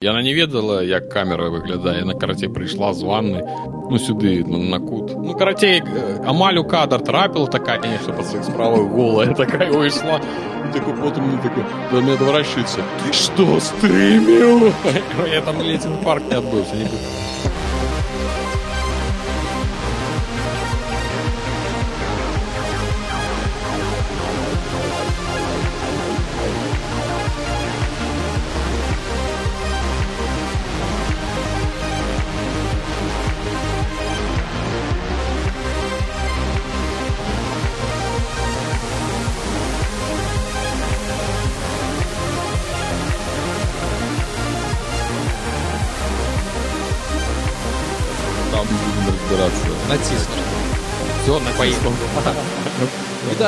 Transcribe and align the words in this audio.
Яна 0.00 0.22
не 0.22 0.32
ведала, 0.32 0.80
як 0.80 1.08
камера 1.10 1.48
выглядае, 1.50 2.04
на 2.06 2.14
карацей 2.14 2.48
прыйшла 2.48 2.92
з 2.94 3.02
ванны 3.02 3.40
ну 3.90 3.98
сюды 3.98 4.44
ну, 4.46 4.62
на 4.62 4.78
кут. 4.78 5.10
Ну 5.18 5.34
карацей 5.34 5.82
амаль 6.22 6.58
у 6.58 6.62
кадр 6.62 7.02
трапіла 7.02 7.48
такая, 7.48 7.80
конечно, 7.80 8.12
па 8.12 8.22
сваіх 8.22 8.44
справах 8.44 8.86
голая 8.94 9.34
такая 9.34 9.72
выйшла. 9.72 10.20
Так 10.72 10.86
потым 11.02 11.26
мне 11.26 11.42
такой 11.42 11.64
да 11.90 12.00
мне 12.00 12.12
адварачваецца. 12.14 12.86
Ты 13.02 13.12
што 13.12 13.58
стрыміў? 13.58 14.70
Я 15.34 15.42
там 15.42 15.58
ледзь 15.66 15.90
інфаркт 15.90 16.30
не 16.30 16.38
адбыўся 16.38 16.76
не. 16.76 16.86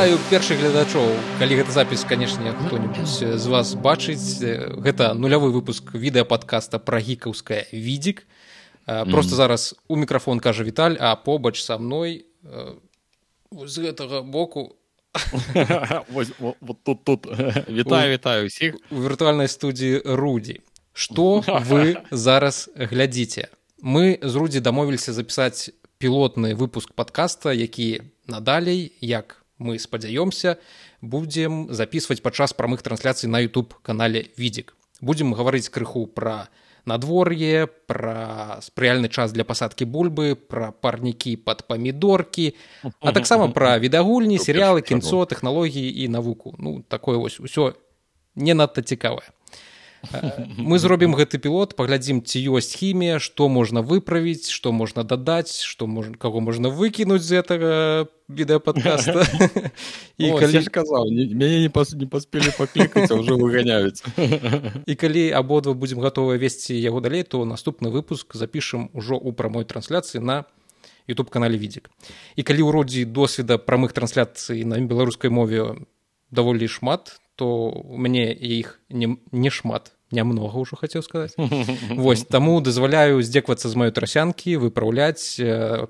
Вітаю 0.01 0.17
першых 0.33 0.57
гледачоў 0.57 1.11
калі 1.37 1.61
гэта 1.61 1.77
запіс 1.77 2.09
канешне 2.09 2.57
хто-нибудь 2.57 3.05
з 3.37 3.47
вас 3.53 3.77
бачыць 3.77 4.41
гэта 4.81 5.13
нулявы 5.13 5.53
выпуск 5.53 5.93
відэападкаста 5.93 6.81
пра 6.81 7.05
гікаўская 7.05 7.69
відзік 7.69 8.25
просто 8.89 9.37
зараз 9.37 9.77
у 9.93 10.01
мікрафон 10.01 10.41
кажа 10.41 10.65
віталь 10.65 10.97
а 10.97 11.21
побач 11.21 11.61
са 11.61 11.77
мной 11.77 12.25
з 13.53 13.77
гэтага 13.77 14.25
боку. 14.25 14.81
Тут 16.85 17.05
тут. 17.05 17.27
Вітаю 17.69 18.13
вітаю 18.13 18.47
усіх 18.47 18.81
у 18.91 19.05
віртуальнай 19.05 19.53
студіі 19.53 20.01
рудзі 20.05 20.65
што 20.97 21.45
вы 21.45 22.01
зараз 22.11 22.73
глядзіце? 22.73 23.53
Мы 23.85 24.17
з 24.23 24.33
рудзі 24.33 24.65
дамовіліся 24.65 25.13
запісаць 25.13 25.77
пілотны 26.01 26.57
выпуск 26.57 26.97
подкаста 26.97 27.53
які 27.53 28.01
надалей 28.25 28.97
як 29.05 29.40
мы 29.61 29.79
спадзяёмся 29.79 30.59
будзем 31.01 31.73
записывать 31.73 32.23
падчас 32.23 32.53
прамых 32.53 32.83
трансляцый 32.83 33.31
на 33.31 33.45
youtube 33.45 33.79
канале 33.83 34.27
відзік 34.37 34.75
будем 35.01 35.33
гаварыць 35.33 35.69
крыху 35.69 36.07
пра 36.07 36.49
надвор'е 36.85 37.69
пра 37.87 38.59
спрыяльны 38.63 39.09
час 39.09 39.33
для 39.33 39.45
пасадкі 39.45 39.85
бульбы 39.85 40.35
пра 40.35 40.73
парнікі 40.73 41.37
под 41.37 41.67
памідоркі 41.69 42.55
а 43.01 43.13
таксама 43.13 43.49
пра 43.49 43.79
відагульні 43.79 44.41
серыялы 44.41 44.83
кінцо 44.83 45.25
тэхналогіі 45.25 46.05
і 46.05 46.09
навуку. 46.09 46.55
Ну 46.59 46.83
такое 46.89 47.19
вось 47.19 47.41
усё 47.41 47.75
не 48.35 48.55
надта 48.55 48.83
цікавае 48.83 49.29
мы 50.59 50.79
зробім 50.79 51.15
гэты 51.15 51.39
пілот 51.39 51.77
паглядзім 51.77 52.23
ці 52.25 52.41
ёсць 52.57 52.73
хімія 52.77 53.21
што 53.21 53.49
можна 53.49 53.85
выправіць 53.85 54.49
што 54.49 54.73
можна 54.73 55.05
дадаць 55.05 55.61
што 55.61 55.87
можна 55.87 56.17
каго 56.17 56.41
можна 56.41 56.73
выкінуць 56.73 57.23
з 57.23 57.41
гэтага 57.41 57.73
відэападкаста. 58.31 59.27
І 60.23 60.31
калі 60.39 60.63
казаў 60.71 61.11
мяне 61.11 61.67
не 61.67 61.71
пас 61.71 61.93
не 61.93 62.07
паспелі 62.07 62.55
паклікаць 62.57 63.11
ўжо 63.11 63.37
выганяюць. 63.37 64.01
І 64.91 64.95
калі 64.95 65.23
абодва 65.35 65.75
будзем 65.75 66.01
гатовыя 66.01 66.39
весці 66.39 66.79
яго 66.79 67.01
далей 67.05 67.23
то 67.23 67.45
наступны 67.45 67.91
выпуск 67.91 68.39
запішам 68.39 68.89
ужо 68.95 69.19
ў 69.19 69.35
прамой 69.35 69.67
трансляцыі 69.67 70.23
на 70.23 70.47
youtube 71.11 71.31
канале 71.31 71.59
відзік. 71.59 71.91
І 72.37 72.43
калі 72.47 72.63
ў 72.65 72.71
роддзі 72.71 73.05
досведа 73.05 73.59
прамых 73.59 73.93
трансляцый 73.93 74.65
на 74.65 74.79
беларускай 74.81 75.31
мове 75.31 75.83
даволі 76.31 76.69
шмат 76.71 77.19
то 77.41 77.49
у 77.73 77.97
мяне 77.97 78.29
іх 78.29 78.77
не, 78.93 79.17
не 79.33 79.51
нямнога 80.11 80.59
ўжо 80.59 80.77
хацеў 80.77 81.03
сказаць 81.07 81.35
Вось 81.97 82.27
таму 82.27 82.61
дазваляю 82.61 83.23
здзеквацца 83.23 83.71
з 83.71 83.75
маёй 83.79 83.95
трасянкі 83.95 84.59
выпраўляць 84.61 85.39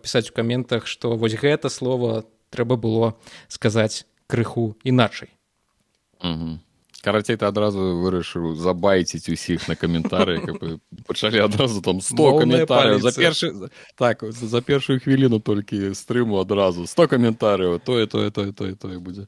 пісаць 0.04 0.30
у 0.30 0.36
каментах 0.36 0.86
што 0.86 1.16
вось 1.16 1.34
гэта 1.34 1.72
слово 1.72 2.24
трэба 2.54 2.76
было 2.76 3.16
сказаць 3.48 4.04
крыху 4.28 4.76
іначай 4.84 5.32
карацей 7.00 7.40
ты 7.40 7.48
адразу 7.48 7.96
вырашыў 8.04 8.52
забайціць 8.60 9.32
усіх 9.32 9.64
на 9.72 9.76
каментары 9.76 10.36
пачалі 11.08 11.40
адразу 11.48 11.80
там 11.80 12.04
100 12.04 12.44
каментарыяў 12.44 13.00
за 13.00 13.12
першы 13.16 13.72
так 13.96 14.20
за 14.28 14.60
першую 14.60 15.00
хвіліну 15.00 15.40
толькі 15.40 15.96
стрыму 15.96 16.44
адразу 16.44 16.84
100 16.86 17.08
каментарыяў 17.16 17.80
тое 17.80 18.06
тое 18.06 18.28
тое 18.30 18.52
тое 18.52 18.76
тое 18.76 19.00
будзе 19.00 19.26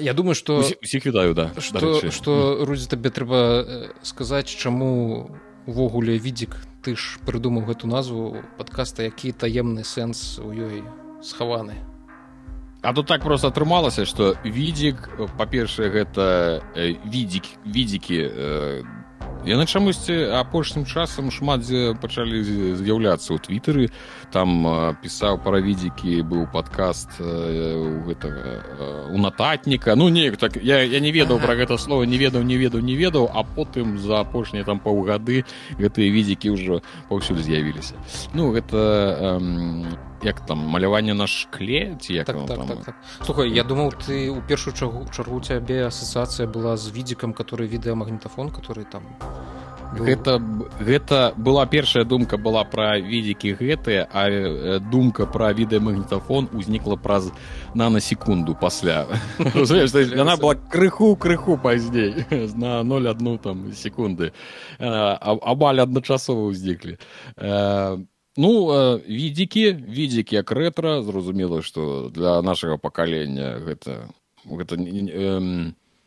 Я 0.00 0.14
думаю 0.14 0.34
что 0.34 0.64
усіх 0.82 1.06
вітаю 1.06 1.34
да. 1.34 1.50
что 1.58 2.10
что 2.10 2.64
рудзі 2.64 2.88
табе 2.88 3.10
трэба 3.10 3.92
сказаць 4.02 4.48
чаму 4.48 5.30
увогуле 5.66 6.18
відзік 6.18 6.56
ты 6.80 6.96
ж 6.96 7.20
прыдумаў 7.28 7.68
гэту 7.68 7.86
назву 7.86 8.40
падкаста 8.56 9.04
які 9.04 9.32
таемны 9.32 9.84
сэнс 9.84 10.40
у 10.40 10.52
ёй 10.52 10.82
схаваны. 11.22 11.76
А 12.82 12.94
тут 12.94 13.06
так 13.06 13.22
просто 13.22 13.48
атрымалася 13.48 14.06
что 14.08 14.36
відзік 14.44 15.10
па-першае 15.36 15.90
гэта 15.92 16.64
відзік 17.04 17.44
відзікі 17.64 18.18
яны 19.46 19.64
чамусьці 19.66 20.36
апошнім 20.36 20.84
часам 20.84 21.30
шмат 21.30 21.64
дзе 21.64 21.96
пачалі 22.00 22.42
з'яўляцца 22.76 23.32
ў 23.32 23.38
твиттары 23.40 23.88
там 24.34 24.64
пісаў 25.00 25.40
паравідзікі 25.44 26.20
быў 26.28 26.44
падкаст 26.52 27.20
у 27.20 28.04
гэтага 28.04 29.08
у 29.10 29.18
нататніка. 29.18 29.96
Ну 29.96 30.08
неяк 30.08 30.36
так 30.36 30.56
я, 30.56 30.82
я 30.82 31.00
не 31.00 31.12
ведаў 31.12 31.40
пра 31.40 31.56
гэта 31.56 31.78
слова 31.78 32.04
не 32.04 32.18
ведаў 32.18 32.44
не 32.44 32.56
ведаў 32.60 32.80
не 32.84 32.96
ведаў 32.96 33.30
а 33.32 33.44
потым 33.44 33.98
за 33.98 34.20
апошнія 34.20 34.64
там 34.64 34.80
паўгады 34.80 35.44
гэтыя 35.80 36.08
відзікі 36.12 36.56
ўжо 36.56 36.82
паўсюль 37.08 37.40
з'явіліся. 37.40 37.96
Ну 38.34 38.52
гэта 38.52 39.40
як 40.22 40.40
там 40.46 40.58
маляванне 40.58 41.14
на 41.14 41.26
шкле 41.26 41.96
ці 42.00 42.14
як 42.14 42.26
так, 42.26 42.46
так, 42.46 42.66
так, 42.66 42.84
так. 42.84 42.94
слухай 43.24 43.50
я 43.50 43.64
думаў 43.64 43.92
ты 43.96 44.30
у 44.30 44.40
першую 44.42 44.74
чагу 44.74 45.06
чаргу 45.10 45.40
цябе 45.40 45.86
асацыяцыя 45.86 46.46
была 46.46 46.76
з 46.76 46.90
відзікам 46.90 47.32
который 47.32 47.66
відэамагнітафон 47.66 48.50
который 48.50 48.84
там 48.84 49.02
гэта 49.92 50.38
гэта 50.78 51.32
была 51.36 51.66
першая 51.66 52.04
думка 52.04 52.36
была 52.36 52.64
пра 52.64 52.98
відзікі 52.98 53.54
гэтыя 53.58 54.06
а 54.12 54.78
думка 54.78 55.26
пра 55.26 55.52
відэамагнітафон 55.52 56.48
узнікла 56.52 56.96
праз 56.96 57.32
нана 57.74 58.00
секунду 58.00 58.54
пасля 58.54 59.06
яна 59.40 60.36
была 60.36 60.54
крыху 60.54 61.16
крыху 61.16 61.56
пазней 61.56 62.24
на 62.54 62.82
0 62.82 63.08
одну 63.08 63.38
там 63.38 63.72
секунды. 63.72 64.32
Абаль 64.78 65.80
адначасова 65.82 66.50
ўзніклі 66.50 66.98
Ну 68.36 68.50
відзікі 69.08 69.72
відзікі 69.72 70.36
як 70.36 70.52
рэтра 70.52 71.02
зразумела 71.02 71.62
што 71.62 72.10
для 72.14 72.42
нашага 72.42 72.76
пакалення 72.78 73.58
гэта 73.58 74.06
гэта 74.46 74.76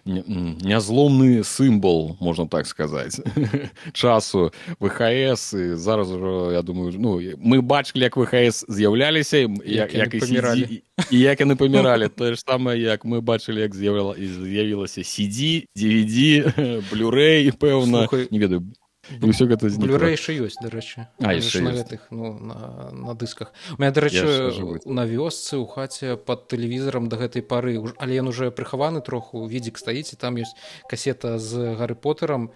нязломны 0.06 1.44
сімвол 1.44 2.18
можна 2.20 2.48
так 2.48 2.68
сказаць. 2.68 3.20
Часу 3.94 4.52
вхс 4.80 5.54
і 5.54 5.76
зараз 5.76 6.12
ужо 6.12 6.52
я 6.52 6.62
думаю 6.62 6.92
ну 7.00 7.20
мы 7.40 7.62
бачылі 7.62 8.04
як 8.04 8.18
вхс 8.18 8.66
з'яўляліся 8.68 9.48
як, 9.66 9.94
як 9.94 10.20
паміралі. 10.20 10.84
і 11.12 11.20
як 11.20 11.40
яны 11.40 11.56
паміралі. 11.56 12.08
Тое 12.08 12.36
ж 12.36 12.44
самае 12.44 12.80
як 12.80 13.06
мы 13.06 13.22
бачылі 13.22 13.60
як 13.60 13.76
з'яўляла 13.76 14.16
і 14.20 14.28
з'явілася 14.28 15.04
сидзі 15.04 15.68
dvd 15.76 16.52
блюрэй 16.92 17.52
пэўна 17.52 18.08
не 18.32 18.40
ведаю 18.40 18.64
ўсё 19.12 19.48
гэта 19.52 19.68
рэйшы 19.68 20.32
ёсць 20.40 20.60
дарэчы 20.64 21.08
гэтых 21.20 22.08
ну, 22.12 22.40
на, 22.40 22.92
на 22.92 23.14
дысках 23.16 23.52
у 23.76 23.82
меня 23.82 23.92
дарэчы 23.92 24.80
на 24.88 25.04
вёсцы 25.04 25.60
ў 25.60 25.68
хаце 25.68 26.16
под 26.16 26.48
тэлевізарам 26.48 27.12
да 27.12 27.20
гэтай 27.20 27.44
пары 27.44 27.76
але 28.00 28.14
ён 28.24 28.32
уже 28.32 28.48
прыхаваны 28.52 29.04
троху 29.04 29.44
відзік 29.44 29.76
стаіць 29.76 30.16
і 30.16 30.20
там 30.20 30.40
ёсць 30.40 30.56
касета 30.88 31.36
з 31.36 31.76
гары 31.76 32.00
поттерам 32.00 32.56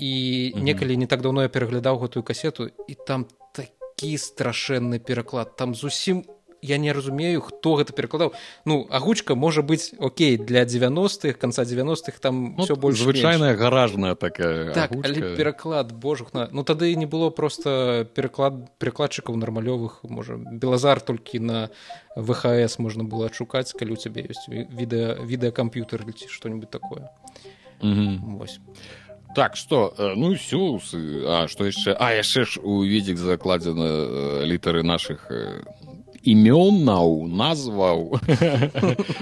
і 0.00 0.52
некалі 0.56 0.96
не 0.96 1.06
так 1.06 1.20
даўно 1.20 1.44
я 1.44 1.52
пераглядаў 1.52 2.00
гэтую 2.00 2.24
касету 2.24 2.72
і 2.88 2.94
там 3.06 3.28
такі 3.52 4.16
страшэнны 4.16 4.98
пераклад 4.98 5.56
там 5.56 5.76
зусім 5.76 6.24
я 6.64 6.78
не 6.78 6.92
разумею 6.92 7.44
хто 7.44 7.76
гэта 7.76 7.92
перакладаў 7.92 8.32
ну 8.64 8.86
агучка 8.90 9.34
можа 9.34 9.62
быць 9.62 9.92
Окей 9.98 10.36
для 10.36 10.64
90-х 10.64 11.38
конца 11.38 11.62
90-х 11.62 12.18
там 12.20 12.54
ну, 12.56 12.64
все 12.64 12.76
больш 12.76 13.00
звычайная 13.00 13.54
гаражная 13.56 14.14
такая 14.14 14.72
так, 14.72 14.90
пераклад 14.90 15.92
божух 15.92 16.32
на 16.32 16.48
ну 16.52 16.64
тады 16.64 16.94
не 16.96 17.06
было 17.06 17.30
просто 17.30 18.08
пераклад 18.14 18.54
перакладчыкаў 18.78 19.36
нармалёвых 19.36 20.00
можа 20.08 20.36
белазар 20.36 21.00
толькі 21.00 21.38
на 21.38 21.70
вхс 22.16 22.78
можна 22.78 23.04
было 23.04 23.26
адшукаць 23.26 23.76
калі 23.76 23.92
у 23.92 24.00
цябе 24.00 24.24
ёсць 24.24 24.48
відэа 24.48 25.20
відэакамп'ютер 25.20 26.04
ці 26.14 26.28
что-нибудь 26.28 26.70
такое. 26.70 27.10
Mm 27.82 27.94
-hmm. 27.94 28.48
так 29.34 29.56
что 29.56 29.94
э, 29.98 30.14
ну 30.16 30.34
все 30.34 30.78
а 31.26 31.48
что 31.48 31.66
яшчэ 31.66 31.96
а 31.98 32.12
яшчэ 32.12 32.44
ж 32.44 32.60
у 32.62 32.84
відзік 32.84 33.16
закладзена 33.16 33.84
э, 33.84 34.46
літары 34.46 34.82
наших 34.82 35.30
імён 36.24 36.84
нау 36.84 37.26
назваў. 37.28 38.18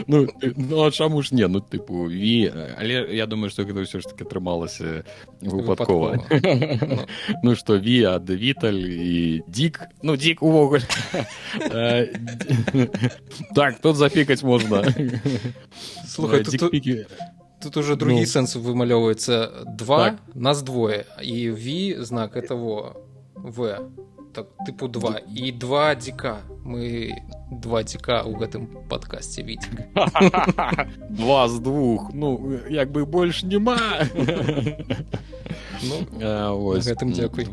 Ну, 0.07 0.29
ну 0.57 0.85
а 0.85 0.91
чаму 0.91 1.23
ж 1.23 1.35
не? 1.35 1.47
Ну 1.49 1.61
тыпу 1.61 2.09
ві 2.09 2.53
але 2.79 3.07
я 3.15 3.27
думаю 3.27 3.51
что 3.51 3.65
гэта 3.65 3.83
ўсё 3.83 4.01
ж 4.01 4.09
таки 4.09 4.25
атрымалася 4.25 5.05
выпадкова. 5.41 6.23
Ну 7.43 7.55
что 7.57 7.79
ві 7.79 8.19
ад 8.19 8.31
віталь 8.31 8.83
і 8.83 9.43
дзік 9.49 9.81
ну 10.03 10.17
дзік 10.17 10.43
увогуле. 10.43 10.87
Так 13.55 13.81
тут 13.81 13.97
зафікаць 13.97 14.43
можна. 14.43 14.85
Слухай 16.07 16.45
тут 17.63 17.77
уже 17.77 17.97
другі 17.97 18.27
ну, 18.27 18.27
сэнс 18.27 18.59
вымалёўваецца 18.59 19.65
два 19.79 19.99
так. 20.11 20.19
нас 20.35 20.63
двое 20.63 21.07
і 21.23 21.51
ві 21.55 22.03
знак 22.03 22.37
этого 22.37 22.99
в 23.35 23.79
так 24.33 24.47
тыпу 24.67 24.89
два. 24.89 25.21
І 25.35 25.53
два 25.53 25.95
дзіка 25.95 26.43
мы 26.65 27.13
два 27.51 27.83
дзіка 27.85 28.25
ў 28.25 28.33
гэтым 28.41 28.89
падкасці 28.89 29.43
від 29.43 29.61
два 31.11 31.49
з 31.49 31.61
двух. 31.61 32.11
Ну 32.15 32.59
як 32.71 32.91
бы 32.93 33.05
больш 33.05 33.43
няма 33.43 33.79
ну, 35.83 36.77
гэтым 36.81 37.13
дзякуй 37.13 37.47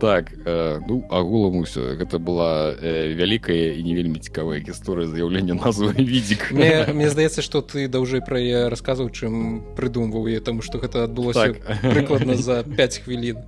так 0.00 0.32
э, 0.32 0.80
ну 0.88 1.04
агулам 1.10 1.60
усё. 1.60 1.94
Гэта 1.96 2.18
была 2.18 2.72
э, 2.72 3.12
вялікая 3.12 3.76
і 3.76 3.82
не 3.82 3.94
вельмі 3.94 4.18
цікавая 4.18 4.60
гісторыя 4.60 5.06
з'яўлення 5.06 5.54
назвы 5.54 5.92
відзік 6.14 6.52
мне, 6.52 6.86
мне 6.94 7.10
здаецца 7.10 7.42
што 7.42 7.60
ты 7.60 7.88
даўжэй 7.88 8.24
пра 8.24 8.40
яе 8.40 8.68
расказваў 8.72 9.10
чым 9.12 9.60
прыдумваў 9.76 10.30
я 10.32 10.40
таму 10.40 10.62
што 10.62 10.80
гэта 10.80 11.04
адбылося 11.04 11.52
так. 11.52 11.82
прыкладна 11.82 12.34
за 12.40 12.64
5 12.64 13.04
хвілін 13.04 13.44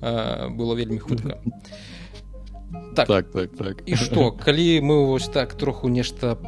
было 0.00 0.74
вельмі 0.74 0.98
хутка 1.06 1.38
так 2.94 3.08
так 3.08 3.30
так, 3.30 3.50
так. 3.56 3.82
і 3.86 3.96
што 3.96 4.32
калі 4.32 4.80
мы 4.80 5.06
вось 5.06 5.28
так 5.28 5.54
троху 5.54 5.88
нешта 5.88 6.38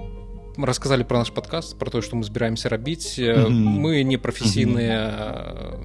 расказалі 0.56 1.04
про 1.04 1.19
наш 1.19 1.31
падкаст 1.31 1.78
про 1.78 1.90
тое 1.90 2.02
што 2.02 2.16
мы 2.16 2.25
збіраемся 2.25 2.69
рабіць 2.69 3.19
mm 3.19 3.46
-hmm. 3.46 3.81
мы 3.81 4.02
не 4.04 4.19
прафесійныя 4.19 4.99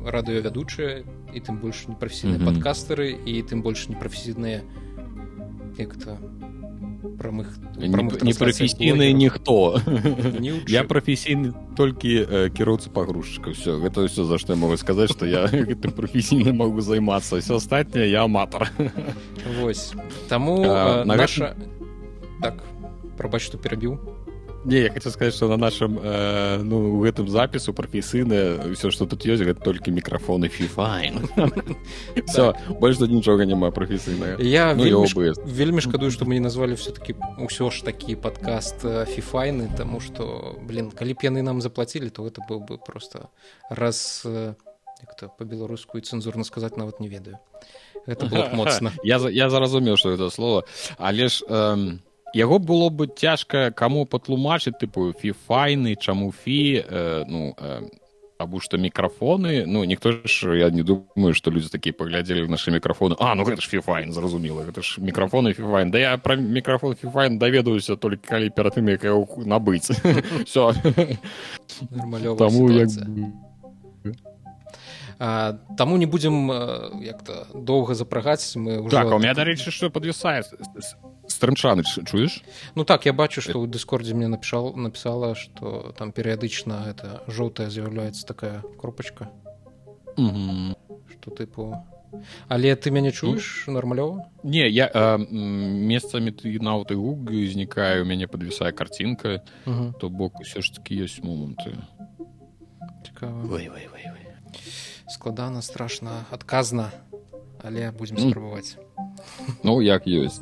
радыёвядучыя 0.05 1.03
і 1.33 1.39
тым 1.39 1.61
больш 1.61 1.87
непрафесійныя 1.87 2.39
mm 2.39 2.43
-hmm. 2.43 2.53
падкастары 2.53 3.15
і 3.25 3.43
тым 3.43 3.61
больш 3.61 3.89
непрафесійныя 3.89 4.61
як-то 5.77 6.17
прамых 7.19 7.48
непрафесійны 7.77 9.12
ніхто 9.13 9.80
я 10.68 10.83
прафесійны 10.83 11.54
толькі 11.75 12.25
э, 12.27 12.50
кіроўца 12.50 12.89
пагрузчыка 12.89 13.51
все 13.51 13.77
гэта 13.80 14.06
ўсё 14.07 14.27
за 14.27 14.38
што 14.38 14.54
я 14.54 14.59
могу 14.59 14.77
сказаць 14.77 15.12
что 15.12 15.25
я 15.25 15.48
гэтым 15.69 15.92
прафесійна 15.92 16.54
могу 16.54 16.81
займацца 16.81 17.39
все 17.39 17.57
астатняе 17.57 18.09
я 18.09 18.24
аматар 18.24 18.71
восьось 19.59 19.94
таму 20.27 20.59
э, 20.63 21.04
наша 21.06 21.56
так 22.42 22.63
прабач 23.18 23.48
што 23.48 23.57
перабіў 23.57 23.98
Не, 24.67 24.79
я 24.81 24.89
хочу 24.89 25.09
сказать, 25.11 25.33
что 25.33 25.47
на 25.47 25.55
нашем 25.55 25.97
э, 25.97 26.57
ну, 26.61 26.97
в 26.97 27.03
этом 27.03 27.29
запису 27.29 27.73
професійне 27.73 28.73
все 28.73 28.91
что 28.91 29.05
тут 29.05 29.25
ёсць 29.25 29.39
гэта 29.39 29.63
толькі 29.63 29.91
мікрафоны 29.91 30.49
фіфайн 30.49 31.23
все 32.27 32.53
больше 32.69 32.99
тут 32.99 33.11
нічога 33.11 33.45
няма 33.45 33.71
професійна 33.71 34.35
я 34.39 34.75
ну, 34.75 35.05
вельмі 35.45 35.81
шкадую 35.81 36.11
что 36.11 36.25
мы 36.25 36.33
не 36.33 36.43
назвалі 36.43 36.73
все-таки 36.73 37.15
ўсё 37.39 37.71
ж 37.71 37.85
такі 37.85 38.15
подкаст 38.15 38.83
фіфайны 38.83 39.71
тому 39.77 40.01
что 40.03 40.59
блин 40.67 40.91
калі 40.91 41.13
б 41.13 41.23
яны 41.23 41.41
нам 41.41 41.61
заплатили 41.61 42.09
то 42.09 42.27
это 42.27 42.43
был 42.49 42.59
бы 42.59 42.77
просто 42.77 43.29
раз 43.69 44.27
як-то 44.99 45.29
по-беларуску 45.37 45.97
і 45.97 46.01
цэнзурна 46.01 46.43
сказаць 46.43 46.75
нават 46.77 46.99
не 46.99 47.07
ведаю. 47.07 47.39
Это 48.05 48.25
было 48.25 48.49
моцна 48.53 48.91
я 49.03 49.17
я 49.29 49.49
заразумеў 49.49 49.95
что 49.95 50.11
это 50.11 50.29
слово. 50.29 50.65
Але 50.97 51.27
ж 51.27 51.43
э, 51.47 51.99
яго 52.33 52.59
было 52.59 52.89
бы 52.89 53.07
цяжка 53.07 53.71
каму 53.71 54.06
патлумачыць 54.06 54.77
тыпу 54.79 55.13
фіфайны 55.13 55.95
чаму 55.95 56.31
фі 56.31 56.83
э, 56.83 57.24
ну 57.27 57.56
э, 57.57 57.88
або 58.38 58.59
што 58.59 58.77
мікрафоны 58.77 59.65
ну 59.65 59.83
ніхто 59.83 60.21
ж 60.25 60.57
я 60.57 60.69
не 60.69 60.83
думаю 60.83 61.33
што 61.33 61.51
людзі 61.51 61.69
такія 61.74 61.94
паглядзелі 61.94 62.47
нашы 62.47 62.71
мікрафоны. 62.71 63.15
А 63.19 63.35
ну 63.35 63.44
гэта 63.44 63.62
ж 63.62 63.69
фіфайн 63.69 64.13
зразумела 64.13 64.63
гэта 64.63 64.81
ж 64.81 65.01
мікрафоны 65.01 65.53
фіфайн 65.53 65.91
да 65.91 66.00
я 66.00 66.18
пра 66.18 66.35
мікрафон 66.35 66.95
фіфайн 66.95 67.39
даведаюся 67.39 67.95
толькі 67.95 68.27
калі 68.27 68.50
перад 68.50 68.77
тым 68.77 68.89
як 68.89 69.03
набыць. 69.45 69.89
Все 70.45 70.73
таму 72.38 72.69
як 72.71 72.89
Таму 75.18 75.97
не 75.97 76.06
будзем 76.06 76.51
як-то 77.01 77.47
доўга 77.56 77.95
запрагаць 77.95 78.56
мы 78.56 78.88
так, 78.89 79.09
у 79.09 79.18
меня 79.18 79.33
дарэчы 79.33 79.73
што 79.73 79.89
падвісае 79.89 80.45
стрымчаны 81.37 81.83
чуеш 81.85 82.41
ну 82.75 82.83
так 82.83 83.05
я 83.05 83.13
бачу 83.13 83.41
что 83.41 83.61
ў 83.61 83.69
дыскордзе 83.69 84.17
мне 84.17 84.27
напішал 84.27 84.73
написала 84.73 85.35
что 85.35 85.93
там 85.97 86.11
перыядычна 86.11 86.89
это 86.89 87.21
жоўтая 87.27 87.69
з'яўляецца 87.69 88.25
такая 88.25 88.65
кропачка 88.81 89.29
что 90.17 91.29
тыпу 91.29 91.77
але 92.49 92.75
ты 92.75 92.89
мяне 92.89 93.11
чуеш 93.11 93.65
ну, 93.67 93.73
нармалёва 93.77 94.25
не 94.43 94.65
я 94.69 94.89
э, 94.89 95.17
месцамі 95.29 96.31
ты 96.31 96.57
нават 96.57 96.91
і 96.91 96.95
гуг 96.97 97.29
знікае 97.29 98.01
у 98.01 98.05
мяне 98.05 98.27
подвісае 98.27 98.71
карцінка 98.71 99.43
то 99.99 100.09
бок 100.09 100.41
усё 100.41 100.61
ж 100.65 100.73
таки 100.73 100.97
ёсць 100.97 101.21
моманты 101.21 101.77
складана 105.07 105.61
страшна 105.61 106.25
адказна 106.31 106.91
але 107.61 107.91
будзем 107.91 108.17
спрабаваць 108.17 108.77
ну 109.63 109.81
як 109.81 110.07
ёсць 110.07 110.41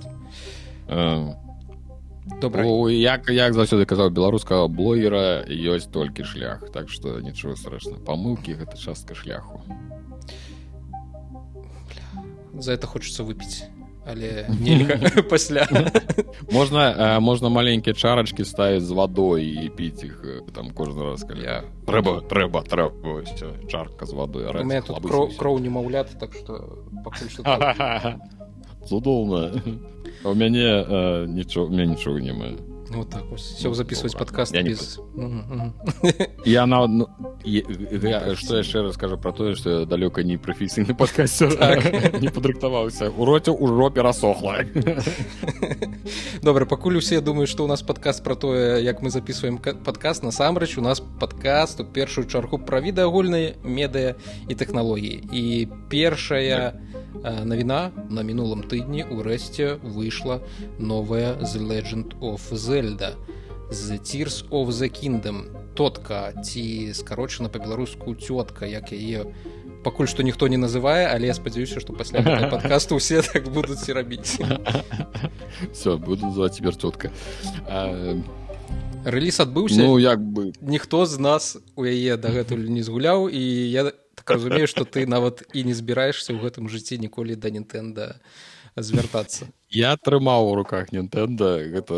добра 0.88 2.64
як 2.92 3.30
як 3.30 3.54
заўсёды 3.54 3.86
казаў 3.86 4.10
беларускага 4.10 4.68
блогера 4.68 5.46
ёсць 5.46 5.92
толькі 5.92 6.24
шлях 6.24 6.70
так 6.74 6.90
што 6.90 7.20
нічого 7.20 7.56
страшна 7.56 7.98
памылкі 7.98 8.54
гэта 8.54 8.78
частка 8.78 9.16
шляху. 9.16 9.62
За 12.56 12.74
это 12.74 12.88
хочется 12.88 13.24
выпіць 13.24 13.68
але 14.06 14.48
пасля 15.30 15.68
можна 16.52 17.20
можна 17.20 17.50
маленькія 17.50 17.94
чарачкі 17.94 18.46
ставіць 18.46 18.84
з 18.84 18.92
вадой 18.92 19.66
і 19.66 19.70
піць 19.70 20.04
іх 20.04 20.46
там 20.54 20.70
кожны 20.70 21.10
раз 21.10 21.26
калі 21.26 21.66
трэба 21.90 22.22
трэба 22.30 22.62
трэба 22.70 23.26
чарка 23.68 24.06
з 24.06 24.14
вадой 24.14 24.46
кроў 25.38 25.60
немаўлят 25.60 26.14
так 26.20 26.34
что 26.34 26.86
цудоўна 28.90 29.52
у 30.26 30.36
мяне 30.36 30.66
э, 30.66 31.26
нічого 31.28 31.70
мне 31.70 31.86
нічога 31.86 32.20
няма 32.20 32.46
ну, 32.96 33.04
так 33.04 33.24
все 33.36 33.74
записывать 33.74 34.18
подкаст 34.18 34.54
я, 34.54 34.64
без... 34.64 35.00
я 36.46 36.66
на 36.66 36.88
ну, 36.88 37.08
что 37.44 38.58
яшчэ 38.58 38.82
раскажу 38.82 39.18
про 39.18 39.32
тое 39.34 39.56
что 39.56 39.86
далёка 39.86 40.24
не 40.24 40.38
прафесійны 40.38 40.96
подкаст 40.96 41.40
так. 41.60 42.22
не 42.22 42.30
падрыхтаваўся 42.30 43.10
у 43.10 43.26
роце 43.26 43.52
ўжо 43.52 43.90
перасохла 43.90 44.60
добра 46.42 46.66
пакуль 46.66 46.98
усе 46.98 47.22
думаю 47.22 47.48
что 47.48 47.66
у 47.66 47.68
нас 47.68 47.82
подкаст 47.82 48.24
про 48.24 48.36
тое 48.36 48.84
як 48.84 49.02
мы 49.02 49.10
записываем 49.10 49.58
подкаст. 49.58 50.24
Насамрэч 50.24 50.78
у 50.78 50.82
нас 50.82 51.02
подкаст 51.20 51.80
у 51.82 51.86
першую 51.86 52.28
чаргу 52.28 52.60
пра 52.60 52.80
відэагульныя 52.80 53.58
медыа 53.64 54.16
і 54.48 54.56
тэхналогіі 54.56 55.20
і 55.32 55.68
першая 55.90 56.80
навіна 57.24 57.92
на 58.10 58.22
мінулым 58.22 58.62
тыдні 58.70 59.06
ўрэшце 59.10 59.82
выйшла 59.82 60.42
новая 60.78 61.36
the 61.42 61.60
legend 61.60 62.14
of 62.22 62.42
зельда 62.86 63.16
з 63.72 63.92
tears 63.92 64.50
of 64.50 64.70
the 64.70 64.90
kingdom. 64.90 65.44
Тотка 65.74 66.34
ці 66.44 66.94
скарочана 66.94 67.50
па-беларуску 67.50 68.16
цётка 68.16 68.66
як 68.66 68.94
яе 68.94 69.26
пакуль 69.84 70.08
што 70.08 70.24
ніхто 70.24 70.48
не 70.48 70.58
называе 70.58 71.10
але 71.12 71.28
я 71.28 71.34
спадзяюся 71.34 71.82
што 71.82 71.94
пасля 71.94 72.22
падкасту 72.54 72.96
усе 72.96 73.22
так 73.22 73.50
будуць 73.50 73.90
рабіць. 73.90 74.40
Все 75.74 75.98
буду 75.98 76.30
называть 76.30 76.56
цяпер 76.56 76.78
цётка 76.78 77.12
рэліз 79.06 79.40
адбыўся? 79.42 79.82
ну 79.82 80.00
як 80.00 80.22
бы. 80.22 80.54
Ніхто 80.62 81.06
з 81.06 81.20
нас 81.20 81.58
у 81.76 81.84
яе 81.86 82.18
дагэтуль 82.18 82.70
не 82.70 82.84
згуляў 82.86 83.28
і 83.28 83.42
я 83.70 83.92
так 84.16 84.30
разумею 84.30 84.68
что 84.68 84.86
ты 84.86 85.06
нават 85.06 85.44
і 85.54 85.64
не 85.66 85.74
збіраешься 85.74 86.34
ў 86.34 86.40
гэтым 86.40 86.70
жыцці 86.70 87.02
ніколі 87.02 87.36
да 87.36 87.50
нінтэнда 87.50 88.22
звяртацца. 88.78 89.52
Я 89.70 89.98
атрымаў 90.00 90.52
у 90.52 90.56
руках 90.56 90.96
нінтэнда 90.96 91.68
гэта 91.68 91.96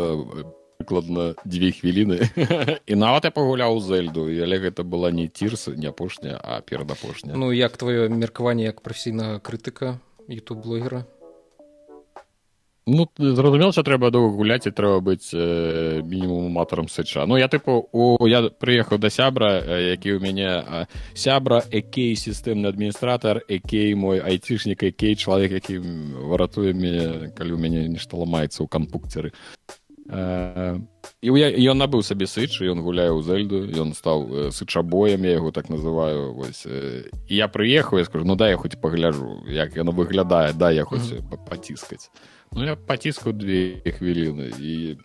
прыкладна 0.78 1.34
дзве 1.44 1.74
хвіліны. 1.74 2.22
І 2.86 2.94
нават 2.94 3.26
я 3.26 3.30
пагуляў 3.34 3.82
зельду 3.82 4.30
але 4.30 4.62
гэта 4.62 4.86
была 4.86 5.10
не 5.10 5.26
тирс 5.26 5.66
не 5.74 5.90
апошняя 5.90 6.38
а 6.38 6.60
перадапошня 6.62 7.34
ну 7.34 7.50
як 7.50 7.74
твоё 7.74 8.08
меркаванне 8.08 8.70
як 8.70 8.80
прафесійнага 8.80 9.42
крытыка 9.42 9.98
youtube 10.28 10.62
блогера 10.62 11.04
Ну 12.90 13.08
зразумела 13.18 13.72
що 13.72 13.82
трэба 13.82 14.10
доўга 14.10 14.32
гуляць 14.32 14.64
і 14.64 14.72
трэба 14.72 15.02
быць 15.04 15.34
э, 15.34 16.00
мінімум 16.00 16.46
аматарам 16.48 16.88
сыча. 16.88 17.26
Ну 17.26 17.36
я 17.36 17.48
тыпу 17.48 17.84
у 17.92 18.26
я 18.26 18.48
прыехаў 18.48 18.96
да 19.02 19.10
сябра 19.10 19.60
які 19.76 20.16
ў 20.16 20.22
мяне 20.24 20.86
сябра 21.12 21.60
экей 21.68 22.16
сістэмны 22.16 22.64
адміністратор 22.70 23.44
экей 23.44 23.92
мой 23.92 24.24
айцішнік 24.24 24.88
экей 24.88 25.20
чалавек 25.20 25.52
які 25.52 25.82
выратуе 25.82 26.72
мяне 26.72 27.28
калі 27.36 27.52
ў 27.52 27.60
мяне 27.60 27.88
нешта 27.92 28.16
ламаецца 28.16 28.64
ў 28.64 28.70
кампукцеры 28.72 29.36
і 30.08 31.28
ён 31.68 31.76
набыў 31.76 32.00
сабе 32.00 32.24
сыч 32.24 32.64
ён 32.64 32.80
гуляе 32.80 33.12
ў 33.12 33.20
зельду 33.20 33.60
ён 33.76 33.92
стаў 33.92 34.50
сычабоем 34.56 35.24
я 35.28 35.36
яго 35.36 35.52
так 35.52 35.68
называю 35.68 36.32
вось 36.32 36.64
і 36.64 37.32
я 37.32 37.48
прыехаў 37.48 38.00
я 38.00 38.04
скажу 38.08 38.24
ну 38.24 38.36
да 38.36 38.48
я 38.48 38.56
хоць 38.56 38.80
пагляджу 38.80 39.44
як 39.52 39.76
яно 39.76 39.92
выглядае 39.92 40.56
да 40.56 40.70
я 40.70 40.84
хоць 40.84 41.12
mm 41.12 41.20
-hmm. 41.20 41.44
паціскаць 41.48 42.10
Ну 42.52 42.64
я 42.64 42.76
паціскаў 42.76 43.32
две 43.32 43.76
хвіліны 43.84 44.56
і 44.60 44.96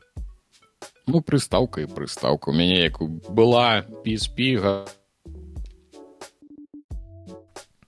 ну 1.08 1.20
прыстаўка 1.20 1.84
і 1.84 1.92
прыстаўка 1.92 2.52
у 2.52 2.54
мяне 2.54 2.80
як 2.88 3.02
была 3.28 3.84
піспіга 4.04 4.88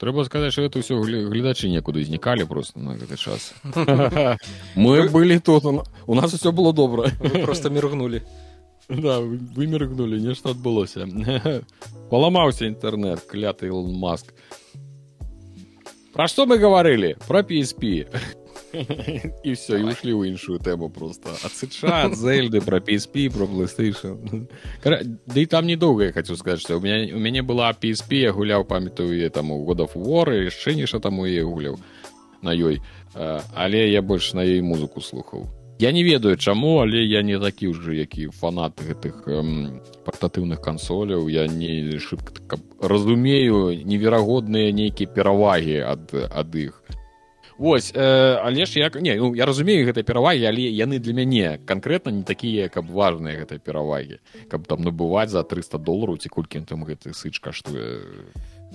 трэба 0.06 0.22
сказаць 0.22 0.54
что 0.54 0.62
это 0.62 0.78
ўсё 0.78 1.02
гледачы 1.02 1.66
некуды 1.66 2.06
знікалі 2.06 2.46
просто 2.46 2.78
на 2.78 2.94
гэты 2.94 3.18
час. 3.18 3.58
Мы 4.78 5.10
былі 5.10 5.40
тут 5.42 5.66
у 5.66 6.14
нас 6.14 6.30
все 6.30 6.52
было 6.52 6.74
добра 6.74 7.10
просто 7.42 7.74
міргнули. 7.74 8.22
Да 8.86 9.18
выміргнули 9.18 10.22
нешта 10.22 10.54
адбылося 10.54 11.10
паламаўся 12.12 12.70
інтэрнет 12.70 13.26
кляты 13.26 13.74
маск. 13.74 14.30
Пра 16.14 16.30
што 16.30 16.46
мы 16.46 16.62
гаварылі 16.62 17.18
про 17.26 17.42
PSP 17.42 18.06
і 19.44 19.52
все 19.52 19.80
і 19.80 19.84
ушли 19.84 20.12
ў 20.12 20.28
іншую 20.30 20.60
тэму 20.60 20.90
просто. 20.90 21.32
Адсыча 21.44 22.12
зельды 22.14 22.62
про 22.62 22.80
PSP 22.80 23.32
про 23.32 23.46
PlayStation. 23.46 24.48
Да 24.84 25.40
і 25.40 25.46
там 25.46 25.66
недоўга 25.66 26.06
я 26.06 26.12
хочу 26.12 26.36
сказать 26.36 26.62
что 26.62 26.78
у 26.78 26.82
меня 26.82 27.16
у 27.16 27.20
мяне 27.20 27.42
была 27.42 27.72
PSP 27.72 28.16
я 28.16 28.32
гуляў 28.32 28.66
памятаю 28.66 29.32
там 29.32 29.52
у 29.52 29.64
годов 29.66 29.96
воры 29.96 30.46
яшчэ 30.46 30.76
ніша 30.76 31.00
таму 31.00 31.26
я 31.26 31.44
гуляў 31.44 31.80
на 32.42 32.54
ёй 32.54 32.82
але 33.16 33.90
я 33.90 34.02
больш 34.02 34.34
на 34.34 34.44
ёй 34.44 34.62
музыку 34.62 35.02
слухаў 35.02 35.48
Я 35.78 35.92
не 35.92 36.04
ведаю 36.04 36.38
чаму 36.38 36.80
але 36.80 37.04
я 37.04 37.22
не 37.22 37.40
такі 37.40 37.68
ўжо 37.68 37.92
які 37.92 38.28
фанат 38.32 38.80
гэтых 38.80 39.28
эм, 39.28 39.82
партатыўных 40.06 40.62
кансоляў 40.64 41.28
я 41.28 41.48
не 41.48 42.00
шыбка 42.00 42.60
разумею 42.80 43.76
неверагодныя 43.84 44.72
нейкія 44.72 45.12
перавагі 45.12 45.84
ад 45.84 46.16
ад 46.32 46.56
іх 46.56 46.80
Вось 47.58 47.94
э, 47.96 48.40
але 48.44 48.66
ж 48.66 48.80
як 48.80 48.96
не 49.02 49.16
ну, 49.16 49.36
я 49.36 49.46
разумею 49.46 49.88
гэтай 49.88 50.04
перавагі 50.04 50.44
але 50.44 50.68
яны 50.68 51.00
для 51.00 51.14
мяне 51.14 51.60
канкрэтна 51.64 52.12
не 52.12 52.24
такія 52.24 52.68
каб 52.68 52.92
важныя 52.92 53.40
гэтай 53.40 53.64
перавагі 53.64 54.20
каб 54.52 54.68
там 54.68 54.84
набываць 54.84 55.32
за 55.32 55.44
300 55.44 55.80
долараў 55.80 56.20
ці 56.20 56.28
колькі 56.28 56.60
там 56.68 56.84
гэты 56.84 57.16
сыч 57.16 57.40
каштуе 57.40 58.04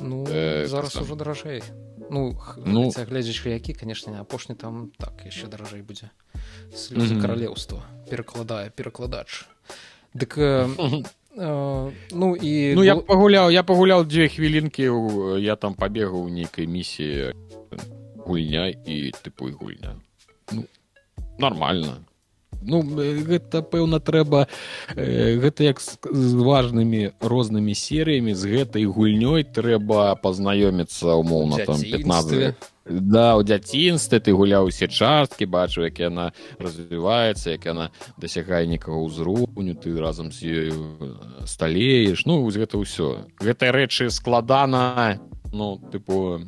ну 0.01 0.25
э, 0.25 0.65
зараз 0.65 0.97
ужо 0.97 1.15
даражэй 1.15 1.61
ну, 2.09 2.41
ну. 2.57 2.89
глядзяч 2.89 3.45
які 3.45 3.75
канешне 3.75 4.17
апошні 4.21 4.55
там 4.55 4.93
так 4.97 5.13
яшчэ 5.29 5.53
даражэй 5.53 5.83
будзе 5.83 6.09
слёзы 6.73 7.13
mm 7.13 7.19
-hmm. 7.19 7.21
каралеўства 7.21 7.85
перакладае 8.09 8.71
перакладач 8.71 9.45
дык 10.15 10.39
э, 10.41 11.05
э, 11.37 11.93
ну 12.13 12.37
і 12.37 12.75
ну 12.75 12.83
я 12.85 12.97
пагуляў 12.97 13.51
я 13.51 13.63
пагуляў 13.63 14.09
дзве 14.09 14.29
хвілінкі 14.29 14.89
я 15.39 15.57
там 15.57 15.75
пабегаў 15.75 16.29
нейкай 16.29 16.67
місіі 16.67 17.35
гульня 18.27 18.69
і 18.71 19.13
тыпу 19.23 19.49
і 19.49 19.53
гульня 19.53 19.97
ну, 20.53 20.65
нормально. 21.39 22.05
Ну 22.61 22.83
гэта 22.85 23.63
пэўна 23.65 24.01
трэба 24.05 24.45
гэта 24.93 25.65
як 25.65 25.81
з, 25.81 25.97
важнымі 26.37 27.17
рознымі 27.21 27.73
серыямі 27.73 28.37
з 28.37 28.53
гэтай 28.53 28.85
гульнёй 28.85 29.49
трэба 29.49 30.21
пазнаёміцца 30.21 31.17
умоўна 31.17 31.65
там 31.65 31.81
15 31.81 32.55
да 32.91 33.37
у 33.37 33.43
дзяцінстве 33.43 34.21
ты 34.21 34.37
гуляў 34.37 34.69
усе 34.69 34.89
часткі 34.89 35.47
бачу 35.47 35.87
як 35.87 36.01
яна 36.01 36.33
развіваецца 36.59 37.57
як 37.57 37.65
яна 37.65 37.89
дасягае 38.21 38.67
некага 38.67 38.99
ўзроўню 38.99 39.79
ты 39.81 39.97
разам 39.97 40.29
з 40.29 40.45
ёю 40.45 40.77
сталееш. 41.47 42.27
Ну 42.27 42.45
гэта 42.45 42.77
ўсё. 42.77 43.31
Гэтыя 43.41 43.73
рэчы 43.73 44.11
складана 44.11 45.17
ну 45.53 45.79
тыпу 45.79 46.45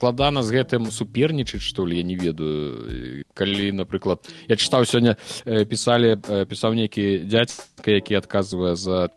складана 0.00 0.40
з 0.40 0.56
гэтым 0.56 0.88
супернічаць 0.88 1.60
што 1.60 1.84
ли? 1.84 2.00
Я 2.00 2.04
не 2.08 2.16
ведаю. 2.16 3.20
Калі 3.36 3.68
напрыклад 3.76 4.24
я 4.48 4.56
чытаў 4.56 4.88
сёння 4.88 5.20
пісалі 5.44 6.16
пісаў 6.48 6.72
нейкі 6.72 7.28
дядзька 7.28 8.00
які 8.00 8.16
адказвае 8.16 8.80
за 8.80 9.12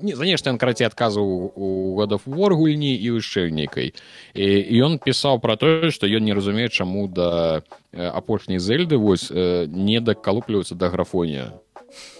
не 0.00 0.16
за 0.16 0.24
нешта 0.24 0.48
ён 0.48 0.56
караці 0.56 0.88
адказваў 0.88 1.52
у 1.52 1.68
годов 2.00 2.24
вор 2.24 2.56
гульні 2.56 2.96
і 2.96 3.20
яшчэ 3.20 3.52
нейкай. 3.52 3.92
І 4.32 4.80
ён 4.80 4.96
пісаў 4.96 5.36
пра 5.44 5.60
тое 5.60 5.92
што 5.92 6.08
ён 6.08 6.24
не 6.24 6.32
разумее 6.32 6.72
чаму 6.72 7.12
да 7.12 7.60
апошняй 7.92 8.56
зельды 8.56 8.96
вось 8.96 9.28
не 9.28 10.00
дакалупліваецца 10.00 10.80
да 10.80 10.88
графонія 10.88 11.60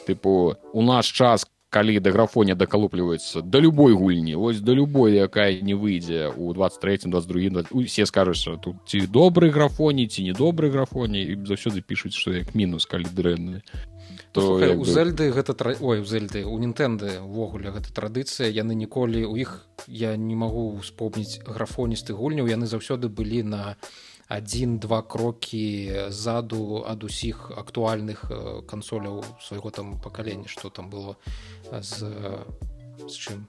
тыпу 0.04 0.60
у 0.72 0.82
наш 0.84 1.08
час 1.08 1.48
калі 1.76 2.00
да 2.00 2.10
графоне 2.10 2.54
дакалупліваецца 2.56 3.44
да 3.44 3.60
любой 3.60 3.92
гульні 3.92 4.32
ось 4.40 4.64
да 4.64 4.72
любой 4.72 5.20
якая 5.20 5.60
не 5.60 5.76
выйдзе 5.76 6.32
у 6.32 6.54
23 6.56 7.12
22 7.12 7.68
усе 7.70 8.06
скажуць 8.08 8.48
тут 8.64 8.80
ці 8.88 9.04
добры 9.04 9.52
графоні 9.52 10.08
ці 10.08 10.24
недобры 10.24 10.72
графоні 10.72 11.20
і 11.20 11.36
заўсёды 11.44 11.84
пішуць 11.84 12.16
што 12.16 12.32
як 12.32 12.54
мінус 12.56 12.88
калі 12.88 13.04
дрэнны 13.12 13.60
то 14.32 14.56
у 14.56 14.84
зельды 14.84 15.28
гэта 15.32 15.52
тра... 15.52 15.76
ой 15.80 16.00
у 16.00 16.04
зельды 16.04 16.44
у 16.44 16.56
нінтэнды 16.56 17.20
увогуле 17.20 17.72
гэта 17.72 17.92
традыцыя. 17.92 18.48
Яны 18.52 18.76
ніколі 18.76 19.24
у 19.24 19.36
іх 19.36 19.64
я 19.88 20.16
не 20.16 20.36
магу 20.36 20.76
успомніць 20.76 21.40
графоністы 21.44 22.12
гульняў 22.12 22.48
яны 22.48 22.66
заўсёды 22.68 23.08
былі 23.08 23.42
на 23.42 23.76
адзін-два 24.28 25.02
крокі 25.02 26.10
ззаду 26.10 26.82
ад 26.86 27.04
усіх 27.04 27.50
актуальных 27.54 28.26
э, 28.30 28.62
кансоляў 28.66 29.22
свайго 29.40 29.70
там 29.70 30.00
пакалення 30.00 30.48
што 30.50 30.70
там 30.70 30.90
было 30.90 31.16
з, 31.70 32.10
з 33.06 33.14
чым 33.14 33.46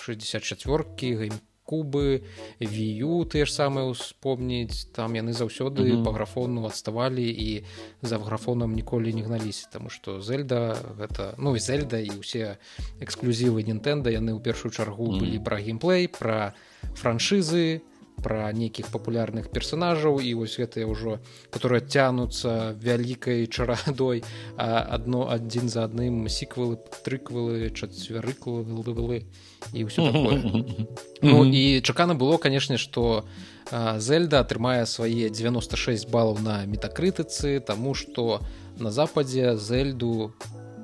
64кі 0.00 1.08
геймкубы 1.20 2.24
вію 2.56 3.28
тыя 3.28 3.44
ж 3.44 3.52
самыя 3.52 3.84
успомніць 3.84 4.88
там 4.96 5.12
яны 5.12 5.36
заўсёды 5.36 5.84
mm 5.84 5.92
-hmm. 5.92 6.04
па 6.04 6.12
графону 6.12 6.64
адставалі 6.64 7.28
і 7.28 7.64
за 8.02 8.18
графонам 8.18 8.72
ніколі 8.72 9.12
не 9.12 9.22
гналіся 9.22 9.68
таму 9.72 9.90
што 9.90 10.20
зельда 10.20 10.76
гэта 10.98 11.34
ну 11.38 11.56
і 11.56 11.60
зельда 11.60 12.00
і 12.00 12.10
ўсе 12.16 12.56
эксклюзівы 13.00 13.60
нінтэнда 13.60 14.08
яны 14.08 14.32
ў 14.32 14.40
першую 14.40 14.72
чаргу 14.72 15.06
mm 15.06 15.12
-hmm. 15.12 15.20
былі 15.20 15.38
пра 15.38 15.56
геймплей 15.60 16.08
пра 16.08 16.54
франшызы 16.96 17.80
пра 18.22 18.52
нейкіх 18.52 18.92
папулярных 18.92 19.50
персонажаў 19.50 20.20
і 20.20 20.34
вось 20.38 20.56
гэтыя 20.60 20.86
ўжо 20.86 21.18
которые 21.50 21.80
цянуцца 21.80 22.76
вялікай 22.78 23.46
чарадой 23.46 24.22
адно 24.56 25.26
адзін 25.32 25.68
за 25.68 25.84
адным 25.88 26.28
сіквалы 26.28 26.78
трыквалы 27.04 27.72
чацвярыклы 27.74 29.24
і 29.72 29.80
ўсё 29.84 30.10
ну 31.22 31.44
і 31.44 31.64
чакана 31.80 32.14
было 32.14 32.36
канешне 32.36 32.78
што 32.78 33.24
зельда 33.98 34.40
атрымае 34.44 34.86
свае 34.86 35.30
96 35.30 36.08
балаў 36.10 36.40
на 36.42 36.64
метакрытыцы 36.66 37.60
таму 37.60 37.94
што 37.94 38.40
на 38.78 38.90
западзе 38.90 39.56
зельду 39.56 40.32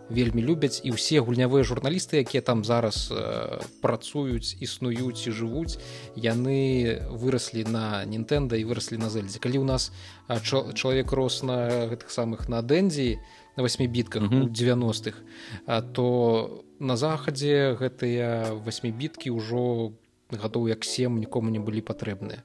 вельмі 0.08 0.42
любяць. 0.42 0.80
І 0.84 0.94
ўсе 0.94 1.20
гульнявыя 1.20 1.64
журналісты 1.66 2.22
якія 2.22 2.42
там 2.42 2.64
зараз 2.64 3.10
э, 3.10 3.62
працуюць 3.82 4.56
існуюць 4.60 5.26
і 5.26 5.30
жывуць 5.34 5.78
яны 6.14 7.02
выраслі 7.10 7.66
на 7.66 8.04
нінтэнда 8.04 8.56
і 8.56 8.64
выраслі 8.64 8.98
на 9.02 9.10
зельдзе. 9.10 9.42
Калі 9.42 9.62
ў 9.62 9.66
нас 9.66 9.90
чалавек 10.74 11.12
рос 11.12 11.42
на 11.42 11.90
гэтых 11.90 12.10
самых 12.10 12.48
на 12.48 12.62
дэндзі 12.62 13.18
на 13.56 13.62
восьми 13.62 13.86
бітках 13.86 14.22
у 14.30 14.46
90-х 14.48 15.16
то 15.92 16.06
на 16.78 16.96
захадзе 16.96 17.76
гэтыя 17.80 18.52
восьми 18.52 18.92
біткі 18.92 19.32
ўжо 19.32 19.92
гадоў 20.30 20.68
як 20.68 20.84
сем 20.84 21.18
нікому 21.18 21.50
не 21.50 21.58
былі 21.58 21.80
патрэбныя 21.80 22.44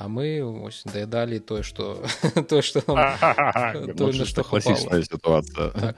а 0.00 0.08
мы 0.08 0.40
ось 0.40 0.82
даядалі 0.88 1.38
тое 1.40 1.62
что 1.62 2.00
тое 2.48 2.62
что 2.62 2.80
что 4.24 4.42
класічная 4.44 5.02
сітуацыя 5.04 5.94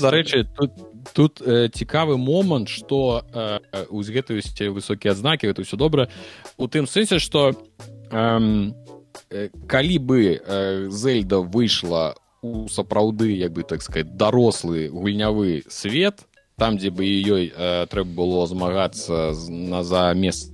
дарэчы 0.00 0.48
тут 0.56 0.72
тут 1.12 1.42
э, 1.44 1.68
цікавы 1.68 2.16
момант 2.16 2.72
что 2.72 3.20
э, 3.20 3.60
узгетаюсці 3.90 4.68
высокія 4.72 5.12
адзнакі 5.12 5.52
это 5.52 5.62
все 5.62 5.76
добра 5.76 6.08
у 6.56 6.68
тым 6.68 6.88
сэнсе 6.88 7.20
что 7.20 7.52
э, 8.10 8.72
калі 9.68 9.98
бы 9.98 10.40
э, 10.40 10.88
зельда 10.88 11.44
выйшла 11.44 12.16
у 12.40 12.68
сапраўды 12.68 13.36
як 13.36 13.52
бы 13.52 13.62
так 13.62 13.82
сказать 13.82 14.16
дарослы 14.16 14.88
гульнявы 14.88 15.64
свет 15.68 16.24
там 16.56 16.78
дзе 16.78 16.88
бы 16.88 17.04
ёй 17.04 17.52
э, 17.54 17.86
трэба 17.90 18.08
было 18.08 18.46
змагацца 18.46 19.36
на 19.48 19.84
за 19.84 20.14
месца 20.14 20.53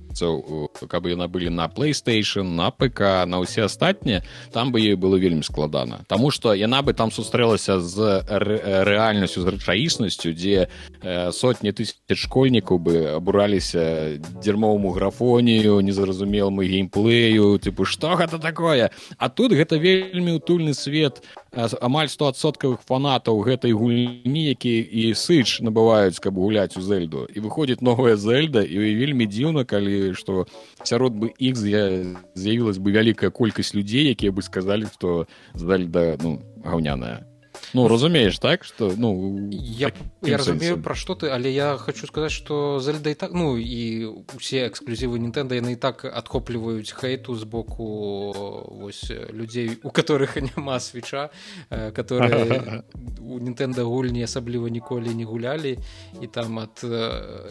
каб 0.87 1.07
яна 1.07 1.27
былі 1.27 1.49
на 1.49 1.67
playstation 1.67 2.55
на 2.55 2.71
ПК 2.71 3.25
на 3.25 3.41
ўсе 3.41 3.65
астатнія 3.65 4.23
там 4.51 4.71
бы 4.71 4.79
ей 4.81 4.95
было 4.95 5.15
вельмі 5.15 5.43
складана. 5.43 6.03
Таму 6.07 6.31
что 6.31 6.53
яна 6.53 6.81
бы 6.81 6.93
там 6.93 7.11
сустрэлася 7.11 7.79
з 7.79 8.23
рэальнасцю 8.27 9.41
з 9.41 9.47
рэчаіснасцю 9.55 10.33
дзе 10.33 10.67
э, 11.01 11.31
сотні 11.31 11.71
тысяч 11.71 11.97
школьнікаў 12.11 12.77
бы 12.79 12.95
абураліся 13.15 14.17
дзярмовому 14.41 14.91
графонію 14.91 15.81
незразумелму 15.81 16.61
геймплею 16.61 17.59
типу 17.59 17.85
что 17.85 18.15
гэта 18.15 18.39
такое? 18.39 18.91
А 19.17 19.29
тут 19.29 19.51
гэта 19.51 19.77
вельмі 19.77 20.37
утульны 20.39 20.73
свет 20.73 21.23
амаль 21.51 22.07
100соткавых 22.07 22.79
фанатаў 22.87 23.43
гэтай 23.43 23.75
гульні 23.75 24.43
які 24.47 24.71
і 24.79 25.11
сыч 25.11 25.59
набываюць 25.59 26.23
каб 26.23 26.39
гуляць 26.39 26.79
у 26.79 26.81
зельду 26.81 27.27
і 27.27 27.43
выходзіць 27.43 27.83
новая 27.83 28.15
зельда 28.15 28.63
і 28.63 28.79
вельмі 28.95 29.27
дзіўна 29.27 29.67
калі 29.67 30.15
што 30.15 30.47
сярод 30.83 31.11
бы 31.11 31.33
іх 31.35 31.59
з'явілась 31.59 32.79
бы 32.79 32.95
вялікая 32.95 33.35
колькасць 33.35 33.75
людзей 33.75 34.15
якія 34.15 34.31
бы 34.31 34.39
сказалі 34.41 34.87
што 34.95 35.27
зельда 35.51 36.15
ну 36.23 36.39
гаўняная 36.63 37.27
ну 37.73 37.87
разумееш 37.87 38.39
так 38.39 38.63
что 38.63 38.93
ну 38.97 39.49
я, 39.51 39.91
я 40.21 40.37
разумею 40.37 40.81
пра 40.81 40.95
што 40.95 41.15
ты 41.15 41.29
але 41.29 41.51
я 41.51 41.77
хочу 41.77 42.07
сказаць 42.07 42.31
что 42.31 42.79
зальда 42.79 43.09
і 43.09 43.15
так 43.15 43.33
ну 43.33 43.57
і 43.57 44.05
усе 44.35 44.67
эксклюзівы 44.67 45.19
нітэнда 45.19 45.55
яны 45.55 45.73
і 45.73 45.79
так 45.79 46.05
адхопліваюць 46.05 46.91
хейту 46.91 47.35
з 47.35 47.43
боку 47.43 48.67
вось 48.81 49.11
людзей 49.31 49.79
у 49.83 49.89
которых 49.89 50.35
няма 50.55 50.79
свеча 50.79 51.29
которые 51.69 52.83
у 53.19 53.39
нітэнда 53.39 53.83
гульні 53.83 54.23
асабліва 54.23 54.69
ніколі 54.69 55.13
не 55.15 55.25
гулялі 55.25 55.77
і 56.21 56.27
там 56.27 56.59
ад 56.59 56.83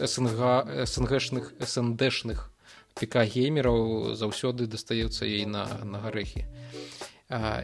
снг 0.05 0.85
снгшных 0.85 1.53
сндшных 1.65 2.51
піка 2.99 3.23
геймераў 3.25 4.13
заўсёды 4.15 4.67
дастаецца 4.67 5.25
ей 5.25 5.45
на 5.45 5.65
на 5.83 6.03
гарэхі. 6.03 6.45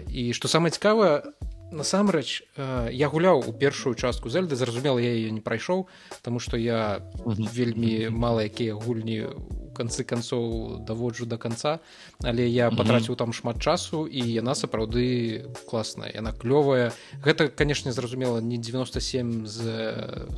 І 0.08 0.32
што 0.34 0.48
самае 0.48 0.72
цікавае 0.72 1.24
насамрэч 1.72 2.44
э, 2.56 2.90
я 2.92 3.10
гуляў 3.10 3.44
у 3.48 3.54
першую 3.54 3.96
частку 3.96 4.30
зельды 4.30 4.56
зразумела 4.56 5.00
я 5.00 5.12
ее 5.14 5.32
не 5.32 5.42
прайшоў 5.42 5.88
тому 6.22 6.40
что 6.40 6.58
я 6.58 7.02
вельмі 7.26 8.10
мала 8.10 8.44
якія 8.44 8.74
гульні 8.74 9.22
у 9.26 9.68
канцы 9.78 10.02
канцоў 10.04 10.82
даводжу 10.82 11.30
до 11.30 11.38
конца 11.38 11.78
але 12.26 12.50
я 12.50 12.72
патраціў 12.74 13.16
там 13.16 13.34
шмат 13.34 13.62
часу 13.62 14.08
і 14.10 14.26
яна 14.26 14.58
сапраўды 14.58 15.46
класная 15.70 16.10
яна 16.10 16.34
клёвая. 16.34 16.90
Гэта 17.22 17.48
канешне 17.54 17.94
зразумела 17.94 18.42
не 18.42 18.58
97 18.58 19.46
з 19.46 19.62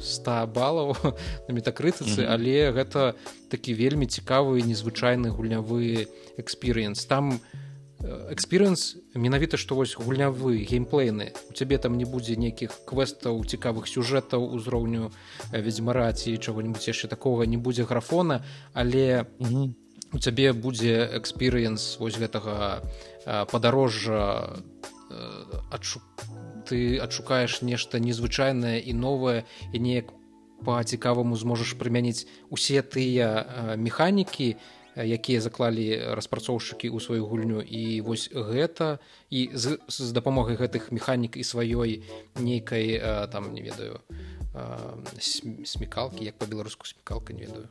100 0.03 0.51
балаў 0.51 0.95
на 1.47 1.51
метакрытыцы 1.55 2.27
але 2.27 2.75
гэта 2.75 3.15
такі 3.47 3.73
вельмі 3.79 4.11
цікавы 4.11 4.59
незвычайны 4.67 5.31
гульнявы 5.31 6.11
экспірыенс. 6.37 7.07
Там 7.07 7.39
у 7.39 7.68
экспірыенс 8.03 8.95
менавіта 9.13 9.57
што 9.59 9.75
вось 9.75 9.95
гульнявы 9.99 10.63
геймплейны. 10.63 11.33
У 11.49 11.53
цябе 11.53 11.77
там 11.77 11.97
не 11.99 12.05
будзе 12.05 12.39
нейкіх 12.39 12.71
квестаў 12.87 13.43
цікавых 13.43 13.91
сюжэтаў 13.91 14.39
узроўню 14.55 15.11
вядзьмараці 15.51 16.37
чаго-нибудь 16.39 16.87
яшчэ 16.87 17.11
такога 17.11 17.43
не 17.45 17.57
будзе 17.57 17.83
графона 17.83 18.43
але 18.73 19.27
у 20.13 20.17
цябе 20.17 20.53
будзе 20.53 21.11
экспірыенс 21.19 21.99
вось 21.99 22.15
гэтага 22.15 22.87
падарожжа 23.51 24.63
адшу 25.69 25.99
ты 26.69 26.97
адшукаеш 27.03 27.61
нешта 27.61 27.99
незвычайнае 27.99 28.79
і 28.79 28.93
новае 28.95 29.43
і 29.73 29.77
неяк 29.79 30.15
па-цікаваму 30.63 31.35
зможаш 31.35 31.75
прымяніць 31.75 32.27
усе 32.47 32.79
тыя 32.79 33.75
механікі 33.75 34.55
і 34.55 34.57
якія 35.03 35.41
заклалі 35.41 36.15
распрацоўшчыкі 36.15 36.89
ў 36.89 36.97
сваю 36.99 37.25
гульню. 37.25 37.61
І 37.61 38.01
вось 38.01 38.29
гэта 38.33 38.99
і 39.29 39.49
з, 39.53 39.79
з 39.87 40.11
дапамогай 40.11 40.59
гэтых 40.59 40.91
механік 40.91 41.37
і 41.37 41.43
сваёй 41.43 42.03
нейкай 42.35 42.99
там 43.31 43.53
не 43.53 43.61
ведаю 43.61 44.01
смекалкі 45.21 46.25
як 46.25 46.37
па-беларуску 46.37 46.85
смекалка 46.85 47.33
не 47.33 47.45
ведаю 47.45 47.69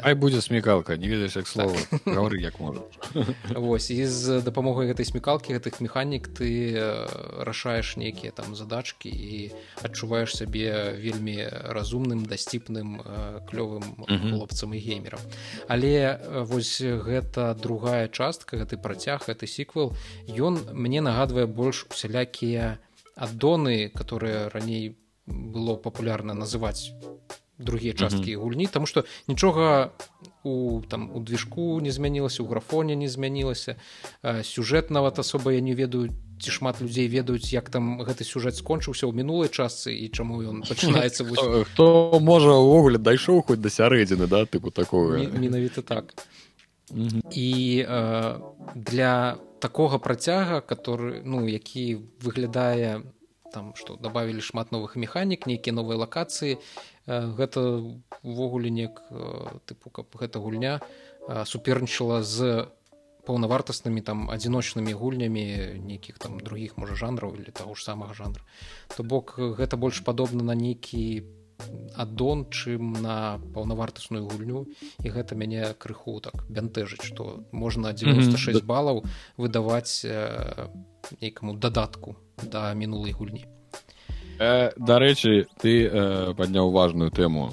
Ай 0.00 0.14
будзе 0.14 0.40
смекалка 0.40 0.96
не 0.96 1.08
ведаеш 1.08 1.36
як 1.36 1.48
слова 1.48 1.76
так. 1.90 2.00
гавары 2.16 2.40
як 2.40 2.60
можа 2.60 2.80
Вось 3.56 3.90
і 3.90 4.06
з 4.06 4.40
дапамогай 4.40 4.88
гэтай 4.88 5.04
смекалкі 5.04 5.52
гэтых 5.56 5.80
механік 5.80 6.28
ты 6.28 6.76
рашаеш 7.44 7.96
нейкія 7.96 8.32
там 8.32 8.56
задачкі 8.56 9.08
і 9.08 9.52
адчуваеш 9.82 10.36
сябе 10.36 10.96
вельмі 10.96 11.44
разумным 11.72 12.24
дасціпным 12.24 13.02
клёвым 13.48 13.84
хлопцам 14.06 14.72
і 14.72 14.80
геймерам. 14.80 15.20
Але 15.68 16.20
вось 16.48 16.80
гэта 16.80 17.52
другая 17.58 18.08
частка 18.08 18.56
гэты 18.56 18.76
працяг 18.80 19.28
гэты 19.28 19.48
сіквел 19.48 19.92
ён 20.28 20.72
мне 20.72 21.00
нагадвае 21.00 21.46
больш 21.46 21.84
усялякія 21.90 22.78
аддоны 23.16 23.92
которые 23.92 24.48
раней 24.48 24.96
было 25.32 25.76
папулярна 25.76 26.34
называць 26.34 26.92
другія 27.58 27.92
часткі 27.92 28.36
mm 28.36 28.38
-hmm. 28.38 28.42
гульні 28.42 28.66
тому 28.66 28.86
что 28.86 29.04
нічога 29.28 29.90
у 30.42 30.82
там 30.88 31.10
у 31.14 31.20
движку 31.20 31.80
не 31.80 31.92
змянілася 31.92 32.42
у 32.42 32.46
графоне 32.46 32.96
не 32.96 33.08
змянілася 33.08 33.76
сюжэт 34.22 34.90
нават 34.90 35.18
асоба 35.18 35.52
я 35.52 35.60
не 35.60 35.74
ведаю 35.74 36.10
ці 36.40 36.50
шмат 36.50 36.82
людзей 36.82 37.08
ведаюць 37.08 37.52
як 37.52 37.70
там 37.70 38.02
гэты 38.02 38.24
сюжэт 38.24 38.56
скончыўся 38.56 39.06
ў 39.06 39.14
мінулай 39.14 39.48
частцы 39.48 39.94
і 39.94 40.08
чаму 40.08 40.42
ён 40.42 40.62
пачынаецца 40.70 41.24
хто 41.64 42.18
можа 42.20 42.50
увогуле 42.50 42.98
дайшоў 42.98 43.42
хоць 43.46 43.60
да 43.60 43.68
сярэдзіны 43.68 44.26
да 44.26 44.44
тыпу 44.44 44.70
такого 44.70 45.18
менавіта 45.18 45.82
так 45.82 46.14
mm 46.90 47.08
-hmm. 47.08 47.22
і 47.34 47.84
э, 47.88 48.40
для 48.74 49.36
такога 49.58 49.98
працяга 49.98 50.60
который 50.60 51.22
ну 51.24 51.48
які 51.48 51.98
выглядае 52.24 53.02
там 53.52 53.72
што 53.76 53.96
добавілі 54.00 54.40
шмат 54.40 54.72
новых 54.72 54.96
механік 54.96 55.46
нейкія 55.46 55.76
новыя 55.76 56.00
лакацыі. 56.00 56.58
Гэта 57.06 57.84
увогуле 58.24 58.72
неяк 58.72 59.04
тыпу 59.68 59.92
каб 59.92 60.08
гэта 60.16 60.40
гульня 60.40 60.80
супернічала 61.44 62.22
з 62.22 62.66
паўнавартаснымі 63.22 64.02
там 64.02 64.26
адзіночнымі 64.34 64.92
гульнямі 64.98 65.44
нейкіх 65.78 66.18
там 66.18 66.40
другіх 66.40 66.74
можа 66.76 66.98
жанраў 66.98 67.38
или 67.38 67.54
таго 67.54 67.74
ж 67.78 67.84
самага 67.86 68.14
жанра. 68.18 68.42
То 68.96 69.06
бок 69.06 69.38
гэта 69.38 69.76
больш 69.76 70.02
падобна 70.02 70.42
на 70.42 70.58
нейкі 70.58 71.22
аддон 71.96 72.46
чым 72.50 72.92
на 73.02 73.38
паўнавартасную 73.54 74.24
гульню. 74.26 74.66
І 75.02 75.08
гэта 75.08 75.34
мяне 75.34 75.74
крыху 75.78 76.20
так 76.20 76.44
бянтэжыць 76.48 77.04
што 77.04 77.44
можна 77.52 77.92
96 77.92 78.64
балаў 78.64 79.04
выдаваць 79.36 80.04
нейкаму 81.20 81.56
дадатку 81.56 82.16
да 82.42 82.72
мінулай 82.74 83.12
гульні. 83.12 83.46
Э, 84.38 84.72
дарэчы 84.76 85.46
ты 85.60 85.86
э, 85.86 86.34
падняў 86.34 86.72
важную 86.72 87.10
тэму 87.10 87.52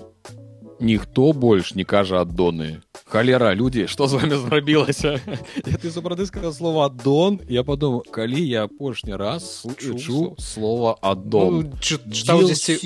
ніхто 0.79 1.33
больш 1.33 1.75
не 1.75 1.83
кажа 1.83 2.21
аддоны. 2.21 2.81
Халера 3.09 3.55
людзі 3.57 3.87
што 3.89 4.05
з 4.07 4.21
вами 4.21 4.37
зрабілася 4.37 5.17
ты 5.65 5.89
сапраўды 5.89 6.29
сказал 6.29 6.53
слова 6.53 6.85
аддон 6.85 7.39
я 7.49 7.63
падумаў 7.65 8.05
калі 8.05 8.37
я 8.37 8.69
апошні 8.69 9.17
раз 9.17 9.65
чу 9.81 10.35
слова 10.37 10.93
аддон 11.01 11.73
ну, 11.73 11.79
чытаўдзесьці 11.81 12.77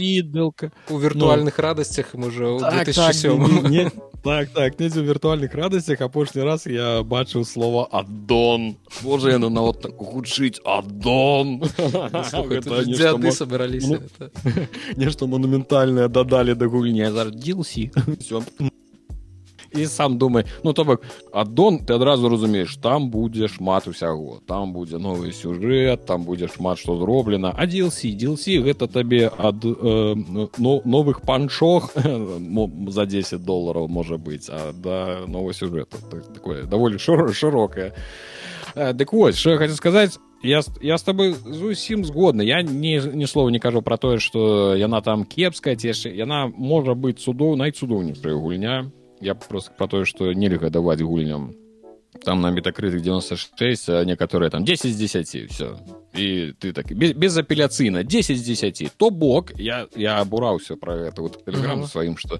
у 0.87 0.95
віртуальных 0.95 1.59
радасцях 1.59 2.15
можа 2.15 2.55
так, 2.63 2.87
так, 2.95 3.15
не, 3.19 3.59
не, 3.69 3.91
так 4.23 4.49
так 4.49 4.79
недзе 4.79 5.01
у 5.01 5.03
віртуальных 5.03 5.53
радасцях 5.53 6.01
апошні 6.01 6.43
раз 6.43 6.65
я 6.67 7.03
бачыў 7.03 7.43
слова 7.43 7.87
аддон 7.91 8.75
можа 9.03 9.31
яно 9.35 9.49
нават 9.49 9.81
так 9.83 9.99
гучыць 9.99 10.63
аддон 10.63 11.59
сабраліся 13.31 13.99
нешта 14.95 15.27
манументальнае 15.27 16.07
дадалі 16.07 16.55
да 16.55 16.65
гульні 16.67 17.11
зардзілсі 17.11 17.91
і 19.75 19.85
сам 19.85 20.17
думай. 20.17 20.45
Ну 20.63 20.73
то 20.73 20.83
бок 20.83 21.01
аддон 21.31 21.79
ты 21.79 21.93
адразу 21.93 22.29
разумееш 22.29 22.75
там 22.77 23.09
будзе 23.09 23.47
шмат 23.47 23.87
усяго. 23.87 24.39
Там 24.47 24.73
будзе 24.73 24.97
новы 24.97 25.31
сюжэт 25.31 26.05
там 26.05 26.23
будзе 26.23 26.47
шмат 26.47 26.79
што 26.79 26.97
зроблена 26.97 27.53
адзілсі 27.55 28.13
дзілсі 28.13 28.61
гэта 28.63 28.87
табе 28.87 29.31
ад 29.37 29.65
э, 29.65 30.15
ну, 30.57 30.81
новых 30.85 31.21
панчох 31.21 31.93
за 32.87 33.05
10 33.05 33.45
долларов 33.45 33.89
можа 33.89 34.17
быць 34.17 34.49
а 34.49 34.73
да 34.73 35.25
нового 35.27 35.53
сюжэту 35.53 35.97
так, 36.11 36.33
такое 36.33 36.63
даволі 36.63 36.97
шырокае 36.97 37.93
дык 38.75 39.13
вось 39.13 39.37
що 39.37 39.51
я 39.51 39.57
хочу 39.57 39.73
сказаць 39.73 40.19
я 40.43 40.61
я 40.81 40.97
с 40.97 41.03
тобой 41.03 41.33
зусім 41.33 42.05
згодны 42.05 42.43
я 42.43 42.61
не 42.61 43.01
ні 43.13 43.27
слова 43.27 43.49
не 43.49 43.59
кажу 43.59 43.81
про 43.81 43.97
тое 43.97 44.19
что 44.19 44.75
яна 44.75 45.01
там 45.01 45.25
кепская 45.25 45.75
ці 45.75 45.87
яшчэ 45.87 46.15
яна 46.15 46.47
можа 46.47 46.93
быць 46.93 47.19
цудоў 47.19 47.55
найцудоўнейшая 47.55 48.35
гульня 48.35 48.91
я 49.23 49.35
просто 49.35 49.71
про 49.77 49.87
тое 49.87 50.05
что 50.05 50.31
нельга 50.33 50.69
даваць 50.69 51.01
гульням. 51.01 51.55
Там 52.23 52.41
на 52.41 52.51
метакрытых 52.51 53.01
96 53.01 53.89
а 53.89 54.05
некаторые 54.05 54.49
там 54.49 54.63
10 54.63 54.93
з 54.93 54.97
10 54.97 55.51
все 55.51 55.75
і 56.13 56.53
ты 56.59 56.73
так 56.73 56.91
без, 56.93 57.13
безапеляцыйна 57.13 58.03
10 58.03 58.37
з 58.37 58.41
10 58.41 58.91
то 58.97 59.09
бок 59.09 59.51
я 59.57 59.87
я 59.95 60.21
абураўся 60.21 60.75
про 60.75 61.09
это 61.09 61.21
вот 61.21 61.43
тэлеграму 61.43 61.87
сваім 61.87 62.17
что 62.17 62.39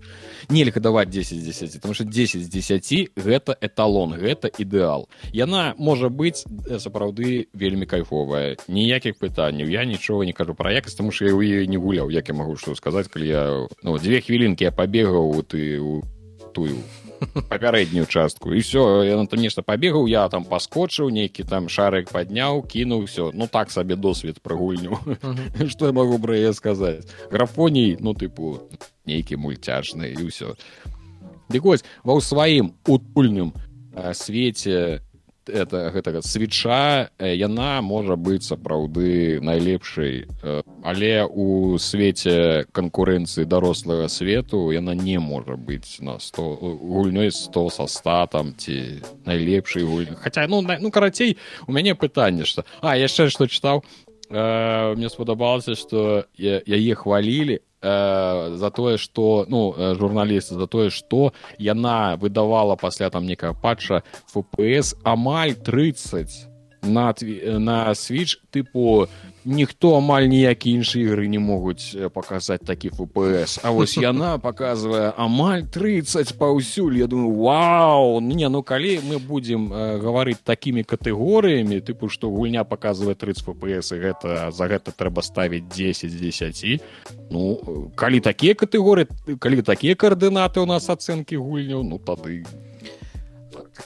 нельга 0.50 0.80
даваць 0.80 1.10
10 1.10 1.42
з 1.42 1.44
10 1.44 1.74
потому 1.82 1.94
что 1.94 2.04
10 2.04 2.44
з 2.44 2.50
10 2.50 3.18
гэта 3.18 3.58
эталон 3.60 4.14
гэта 4.14 4.48
ідэал 4.48 5.10
яна 5.34 5.74
можа 5.78 6.10
быць 6.10 6.46
э, 6.46 6.80
сапраўды 6.80 7.48
вельмі 7.54 7.86
кайфовая. 7.86 8.58
Ніякіх 8.68 9.18
пытанняў 9.18 9.70
я 9.70 9.86
нічога 9.86 10.26
не 10.26 10.34
кажу 10.34 10.54
про 10.54 10.72
якасць 10.72 10.96
тому 10.96 11.12
что 11.12 11.26
я 11.26 11.34
ў 11.34 11.42
яе 11.42 11.68
не 11.68 11.78
гуляў 11.78 12.10
як 12.12 12.30
я 12.30 12.34
могу 12.34 12.56
что 12.56 12.76
сказаць 12.76 13.08
калі 13.08 13.28
я 13.28 13.68
ну 13.82 13.98
две 13.98 14.22
хвілінкі 14.22 14.70
я 14.70 14.72
пабегаў 14.72 15.42
ты 15.50 15.82
тую 16.54 16.78
папярэднюю 17.50 18.06
частку. 18.06 18.54
І 18.54 18.60
все 18.60 19.04
я 19.04 19.18
на 19.18 19.26
там 19.26 19.40
нешта 19.40 19.62
пабегаў 19.62 20.08
я 20.08 20.28
там 20.30 20.46
паскочыў 20.46 21.10
нейкі 21.10 21.44
там 21.44 21.70
шарык 21.70 22.12
падняў 22.12 22.64
кінуў 22.68 23.06
все 23.06 23.32
ну 23.34 23.48
так 23.48 23.72
сабе 23.72 23.96
досвед 23.96 24.42
пра 24.42 24.56
гульню 24.56 25.00
что 25.70 25.86
я 25.90 25.94
могу 25.94 26.20
пра 26.20 26.36
яе 26.36 26.54
сказаць. 26.54 27.08
Графоній 27.32 27.98
ну 28.00 28.14
тыпу 28.14 28.70
нейкі 29.06 29.38
мульцяжны 29.38 30.14
і 30.14 30.28
ўсё. 30.28 30.56
Дык 31.50 31.64
вось 31.64 31.84
ва 32.04 32.14
ў 32.18 32.22
сваім 32.22 32.76
утульным 32.86 33.54
свеце 34.14 35.02
это 35.50 35.92
гэтага 35.92 36.22
свеча 36.22 37.10
яна 37.20 37.82
можа 37.82 38.16
быць 38.16 38.46
сапраўды 38.48 39.40
найлепшай. 39.42 40.28
Але 40.84 41.26
у 41.26 41.78
свеце 41.78 42.66
канкурэнцыі 42.72 43.46
дарослага 43.46 44.08
свету 44.10 44.72
яна 44.72 44.96
не 44.96 45.20
можа 45.20 45.56
быць 45.58 46.00
на 46.00 46.20
100 46.20 46.80
гульнёй 46.80 47.32
100 47.32 47.70
са 47.70 47.88
100 47.88 48.28
там 48.32 48.54
ці 48.58 49.04
найлепшай 49.26 49.84
гульні. 49.84 50.16
Хаця 50.20 50.48
ну 50.48 50.62
ну 50.62 50.92
карацей 50.92 51.38
у 51.68 51.72
мяне 51.72 51.96
пытанне 51.96 52.46
што 52.46 52.66
а 52.82 52.96
яшчэ 52.98 53.30
што 53.30 53.46
чытаў? 53.46 53.84
Э, 54.30 54.96
мне 54.96 55.10
спадабалася 55.10 55.76
што 55.76 56.26
яе 56.38 56.96
хвалілі 56.96 57.60
э, 57.84 58.56
за 58.56 58.72
тое 58.72 58.98
что 58.98 59.46
ну 59.48 59.76
э, 59.78 59.96
журналісты 59.96 60.56
за 60.56 60.68
тое 60.68 60.90
что 60.90 61.34
яна 61.58 62.16
выдавала 62.16 62.76
пасля 62.76 63.10
там 63.10 63.28
некага 63.28 63.54
патча 63.54 64.04
фпс 64.28 64.96
амаль 65.04 65.54
30 65.56 66.48
на 66.82 67.14
на 67.60 67.92
switch 67.92 68.38
тыпу 68.52 69.08
ніхто 69.46 69.98
амаль 69.98 70.28
ніякія 70.28 70.80
іншыя 70.80 71.04
ігры 71.04 71.28
не 71.28 71.40
могуць 71.40 71.96
паказаць 72.14 72.64
такі 72.64 72.90
фпс 72.90 73.60
А 73.64 73.72
вось 73.72 73.98
яна 73.98 74.38
показывае 74.40 75.14
амаль 75.18 75.64
30 75.68 76.38
паўсюль. 76.38 76.98
Я 76.98 77.08
думаю 77.08 77.36
Вау! 77.36 78.20
Не 78.22 78.50
ну 78.50 78.64
калі 78.64 79.00
мы 79.04 79.20
будзем 79.20 79.72
э, 79.74 80.00
гаварыць 80.00 80.40
такімі 80.44 80.84
катэгорыямі 80.84 81.80
тыпу 81.82 82.10
што 82.10 82.30
гульня 82.30 82.64
показывае 82.64 83.16
30 83.16 83.44
фпс 83.44 83.92
і 83.92 84.00
гэта 84.00 84.52
за 84.52 84.66
гэта 84.68 84.92
трэба 84.92 85.22
ставіць 85.22 85.68
10 85.68 86.12
з 86.12 86.16
10 86.16 86.82
ну 87.32 87.90
калі 87.96 88.20
такія 88.20 88.56
катэгорыі 88.56 89.38
калі 89.40 89.62
такія 89.62 89.96
каардынаты 89.96 90.60
у 90.60 90.66
нас 90.66 90.90
ацэнкі 90.90 91.38
гульняў 91.38 91.84
ну 91.84 92.00
тады 92.00 92.46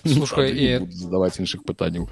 слушай 0.06 0.52
і 0.54 0.68
задаваць 0.92 1.40
іншых 1.40 1.64
пытанняў 1.64 2.10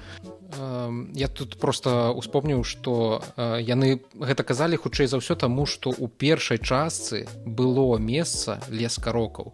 я 1.14 1.28
тут 1.28 1.58
просто 1.58 2.12
успомніў 2.12 2.64
что 2.64 3.22
яны 3.36 4.00
гэта 4.14 4.42
казалі 4.42 4.76
хутчэй 4.76 5.06
за 5.06 5.18
ўсё 5.18 5.36
таму 5.36 5.66
что 5.66 5.90
у 5.90 6.08
першай 6.08 6.58
частцы 6.58 7.26
было 7.44 7.98
месца 7.98 8.60
лес 8.68 8.98
карокаў 8.98 9.52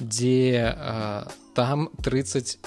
дзе 0.00 0.74
там 1.54 1.88
30 2.02 2.58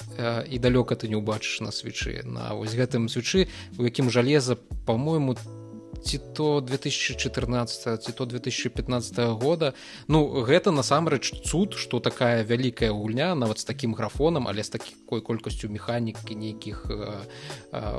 і 0.48 0.60
далёка 0.60 0.96
ты 0.96 1.12
не 1.12 1.20
ўбачыш 1.20 1.60
на 1.60 1.72
свечы. 1.76 2.24
На 2.24 2.56
вось 2.56 2.72
гэтым 2.72 3.12
свечы 3.12 3.52
у 3.78 3.84
якім 3.84 4.10
жалеза 4.10 4.56
по-мойму 4.88 5.36
там 5.36 5.67
ці 6.04 6.18
то 6.34 6.62
2014 6.62 8.04
ці 8.04 8.12
то 8.12 8.26
2015 8.26 9.18
года. 9.42 9.74
Ну 10.08 10.44
гэта 10.44 10.72
насамрэч 10.72 11.44
цуд 11.46 11.74
что 11.74 12.00
такая 12.00 12.44
вялікая 12.44 12.92
гульня 12.92 13.36
нават 13.36 13.60
з 13.60 13.66
таким 13.66 13.94
графонам 13.94 14.48
але 14.48 14.64
з 14.64 14.70
такой 14.70 15.22
колькасцю 15.22 15.70
механікі 15.70 16.36
нейкіх 16.36 16.86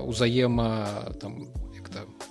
узаема 0.05 0.87
там 1.21 1.49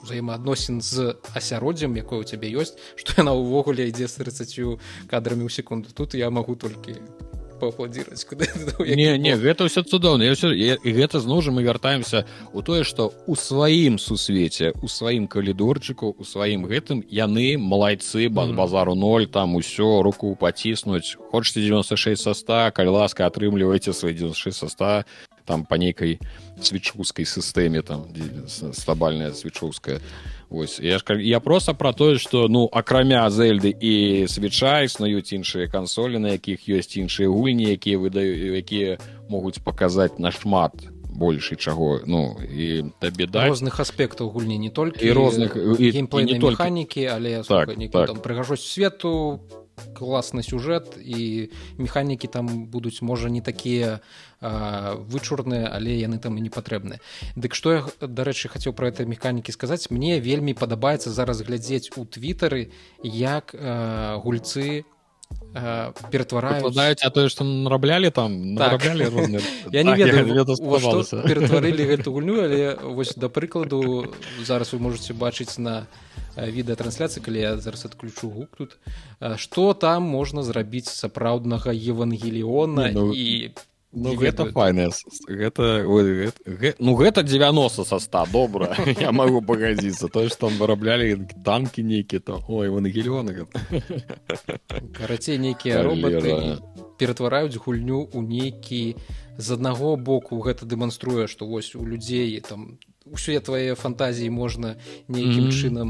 взаемаадносін 0.04 0.82
з 0.82 1.16
асяроддзям 1.34 1.96
якое 1.98 2.22
у 2.22 2.28
цябе 2.28 2.52
ёсць 2.54 2.78
што 2.96 3.18
яна 3.18 3.34
ўвогуле 3.34 3.88
ідзе 3.90 4.08
з 4.08 4.24
30 4.24 5.10
кадрамі 5.10 5.48
ў 5.48 5.52
секунду. 5.52 5.90
Тут 5.94 6.14
я 6.14 6.30
магу 6.30 6.56
толькі 6.56 7.02
паапладзіраць 7.60 8.26
не 8.80 9.18
не 9.18 9.34
гэта 9.36 9.68
ўсё 9.68 9.84
цудоўна 9.84 10.30
ўсё 10.32 10.54
і 10.54 10.90
гэта 10.98 11.20
зноў 11.20 11.42
жа 11.42 11.52
мы 11.52 11.64
вяртаемся 11.66 12.26
у 12.54 12.62
тое 12.62 12.84
што 12.88 13.12
у 13.28 13.36
сваім 13.36 13.98
сусвеце 14.00 14.74
у 14.82 14.88
сваім 14.88 15.28
калідорчыку 15.28 16.14
у 16.14 16.24
сваім 16.24 16.66
гэтым 16.70 17.04
яны 17.10 17.58
малайцы 17.58 18.30
бан 18.30 18.56
базару 18.56 18.96
0 18.96 19.28
там 19.28 19.56
усё 19.56 20.02
руку 20.02 20.36
паціснуць 20.36 21.18
хочаце 21.32 21.62
96 21.62 22.22
са 22.22 22.34
100 22.34 22.72
калі 22.78 22.90
ласка 23.02 23.26
атрымліваеце 23.26 23.94
свае 23.94 24.14
96 24.14 24.58
са 24.58 24.70
100 24.70 25.04
там 25.48 25.64
па 25.66 25.80
нейкай 25.80 26.20
свечускай 26.62 27.26
сістэме 27.26 27.82
там 27.82 28.06
стабальная 28.74 29.32
свечуская 29.32 30.04
Вось 30.50 30.80
я 30.80 30.98
ж 30.98 31.04
я 31.22 31.40
просто 31.40 31.74
про 31.74 31.94
тое 31.94 32.18
что 32.18 32.48
ну 32.48 32.70
акрамя 32.72 33.30
зельды 33.30 33.70
і 33.70 34.28
свеча 34.28 34.82
існуюць 34.88 35.34
іншыя 35.36 35.68
кансолі 35.68 36.20
на 36.24 36.40
якіх 36.40 36.70
ёсць 36.72 36.96
іншыя 36.96 37.28
гульні 37.28 37.76
якія 37.76 38.00
выдаю 38.00 38.56
якія 38.56 38.98
могуць 39.28 39.60
паказаць 39.60 40.20
нашмат 40.20 40.72
больш 41.12 41.52
чаго 41.60 42.00
ну 42.06 42.40
і 42.48 42.96
табе 43.04 43.28
да 43.28 43.52
розных 43.52 43.82
аспектаў 43.84 44.32
гульні 44.32 44.58
не 44.58 44.70
толькі 44.70 45.04
і 45.04 45.12
розных 45.12 45.60
і, 45.60 45.92
і 45.92 46.24
не 46.24 46.40
механікі 46.40 47.06
але 47.12 47.44
так, 47.44 47.76
так. 47.92 48.24
прыгажосць 48.24 48.72
свету 48.72 49.44
класны 49.94 50.44
сюжэт 50.44 50.98
і 50.98 51.50
механікі 51.78 52.28
там 52.28 52.66
будуць 52.66 53.02
можа 53.02 53.30
не 53.30 53.42
такія 53.42 54.00
вычурныя 54.42 55.70
але 55.74 55.98
яны 55.98 56.18
там 56.22 56.38
і 56.38 56.42
не 56.42 56.50
патрэбныя 56.50 57.00
Дык 57.36 57.54
што 57.58 57.74
я 57.74 57.82
дарэчы 58.02 58.50
хацеў 58.50 58.74
пра 58.74 58.90
это 58.94 59.06
механікі 59.06 59.52
сказаць 59.52 59.90
мне 59.90 60.20
вельмі 60.20 60.54
падабаецца 60.54 61.10
зараз 61.10 61.42
глядзець 61.42 61.94
у 61.98 62.06
твиттары 62.06 62.70
як 63.02 63.56
а, 63.58 64.18
гульцы 64.22 64.86
ператвараюць 66.12 67.02
а 67.04 67.10
тое 67.10 67.30
што 67.30 67.44
нараблялі 67.44 68.12
там 68.12 68.58
так. 68.58 68.84
я 69.72 69.84
не 69.84 69.96
ведаю 69.96 70.26
ператварылі 71.24 71.88
гэту 71.94 72.12
гульню 72.16 72.44
але 72.44 72.76
вось 72.82 73.16
да 73.16 73.30
прыкладу 73.30 74.14
зараз 74.44 74.74
вы 74.74 74.80
можете 74.80 75.14
бачыць 75.14 75.58
на 75.58 75.88
відэатрансляцыі 76.38 77.24
калі 77.24 77.40
я 77.40 77.52
зараз 77.58 77.86
адключу 77.86 78.30
гук 78.30 78.58
тут 78.58 78.78
што 79.38 79.74
там 79.74 80.04
можна 80.04 80.44
зрабіць 80.44 80.90
сапраўднага 80.90 81.74
евангеліона 81.74 82.92
ну, 82.94 83.14
і 83.14 83.52
Ну 83.98 84.14
гэта 84.14 84.46
файна 84.54 84.90
гэта, 85.26 85.82
гэта 86.46 86.76
ну 86.78 86.94
гэта 86.94 87.24
90 87.24 87.86
са 87.86 87.98
100 88.00 88.26
добра 88.32 88.78
я 89.02 89.12
магу 89.12 89.42
пагадзіцца 89.42 90.10
тое 90.14 90.30
што 90.30 90.48
там 90.48 90.58
выраблялі 90.62 91.26
танкі 91.42 91.82
нейкі 91.82 92.22
то 92.22 92.38
ой 92.48 92.70
вон 92.70 92.86
гелёны 92.86 93.50
карацей 94.94 95.42
нейкія 95.42 95.82
роботы 95.82 96.62
ператвараюць 97.02 97.58
гульню 97.58 98.06
ў 98.14 98.22
нейкі 98.22 98.82
з 99.38 99.48
аднаго 99.58 99.98
боку 99.98 100.38
гэта 100.46 100.70
дэманструе 100.70 101.26
што 101.26 101.50
вось 101.50 101.74
у 101.74 101.82
людзей 101.82 102.38
там 102.46 102.78
усе 103.10 103.40
твае 103.40 103.74
фантазіі 103.74 104.30
можна 104.30 104.76
нейкім 105.08 105.48
mm 105.48 105.50
-hmm. 105.50 105.58
чынам 105.58 105.90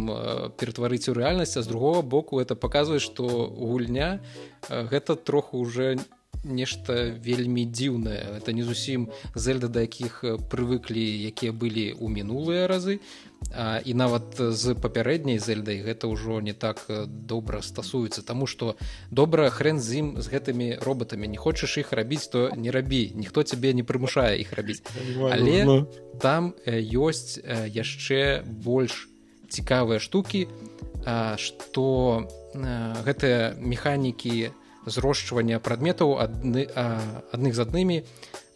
ператварыць 0.56 1.12
у 1.12 1.14
рэальнасць 1.14 1.60
а 1.60 1.62
з 1.62 1.68
другого 1.68 2.02
боку 2.02 2.40
это 2.40 2.56
паказвае 2.56 3.00
што 3.00 3.52
гульня 3.52 4.20
гэта 4.70 5.16
троху 5.16 5.60
уже 5.60 5.96
не 5.96 6.17
нешта 6.44 7.14
вельмі 7.24 7.66
дзіўнае. 7.66 8.38
Это 8.38 8.54
не 8.54 8.64
зусім 8.64 9.10
зельда 9.36 9.68
да 9.68 9.82
якіх 9.82 10.24
прывыклі 10.50 11.02
якія 11.28 11.52
былі 11.52 11.94
ў 11.98 12.06
мінулыя 12.10 12.68
разы. 12.68 13.00
А, 13.54 13.78
і 13.86 13.94
нават 13.94 14.34
з 14.38 14.74
папярэдняй 14.74 15.38
зельдай 15.38 15.80
гэта 15.86 16.10
ўжо 16.10 16.42
не 16.42 16.58
так 16.58 16.82
добра 17.06 17.62
стасуецца 17.62 18.26
Таму 18.26 18.50
што 18.50 18.76
добра 19.12 19.50
хрен 19.54 19.80
з 19.80 20.02
ім 20.02 20.08
з 20.22 20.26
гэтымі 20.28 20.82
роботамі. 20.82 21.28
Не 21.28 21.38
хочаш 21.38 21.78
іх 21.78 21.94
рабіць 21.94 22.28
то 22.28 22.52
не 22.56 22.72
рабі. 22.72 23.14
Ніхто 23.16 23.44
цябе 23.44 23.74
не 23.74 23.84
прымушае 23.84 24.42
іх 24.42 24.54
рабіць. 24.54 24.82
Але 25.32 25.86
там 26.20 26.54
ёсць 26.68 27.38
яшчэ 27.70 28.44
больш 28.44 29.10
цікавыя 29.50 30.00
штукі 30.00 30.48
што 31.38 31.86
гэтыя 33.06 33.56
механікі 33.62 34.52
на 34.52 34.67
зрошчвання 34.88 35.60
прадметаў 35.60 36.18
адны 36.18 36.66
адных 36.74 37.54
з 37.54 37.62
аднымі 37.62 37.98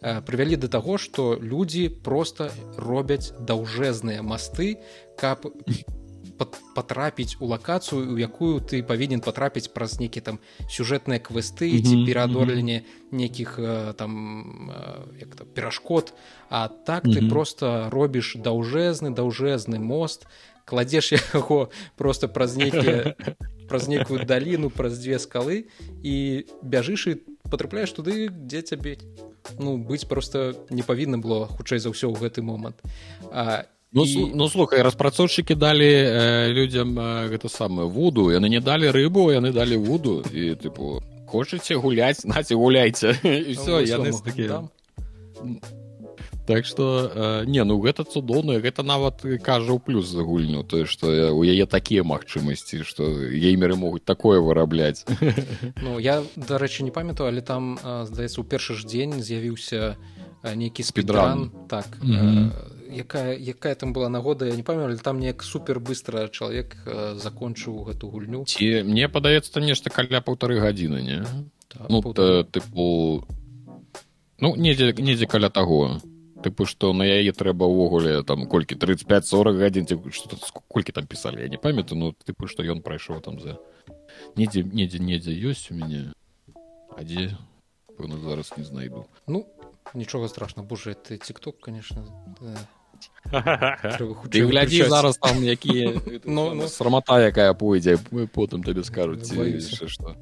прывялі 0.00 0.56
да 0.56 0.68
таго 0.72 0.98
што 0.98 1.36
людзі 1.38 1.88
просто 2.02 2.50
робяць 2.76 3.30
даўжэзныя 3.38 4.24
масты 4.24 4.80
каб 5.20 5.46
патрапіць 6.74 7.36
у 7.38 7.46
лакацыю 7.46 8.14
у 8.14 8.18
якую 8.18 8.58
ты 8.64 8.82
павінен 8.82 9.20
патрапіць 9.20 9.70
праз 9.70 10.00
нейкі 10.00 10.20
там 10.20 10.40
сюжэтныя 10.66 11.20
квесты 11.22 11.70
ці 11.78 12.02
пераадорленне 12.08 12.82
нейкіх 13.12 13.60
там 13.94 14.72
як 15.20 15.36
там 15.36 15.46
перашкод 15.54 16.12
а 16.50 16.68
так 16.68 17.04
ты 17.04 17.20
Мгм. 17.20 17.30
просто 17.30 17.88
робіш 17.92 18.34
даўжэзны 18.42 19.14
даўжэзны 19.14 19.78
мост 19.78 20.26
кладзеш 20.64 21.12
яго 21.34 21.70
просто 21.96 22.26
праз 22.28 22.56
нейкія 22.56 23.14
праз 23.68 23.88
нейкую 23.88 24.24
даліну 24.24 24.70
праз 24.70 24.98
дзве 24.98 25.18
скалы 25.18 25.66
і 26.02 26.44
бяжыш 26.62 27.06
і 27.06 27.14
потрапляеш 27.50 27.92
туды 27.92 28.28
дзе 28.30 28.62
цябе 28.62 28.96
ну 29.58 29.76
быць 29.76 30.06
просто 30.08 30.54
не 30.70 30.82
павінна 30.82 31.18
было 31.18 31.46
хутчэй 31.46 31.78
за 31.78 31.90
ўсё 31.90 32.10
ў 32.12 32.18
гэты 32.18 32.42
момант 32.42 32.78
а, 33.30 33.64
Ну, 33.94 34.04
і- 34.08 34.32
ну 34.32 34.48
слухай 34.48 34.80
распрацоўшчыкі 34.80 35.52
далі 35.54 35.84
э, 35.84 36.48
людзям 36.48 36.96
э, 36.98 37.28
гэта 37.28 37.48
самае 37.52 37.84
вуду 37.86 38.32
яны 38.32 38.48
не 38.48 38.60
далі 38.60 38.88
рыбу 38.88 39.28
яны 39.28 39.52
далі 39.52 39.76
вуду 39.76 40.24
і 40.32 40.56
тыпу 40.56 41.04
хочаце 41.28 41.76
гуляць 41.76 42.24
наце 42.24 42.54
гуляйце 42.56 43.12
і 43.20 43.52
все 43.56 43.84
яны 43.84 44.16
такі. 44.24 44.48
Так 46.46 46.66
что 46.66 47.10
э, 47.14 47.44
не 47.46 47.62
ну 47.64 47.78
гэта 47.78 48.04
цудоўна 48.04 48.58
гэта 48.58 48.82
нават 48.82 49.22
кажа 49.42 49.72
ў 49.72 49.78
плюс 49.78 50.08
за 50.10 50.22
гульню 50.26 50.64
тое 50.64 50.86
што 50.86 51.12
э, 51.12 51.30
у 51.30 51.42
яе 51.46 51.66
такія 51.66 52.02
магчымасці 52.02 52.82
што 52.82 53.06
геймеры 53.30 53.76
могуць 53.76 54.04
такое 54.04 54.40
вырабляць. 54.40 55.06
Ну 55.82 55.98
я 55.98 56.22
дарэчы 56.36 56.82
не 56.82 56.90
памятаю 56.90 57.28
але 57.28 57.40
там 57.40 57.78
а, 57.82 58.04
здаецца 58.04 58.40
у 58.40 58.44
першы 58.44 58.74
ж 58.74 58.86
дзень 58.86 59.22
з'явіўся 59.22 59.94
а, 60.42 60.54
нейкі 60.54 60.82
спідран. 60.82 61.50
Так 61.68 61.86
Мгм. 62.02 62.50
э, 62.50 62.72
якая 62.92 63.38
якая 63.38 63.74
там 63.74 63.92
была 63.92 64.08
нагода 64.08 64.46
я 64.46 64.56
не 64.56 64.62
памятаю 64.62 64.98
там 64.98 65.20
неяк 65.20 65.42
супер 65.42 65.80
быстро 65.80 66.28
чалавек 66.28 66.76
э, 66.86 67.14
закончыў 67.16 67.86
гэту 67.88 68.10
гульню. 68.10 68.44
Ці 68.44 68.82
мне 68.82 69.08
падаецца 69.08 69.52
там 69.54 69.64
нешта 69.64 69.90
каля 69.90 70.20
паўтары 70.20 70.60
гадзіны 70.60 71.00
не? 71.02 71.24
Так, 71.68 71.88
ну 71.88 72.02
паўтары. 72.02 72.44
та, 72.44 72.60
тыпу 72.60 73.24
ну 74.42 74.56
недзе 74.56 74.92
недзе 74.98 75.26
каля 75.26 75.48
таго 75.48 76.02
тыпу 76.42 76.66
што 76.66 76.92
на 76.92 77.06
яе 77.06 77.32
трэба 77.32 77.66
ўвогуле 77.70 78.22
там 78.26 78.46
колькі 78.50 78.76
35-40 78.76 79.62
гадзін 79.62 79.86
ці 79.86 79.96
што 80.10 80.36
колькі 80.68 80.92
там 80.92 81.06
пісалі 81.06 81.42
я 81.42 81.48
не 81.48 81.58
памятаю 81.58 81.98
ну 81.98 82.12
тыпу 82.12 82.50
што 82.50 82.66
ён 82.66 82.82
прайшоў 82.82 83.22
там 83.22 83.40
за 83.40 83.58
недзе 84.36 84.62
недзе 84.62 84.98
недзе 84.98 85.32
ёсць 85.32 85.70
у 85.70 85.78
мяне 85.78 86.12
а 86.96 87.02
дзе 87.06 87.32
пэўна 87.96 88.18
зараз 88.20 88.52
не 88.56 88.64
знайду. 88.64 89.06
Ну 89.26 89.46
нічога 89.94 90.28
страшно 90.28 90.62
боже 90.62 90.94
ты 90.94 91.18
тикток 91.18 91.60
конечно 91.60 92.04
трэба 93.30 93.78
ты 93.98 94.14
хутчэй 94.14 94.46
глядзі 94.46 94.88
зараз 94.88 95.18
там 95.18 95.42
якія 95.44 96.00
Ну, 96.24 96.54
ну. 96.54 96.68
срамата 96.68 97.18
якая 97.20 97.54
пойдзе 97.54 97.98
мы 98.10 98.26
потым 98.26 98.62
табе 98.62 98.84
скажуць 98.84 99.26
што 99.88 100.16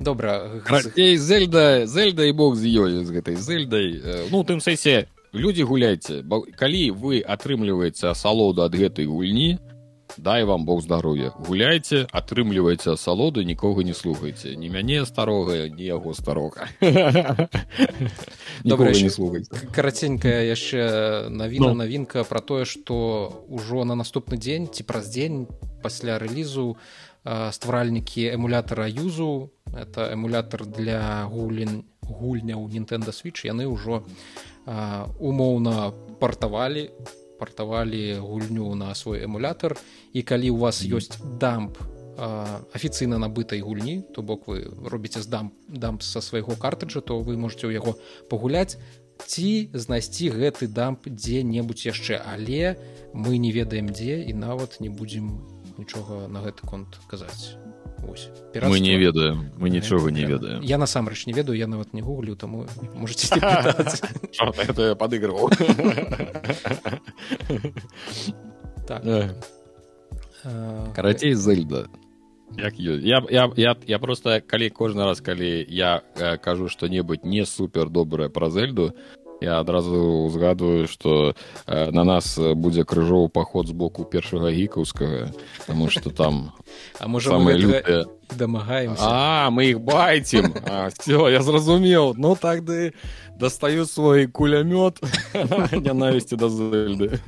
добра 0.00 0.62
Карацей, 0.64 1.16
зельда 1.16 1.86
зельда 1.86 2.24
і 2.24 2.32
бог 2.32 2.54
з 2.56 2.66
ёй 2.66 3.04
з 3.04 3.10
гэтай 3.10 3.36
зельдай 3.36 4.00
ну 4.30 4.40
у 4.40 4.44
тым 4.44 4.62
сэнсе 4.62 5.08
людзі 5.34 5.66
гуляйце 5.66 6.22
калі 6.56 6.82
вы 6.94 7.20
атрымліваеце 7.20 8.08
асалоду 8.14 8.62
ад 8.62 8.74
гэтай 8.74 9.06
гульні 9.06 9.58
дай 10.16 10.44
вам 10.44 10.64
бог 10.64 10.80
здароўя 10.82 11.34
гуляйце 11.36 12.06
атрымлівайце 12.12 12.94
асалоду 12.94 13.42
нікога 13.42 13.82
не 13.82 13.94
слухайце 13.94 14.56
ні 14.56 14.70
мяне 14.70 15.04
старога 15.04 15.68
ні 15.68 15.84
яго 15.84 16.14
старога 16.14 16.68
Добра, 18.64 18.90
не 18.90 19.10
слухайце 19.10 19.50
караценькая 19.74 20.46
яшчэ 20.46 21.28
навіна 21.28 21.74
Ну. 21.74 21.74
навінка 21.74 22.24
про 22.24 22.40
тое 22.40 22.64
что 22.64 23.44
ўжо 23.48 23.84
на 23.84 23.94
наступны 23.94 24.38
дзень 24.38 24.70
ці 24.70 24.82
праз 24.82 25.10
дзень 25.10 25.46
пасля 25.82 26.18
рэлізу 26.18 26.74
э, 26.74 27.07
стваральнікі 27.24 28.34
эмулятора 28.34 28.88
юзу. 28.88 29.50
Это 29.72 30.12
эмулятор 30.12 30.66
для 30.66 31.24
гулін 31.26 31.84
гульняў 32.02 32.68
Nintendo 32.68 33.12
switch. 33.12 33.44
Яны 33.44 33.68
ўжо 33.68 34.02
э, 34.66 35.06
умоўна 35.18 35.92
партавалі 36.20 36.90
партавалі 37.38 38.18
гульню 38.18 38.74
на 38.74 38.94
свой 38.94 39.22
эмулятор 39.22 39.78
і 40.12 40.22
калі 40.22 40.50
у 40.50 40.56
вас 40.58 40.82
ёсць 40.82 41.22
дамп 41.38 41.78
а, 42.18 42.58
афіцыйна 42.74 43.14
набытай 43.22 43.62
гульні 43.62 44.02
то 44.10 44.26
бок 44.26 44.50
вы 44.50 44.66
робіце 44.66 45.22
здам 45.22 45.54
дамп 45.70 46.02
са 46.02 46.18
свайго 46.20 46.58
картриджа 46.58 47.00
то 47.00 47.22
вы 47.22 47.38
можете 47.38 47.70
ў 47.70 47.78
яго 47.78 47.94
пагуляць 48.26 48.74
ці 49.26 49.70
знайсці 49.74 50.30
гэты 50.30 50.68
дамп 50.68 51.08
дзе-небудзь 51.08 51.86
яшчэ. 51.90 52.22
Але 52.22 52.78
мы 53.14 53.38
не 53.38 53.50
ведаем 53.52 53.90
дзе 53.90 54.22
і 54.22 54.32
нават 54.34 54.80
не 54.80 54.88
будзем 54.88 55.42
нічога 55.78 56.28
на 56.28 56.42
гэты 56.42 56.66
конт 56.66 56.98
казаць. 57.06 57.56
Ось, 58.06 58.28
мы 58.54 58.78
не 58.78 58.94
піратства. 58.94 58.98
ведаем 58.98 59.50
мы 59.58 59.70
нічога 59.70 60.10
не 60.10 60.24
ведаем. 60.24 60.62
Я 60.62 60.78
насамрэч 60.78 61.26
не 61.26 61.32
ведаю 61.32 61.58
я 61.58 61.66
нават 61.66 61.94
не 61.94 62.02
гуглю 62.02 62.36
таму 62.36 62.66
можете 62.94 63.26
падыгрываў. 64.98 65.50
Так. 68.88 69.04
Карацей 70.94 71.34
зельда. 71.34 71.88
Як 72.56 72.78
я, 72.80 73.22
я, 73.28 73.52
я, 73.56 73.76
я 73.86 73.98
просто 73.98 74.40
калі 74.40 74.70
кожны 74.70 75.04
раз 75.04 75.20
калі 75.20 75.66
я 75.68 76.02
э, 76.16 76.38
кажу 76.38 76.68
што-небудзь 76.68 77.24
не 77.24 77.44
супер 77.44 77.90
добрае 77.90 78.30
пра 78.30 78.48
зельду 78.48 78.94
я 79.40 79.60
адразу 79.60 80.26
узгадваю 80.26 80.88
што 80.88 81.34
э, 81.66 81.90
на 81.90 82.04
нас 82.04 82.38
будзе 82.38 82.84
крыжоў 82.84 83.28
паход 83.28 83.68
з 83.68 83.72
боку 83.72 84.04
першага 84.04 84.50
гікаўскага 84.50 85.32
тому 85.66 85.90
что 85.90 86.10
там 86.10 86.52
а 86.98 87.08
можа 87.08 87.38
лютыя. 87.38 88.06
дамагаемся? 88.36 89.02
А 89.02 89.50
мы 89.50 89.70
іх 89.70 89.80
байцем 89.80 90.52
все 90.98 91.28
я 91.28 91.42
зразумеў. 91.42 92.14
Ну 92.16 92.36
тады 92.36 92.94
дастаю 93.38 93.86
свой 93.86 94.26
кулямёт 94.26 95.00
нянавісці 95.72 96.36
да 96.36 96.48
зельды 96.48 97.20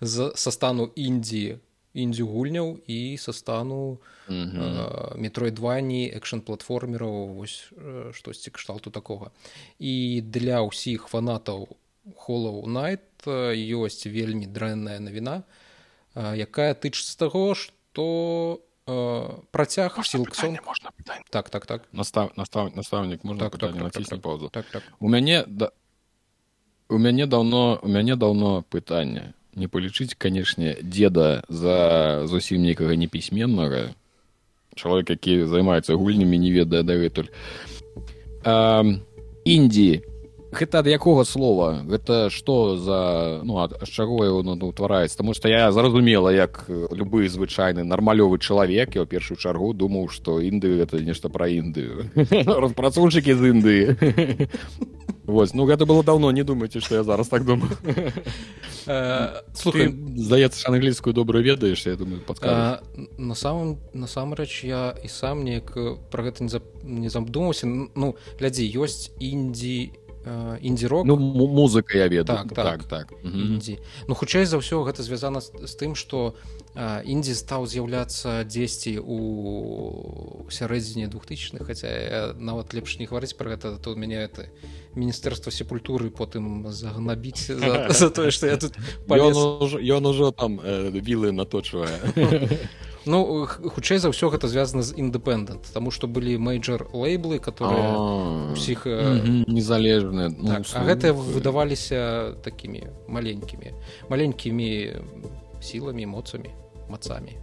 з 0.00 0.32
са 0.34 0.50
стану 0.50 0.90
індзі 0.96 1.60
індзю 1.94 2.26
гульняў 2.26 2.78
і 2.86 3.16
са 3.18 3.32
стану 3.32 3.98
Мгм. 4.30 5.18
метроидвані 5.18 6.06
экшн 6.14 6.38
платформераў 6.46 7.34
вось 7.34 7.66
э, 7.74 8.12
штосьці 8.14 8.50
кшталту 8.54 8.90
такога 8.90 9.30
і 9.78 10.22
для 10.22 10.62
ўсіх 10.62 11.10
фанатаў 11.10 11.66
холлоу 12.14 12.62
найт 12.70 13.02
ёсць 13.26 14.06
вельмі 14.06 14.46
дрэнная 14.46 15.02
навіна 15.02 15.42
э, 16.14 16.38
якая 16.46 16.78
тычыцца 16.78 17.18
таго 17.18 17.58
што 17.58 18.62
э, 18.86 19.42
працяг 19.50 19.98
сілксон 20.06 20.62
можна 20.62 20.94
пытанне? 20.94 21.26
так 21.30 21.50
так 21.50 21.66
так 21.66 21.88
настав 21.92 22.30
настав 22.36 22.70
настаўнік 22.76 23.24
можна 23.24 23.50
Так, 23.50 23.58
так, 23.58 23.60
так, 23.60 23.72
так, 23.74 23.82
націсні 23.82 24.16
так. 24.16 24.22
паузу 24.22 24.48
так 24.48 24.66
так 24.70 24.82
у 25.00 25.08
мяне 25.08 25.42
да 25.48 25.72
у 26.88 26.98
мяне 26.98 27.26
даўно 27.26 27.80
у 27.82 27.88
мяне 27.88 28.14
даўно 28.14 28.62
пытанне 28.62 29.34
не 29.54 29.68
палічыць 29.68 30.14
канешне 30.18 30.76
деда 30.82 31.42
за 31.48 32.26
зусім 32.26 32.62
некага 32.62 32.96
непісьменнага 32.96 33.94
чалавек 34.74 35.10
які 35.10 35.44
займаецца 35.44 35.96
гульнямі 35.96 36.38
не 36.38 36.50
ведае 36.54 36.82
дагэтуль 36.86 37.30
індзі 39.44 39.90
гэта 40.50 40.82
ад 40.82 40.86
якога 40.90 41.24
слова? 41.24 41.86
Гэта 41.86 42.30
што 42.30 42.76
за 42.76 43.40
ну 43.46 43.62
ад 43.62 43.78
чаго 43.86 44.24
его 44.24 44.42
ну, 44.42 44.58
утвараецца? 44.58 45.18
Таму 45.22 45.34
што 45.34 45.48
я 45.48 45.70
зразумела 45.72 46.30
як 46.30 46.66
любы 46.68 47.28
звычайны 47.28 47.86
нармалёвы 47.86 48.38
чалавек 48.38 48.98
я 48.98 49.02
ў 49.02 49.06
першую 49.06 49.38
чаргу 49.38 49.72
думаў 49.72 50.10
што 50.10 50.42
інды 50.42 50.82
гэта 50.82 50.98
нешта 51.00 51.30
пра 51.30 51.46
індыю. 51.46 52.10
Распрацоўшчыкі 52.66 53.34
з 53.34 53.42
індыі 53.54 53.84
Вось 55.30 55.54
ну 55.54 55.64
гэта 55.64 55.86
было 55.86 56.02
даўно 56.02 56.30
не 56.34 56.42
думайце 56.44 56.80
што 56.80 56.94
я 56.98 57.02
зараз 57.04 57.28
так 57.28 57.44
думаю. 57.44 57.70
Э, 58.86 59.42
слухай. 59.54 59.88
Ты- 59.88 60.18
здаецца 60.18 60.68
англійскую 60.68 61.14
добра 61.14 61.40
ведаеш 61.40 61.86
я 61.86 61.96
думаю 61.96 62.22
А, 62.42 62.80
на 63.18 63.34
самом 63.34 63.78
насамрэч 63.94 64.64
я 64.64 64.94
і 65.04 65.08
сам 65.08 65.44
неяк 65.44 65.76
э, 65.76 65.96
пра 66.10 66.24
гэта 66.24 66.42
не, 66.42 66.48
зап... 66.48 66.64
не 66.82 67.08
задумаўся 67.08 67.66
ну 67.66 68.16
глядзі 68.40 68.64
ёсць 68.80 69.10
індзі 69.20 69.92
э, 70.24 70.58
індзі-рок 70.60 71.06
ну 71.06 71.16
му- 71.16 71.46
музыка 71.46 71.98
я 71.98 72.08
ведаю 72.08 72.38
Так, 72.38 72.54
так. 72.54 72.84
так, 72.84 72.84
так. 72.84 73.06
Індзі 73.24 73.78
ну 74.08 74.14
хутчэй 74.14 74.44
за 74.44 74.56
ўсё 74.58 74.82
гэта 74.88 75.02
звязана 75.02 75.40
з, 75.40 75.52
тым 75.76 75.94
што 75.94 76.34
а, 76.74 77.02
індзі 77.04 77.34
стаў 77.36 77.66
з'яўляцца 77.66 78.44
дзесьці 78.48 78.98
у 79.04 80.46
сярэдзіне 80.50 81.06
двухтысячных 81.08 81.66
хаця 81.68 82.32
нават 82.38 82.72
лепш 82.74 82.98
не 82.98 83.06
гаварыць 83.06 83.36
пра 83.36 83.54
гэта 83.56 83.76
то 83.78 83.94
мяне 83.94 84.16
это 84.24 84.48
міністэрства 84.94 85.50
сепультуры 85.50 86.10
потым 86.10 86.66
загнабіць 86.70 87.46
за, 87.60 87.88
за 87.90 88.10
тое 88.10 88.30
што 88.30 88.46
я 88.46 88.56
тут 88.56 88.74
Ён 88.76 89.06
палез. 89.06 89.36
ужо, 89.36 89.78
ён 89.78 90.06
ужо 90.06 90.30
там 90.32 90.60
э, 90.60 90.90
вілы 90.90 91.32
наточвае 91.32 91.94
Ну 93.06 93.46
хутчэй 93.48 93.96
за 93.96 94.12
ўсё 94.12 94.28
гэта 94.28 94.44
звязана 94.44 94.84
з 94.84 94.92
індэпендэнт 94.92 95.72
таму 95.72 95.88
што 95.90 96.04
былі 96.04 96.36
мейджор 96.36 96.92
лейблы 96.92 97.40
которые 97.40 98.52
усіх 98.52 98.84
незалежныя 98.84 100.28
ну, 100.28 100.60
так, 100.60 100.68
а 100.76 100.84
гэтыя 100.84 101.16
выдаваліся 101.16 102.36
такімі 102.44 102.92
маленькімі 103.08 103.72
маленькімі 104.12 104.68
сіламі 105.64 106.04
моцамі 106.06 106.52
мацамі. 106.92 107.40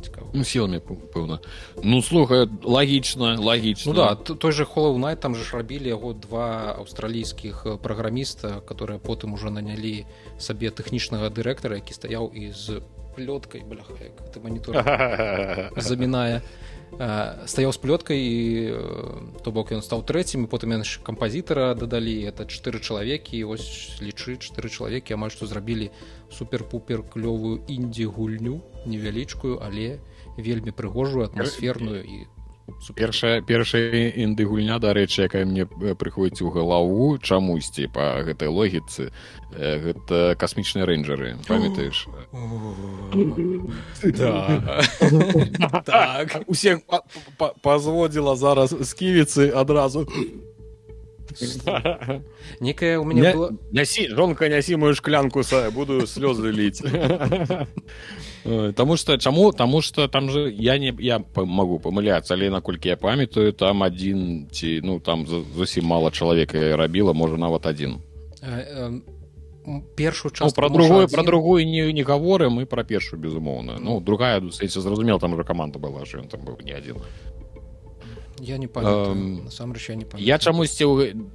Цікава 0.00 0.26
ну, 0.32 0.44
сіламі 0.44 0.80
пэўна 1.14 1.38
ну 1.82 2.02
слухай 2.02 2.48
лагічна 2.62 3.38
лагічна 3.40 3.92
ну 3.92 3.96
да 3.96 4.14
той 4.14 4.52
же 4.52 4.64
холлоунай 4.64 5.16
там 5.16 5.34
же 5.34 5.44
ж 5.44 5.56
рабілі 5.56 5.88
яго 5.88 6.12
два 6.12 6.74
аўстралійскіх 6.78 7.66
праграміста 7.82 8.60
которые 8.66 8.98
потым 8.98 9.34
уже 9.34 9.50
нанялі 9.50 10.06
сабе 10.38 10.70
тэхнічнага 10.70 11.30
дырэктара 11.30 11.80
які 11.82 11.94
стаяў 11.94 12.30
і 12.34 12.52
з 12.52 12.82
плёткай 13.18 13.62
бляха 13.66 13.94
ты 14.32 14.40
манітор 14.40 14.78
замінае 15.76 16.42
стаяў 17.46 17.72
з 17.72 17.78
плёткай 17.78 18.18
і 18.18 18.38
то 19.44 19.52
бок 19.52 19.72
ён 19.76 19.82
стаў 19.82 20.02
трэцім 20.02 20.46
потым 20.48 20.78
яны 20.78 20.86
кампазітара 21.02 21.74
дадалі 21.74 22.14
это 22.24 22.48
чатыры 22.48 22.80
чалавекі 22.80 23.44
ось 23.44 23.98
лічы 24.00 24.40
чатыры 24.40 24.72
чалавекі 24.72 25.14
амаль 25.14 25.30
што 25.30 25.46
зрабілі 25.46 25.90
супер-пупер 26.30 27.02
клёвую 27.02 27.62
індзі 27.68 28.04
гульню 28.04 28.60
невялічкую 28.86 29.60
але 29.62 29.98
вельмі 30.36 30.70
прыгожую 30.70 31.24
атмасферную 31.24 32.02
і 32.04 32.18
першая 32.94 33.40
першая 33.42 34.12
інды 34.12 34.44
гульня 34.44 34.78
дарэчы 34.78 35.24
якая 35.24 35.44
мне 35.48 35.64
э, 35.64 35.94
прыходзіць 35.94 36.44
у 36.44 36.50
галаву 36.52 37.18
чамусьці 37.18 37.88
па 37.88 38.22
гэтай 38.22 38.48
логіцы 38.48 39.08
э, 39.08 39.78
гэта 39.80 40.36
касмічныя 40.36 40.84
рэйнджеры 40.84 41.40
памятаеш? 41.48 42.06
Усе 46.46 46.80
пазводзіла 47.62 48.36
зараз 48.36 48.76
сківіцы 48.84 49.50
адразу 49.50 50.06
некая 52.60 52.98
у 52.98 53.04
меня 53.04 53.32
была... 53.34 53.50
нясі 53.72 54.08
жонка 54.08 54.48
нясі 54.48 54.76
мою 54.76 54.94
шклянку 54.94 55.42
са 55.42 55.70
буду 55.70 56.06
слёзы 56.06 56.52
ліць 56.52 56.82
Таму 58.76 58.96
что 58.96 59.18
чаму 59.18 59.52
таму 59.52 59.82
что 59.82 60.08
там 60.08 60.30
же 60.30 60.50
я 60.50 60.78
не 60.78 60.94
я 60.98 61.20
могу 61.34 61.78
памыляцца 61.78 62.34
але 62.34 62.50
наколькі 62.50 62.88
я 62.88 62.96
памятаю 62.96 63.52
там 63.52 63.82
адзін 63.82 64.48
ці 64.50 64.80
ну 64.84 65.00
там 65.00 65.26
зусім 65.26 65.84
мала 65.84 66.10
чалавека 66.10 66.76
рабіла 66.76 67.12
можа 67.12 67.36
нават 67.36 67.66
адзін 67.66 67.98
першую 69.96 70.32
час 70.32 70.48
ну, 70.48 70.54
про 70.54 70.68
другую 70.68 71.04
один... 71.04 71.14
про 71.14 71.22
другую 71.22 71.66
не 71.66 71.92
не 71.92 72.02
гаворым 72.02 72.60
і 72.60 72.64
про 72.64 72.84
першую 72.84 73.20
безумоўна 73.20 73.78
ну 73.80 74.00
другая 74.00 74.40
зразумела 74.40 75.20
там 75.20 75.34
уже 75.34 75.44
команда 75.44 75.78
была 75.78 76.04
ж 76.04 76.18
ён 76.18 76.28
там 76.28 76.40
быў 76.40 76.62
не 76.64 76.72
адзін 76.72 76.96
я 78.40 78.58
не 78.58 78.66
насамрэч 78.66 79.88
я 79.88 79.96
не 79.96 80.04
памятаю. 80.04 80.26
я 80.26 80.38
чамусьці 80.38 80.84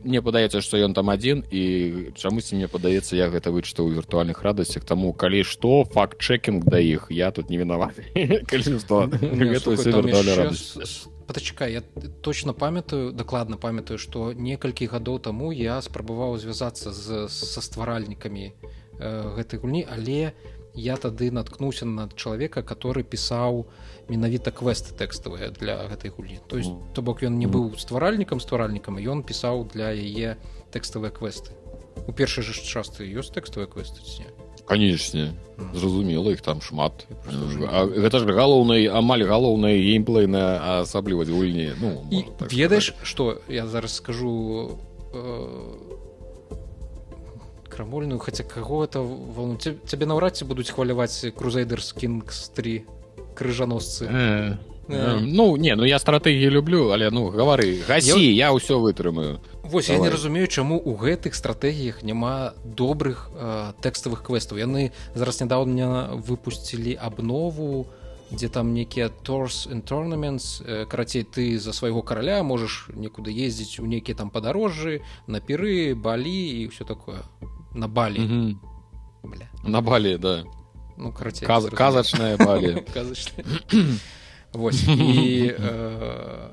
мне 0.04 0.22
падаецца 0.22 0.62
што 0.62 0.78
ён 0.78 0.94
там 0.94 1.10
адзін 1.10 1.44
і 1.52 2.14
чамусьці 2.16 2.56
мне 2.56 2.68
падаецца 2.68 3.16
я 3.16 3.30
гэта 3.30 3.52
вычытаў 3.52 3.88
у 3.88 3.94
віртуальных 3.94 4.42
радасцях. 4.44 4.84
Таму 4.84 5.14
калі 5.14 5.44
што 5.44 5.84
факт-чекінг 5.86 6.64
да 6.66 6.80
іх 6.80 7.08
я 7.10 7.32
тут 7.32 7.50
не 7.50 7.58
вінаваты 7.58 8.06
пачакай 11.28 11.74
я 11.78 11.82
точно 12.22 12.54
памятаю 12.54 13.12
дакладна 13.12 13.58
памятаю 13.58 13.98
што 13.98 14.34
некалькі 14.34 14.88
гадоў 14.88 15.20
таму 15.20 15.52
я 15.52 15.82
спрабаваў 15.82 16.38
звязацца 16.38 16.92
з 16.92 17.28
са 17.28 17.62
стваральнікамі 17.62 18.52
э, 18.52 19.36
гэтай 19.38 19.60
гульні 19.60 19.88
але 19.90 20.34
я 20.76 20.98
тады 20.98 21.32
наткнуўся 21.32 21.86
на 21.86 22.10
чалавека 22.16 22.64
который 22.64 23.04
пісаў 23.04 23.68
менавіта 24.10 24.52
квесты 24.52 24.96
тэкставыя 24.98 25.52
для 25.52 25.88
гэтай 25.88 26.12
гульні. 26.12 26.40
То 26.48 26.58
есть 26.58 26.72
то 26.94 27.02
бок 27.02 27.24
ён 27.24 27.40
не 27.40 27.48
быў 27.48 27.78
стваральнікам 27.78 28.40
стваральнікам 28.40 29.00
ён 29.00 29.24
пісаў 29.24 29.68
для 29.74 29.92
яе 29.92 30.38
тэкставыя 30.72 31.12
квесты. 31.12 31.56
У 32.08 32.12
першай 32.12 32.44
жа 32.44 32.54
частцы 32.54 33.08
ёсць 33.08 33.32
тэкставыя 33.32 33.70
квесты 33.70 34.04
ці 34.04 34.28
канечне 34.66 35.34
зразумела 35.74 36.32
іх 36.32 36.42
там 36.42 36.62
шмат. 36.62 37.06
Гэта 37.28 38.20
ж 38.20 38.32
галоўнай 38.32 38.88
амаль 38.88 39.26
галоўная 39.28 39.76
геймплейная 39.76 40.82
асаблівасць 40.84 41.32
гульні 41.32 41.76
ну 41.80 42.24
так 42.40 42.52
ведаеш 42.52 42.94
что 43.04 43.42
я 43.48 43.68
зараз 43.68 43.96
скажу 43.96 44.80
э, 45.14 45.94
крамольную 47.70 48.20
хаця 48.20 48.44
каго 48.44 48.84
это 48.86 49.02
волну? 49.02 49.58
Цябе 49.58 50.06
наўрад 50.06 50.38
ці 50.38 50.46
будуць 50.46 50.72
хваляваць 50.72 51.34
крузайдерс 51.36 51.94
кінгс 51.94 52.50
3 52.56 52.84
крыжаносцы 53.34 54.06
э, 54.10 54.58
э, 54.88 55.20
ну 55.22 55.58
не 55.58 55.76
ну 55.76 55.86
я 55.86 56.00
стратэгію 56.00 56.52
люблю 56.52 56.92
але 56.92 57.10
ну 57.10 57.30
гавары 57.30 57.82
гасі 57.88 58.20
я 58.36 58.52
ўсё 58.54 58.80
вытрымаю. 58.80 59.40
Вось 59.64 59.88
Давай. 59.88 60.02
я 60.02 60.04
не 60.04 60.10
разумею 60.10 60.48
чаму 60.48 60.78
у 60.78 60.96
гэтых 60.96 61.36
стратэгіях 61.36 62.04
няма 62.04 62.54
добрых 62.64 63.30
э, 63.36 63.74
тэкставых 63.82 64.24
квестаў 64.24 64.58
яны 64.58 64.92
зараз 65.16 65.42
нядаўня 65.42 66.14
выпусцілі 66.14 66.98
абнову 67.00 67.88
дзе 68.34 68.50
там 68.50 68.74
некія 68.74 69.10
торс 69.10 69.68
tournaments 69.68 70.62
э, 70.66 70.86
карацей 70.86 71.24
ты 71.24 71.60
за 71.60 71.74
свайго 71.74 72.02
караля 72.02 72.44
можаш 72.44 72.90
некуды 72.94 73.32
ездзіць 73.32 73.80
у 73.80 73.86
нейкія 73.86 74.18
там 74.18 74.30
падарожжы 74.30 75.02
на 75.28 75.40
піры 75.40 75.96
балі 75.96 76.64
і 76.64 76.68
ўсё 76.68 76.86
такое. 76.86 77.22
На 77.74 77.88
балі. 77.88 78.20
Mm 78.20 78.30
-hmm. 78.30 79.70
на 79.70 79.82
балі 79.82 80.18
да 80.18 80.44
ну 80.98 81.12
карацей 81.12 81.48
Каз, 81.48 81.70
казачная 81.70 82.38
балі 82.38 82.84
Вось 84.54 84.84
і 84.88 85.50
э, 85.50 86.50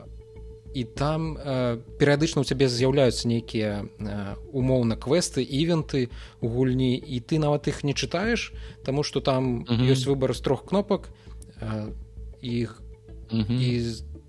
і 0.74 0.84
там 0.84 1.36
э, 1.36 1.78
перыядычна 1.98 2.40
у 2.40 2.44
цябе 2.44 2.68
з'яўляюцца 2.68 3.28
нейкія 3.28 3.84
э, 3.84 4.36
умоўна 4.52 4.96
квесты 4.96 5.44
івенты 5.44 6.08
у 6.40 6.48
гульні 6.48 6.96
і 6.96 7.20
ты 7.20 7.38
нават 7.38 7.68
іх 7.68 7.84
не 7.84 7.92
чытаеш 7.92 8.52
Таму 8.84 9.02
што 9.02 9.20
там 9.20 9.66
ёсць 9.68 10.06
выбар 10.08 10.32
з 10.32 10.40
трох 10.40 10.64
кнопак 10.64 11.10
іх 12.40 12.80
і 13.30 13.68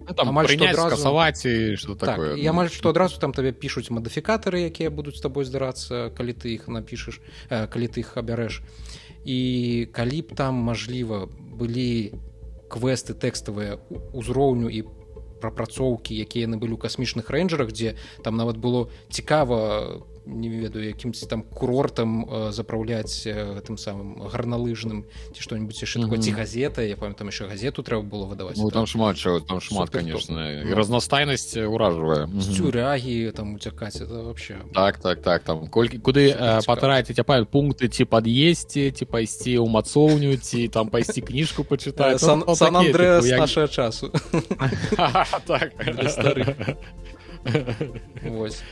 Ну, 0.08 0.13
там 0.15 0.30
амаль 0.30 0.47
скасаваць 0.47 1.45
і 1.45 1.78
что 1.78 1.95
так, 1.95 2.17
такое. 2.17 2.36
і 2.36 2.45
амаль 2.47 2.69
што 2.74 2.89
адразу 2.89 3.19
там 3.19 3.34
табе 3.34 3.52
пішуць 3.54 3.93
мадыфікатары 3.93 4.65
якія 4.65 4.89
будуць 4.89 5.15
з 5.17 5.21
табой 5.21 5.45
здарацца 5.45 6.10
калі 6.17 6.34
ты 6.34 6.58
іх 6.58 6.67
напішаш 6.67 7.21
э, 7.50 7.67
калі 7.69 7.88
ты 7.88 8.02
іх 8.02 8.17
абярэш 8.17 8.65
і 9.25 9.39
калі 9.91 10.21
б 10.21 10.36
там 10.36 10.55
мажліва 10.55 11.27
былі 11.29 12.13
квесты 12.71 13.13
тэкставыя 13.13 13.77
узроўню 14.13 14.71
і 14.71 14.88
прапрацоўкі 15.41 16.15
якія 16.15 16.47
яны 16.47 16.62
былі 16.62 16.77
ў 16.77 16.81
касмічных 16.81 17.29
рэйнджерах 17.34 17.73
дзе 17.73 17.97
там 18.23 18.38
нават 18.38 18.57
было 18.62 18.88
цікава 19.10 20.05
не 20.25 20.49
ведаю 20.49 20.86
якімсьці 20.86 21.25
там 21.25 21.43
курортам 21.43 22.25
э, 22.25 22.51
запраўляць 22.51 23.25
гэтым 23.25 23.77
самым 23.77 24.21
гарналыжным 24.29 25.05
ці 25.34 25.41
што-нибудь 25.41 25.75
яшчэ 25.81 25.99
mm 25.99 26.10
-hmm. 26.10 26.21
ці 26.21 26.31
газета 26.31 26.81
я 26.81 26.95
памят 26.95 27.17
там 27.17 27.27
яшчэ 27.27 27.49
газету 27.49 27.81
трэба 27.81 28.03
было 28.03 28.25
выдаваць 28.25 28.57
ну, 28.57 28.69
там 28.69 28.86
шмат 28.88 29.17
чаго, 29.17 29.39
там 29.39 29.62
шмат 29.62 29.89
конечно. 29.89 30.51
І 30.51 30.73
разнастайнасць 30.73 31.57
уражвае 31.57 32.27
цюрягі 32.57 33.31
там 33.31 33.55
уцякаць 33.55 34.01
это 34.01 34.23
вообще. 34.23 34.57
Так 34.73 34.97
так 34.97 35.21
так 35.21 35.43
там 35.43 35.67
колькі 35.67 35.97
куды 35.97 36.36
патраціць 36.65 37.19
апа 37.19 37.43
пункты 37.43 37.88
ці 37.88 38.05
пад'есці 38.05 38.91
ці 38.91 39.05
пайсці 39.05 39.57
ў 39.57 39.67
мацоўню 39.69 40.38
ці 40.38 40.67
там 40.67 40.89
пайсці 40.89 41.21
кніжку 41.21 41.63
пачытаць 41.63 42.19
сан 42.19 42.43
Андрэас 42.45 43.25
наша 43.38 43.67
часу. 43.67 44.12
Так. 45.45 45.73
Вось 48.23 48.63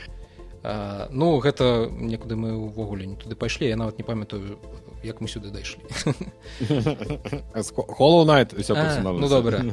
А, 0.62 1.08
ну 1.10 1.40
гэта 1.40 1.88
некуды 1.88 2.36
мы 2.36 2.52
ўвогуле 2.52 3.08
не 3.08 3.16
туды 3.16 3.32
пайшлі 3.32 3.64
я 3.64 3.80
нават 3.80 3.96
не 3.96 4.04
памятаю 4.04 4.60
як 5.02 5.20
мы 5.24 5.28
сюды 5.28 5.48
дайшлі. 5.48 5.80
Холоунайт 7.72 8.52
ну 8.52 9.28
добра. 9.28 9.64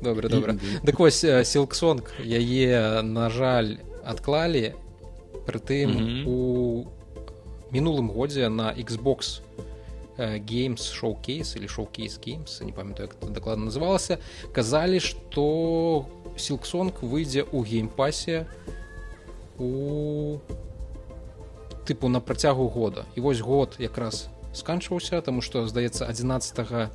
Добра 0.00 0.28
добра. 0.32 0.56
Дык 0.82 0.98
вось 0.98 1.20
сілксонг 1.20 2.08
яе 2.24 3.02
на 3.02 3.28
жаль 3.28 3.84
адклалі 4.00 4.72
прытым 5.44 6.24
у 6.24 6.88
мінулым 7.68 8.08
годзе 8.08 8.48
на 8.48 8.72
xbox 8.72 9.44
геймс 10.16 10.88
шоу-кейс 10.88 11.56
или 11.56 11.66
шоу-кейс 11.66 12.16
геймс 12.16 12.62
не 12.64 12.72
памятаю 12.72 13.12
як 13.12 13.32
дакладна 13.32 13.68
называлася 13.68 14.16
казалі 14.56 15.04
што 15.04 16.08
сілксонг 16.40 17.04
выйдзе 17.04 17.44
ў 17.44 17.60
геймпасе 17.60 18.48
у 18.48 18.79
у 19.60 20.38
тыпу 21.84 22.08
на 22.08 22.20
працягу 22.20 22.68
года. 22.68 23.04
І 23.14 23.20
вось 23.20 23.40
год 23.40 23.76
якраз 23.78 24.28
сканчваўся 24.52 25.20
тому 25.20 25.42
что 25.42 25.66
здаецца 25.66 26.06
11 26.06 26.90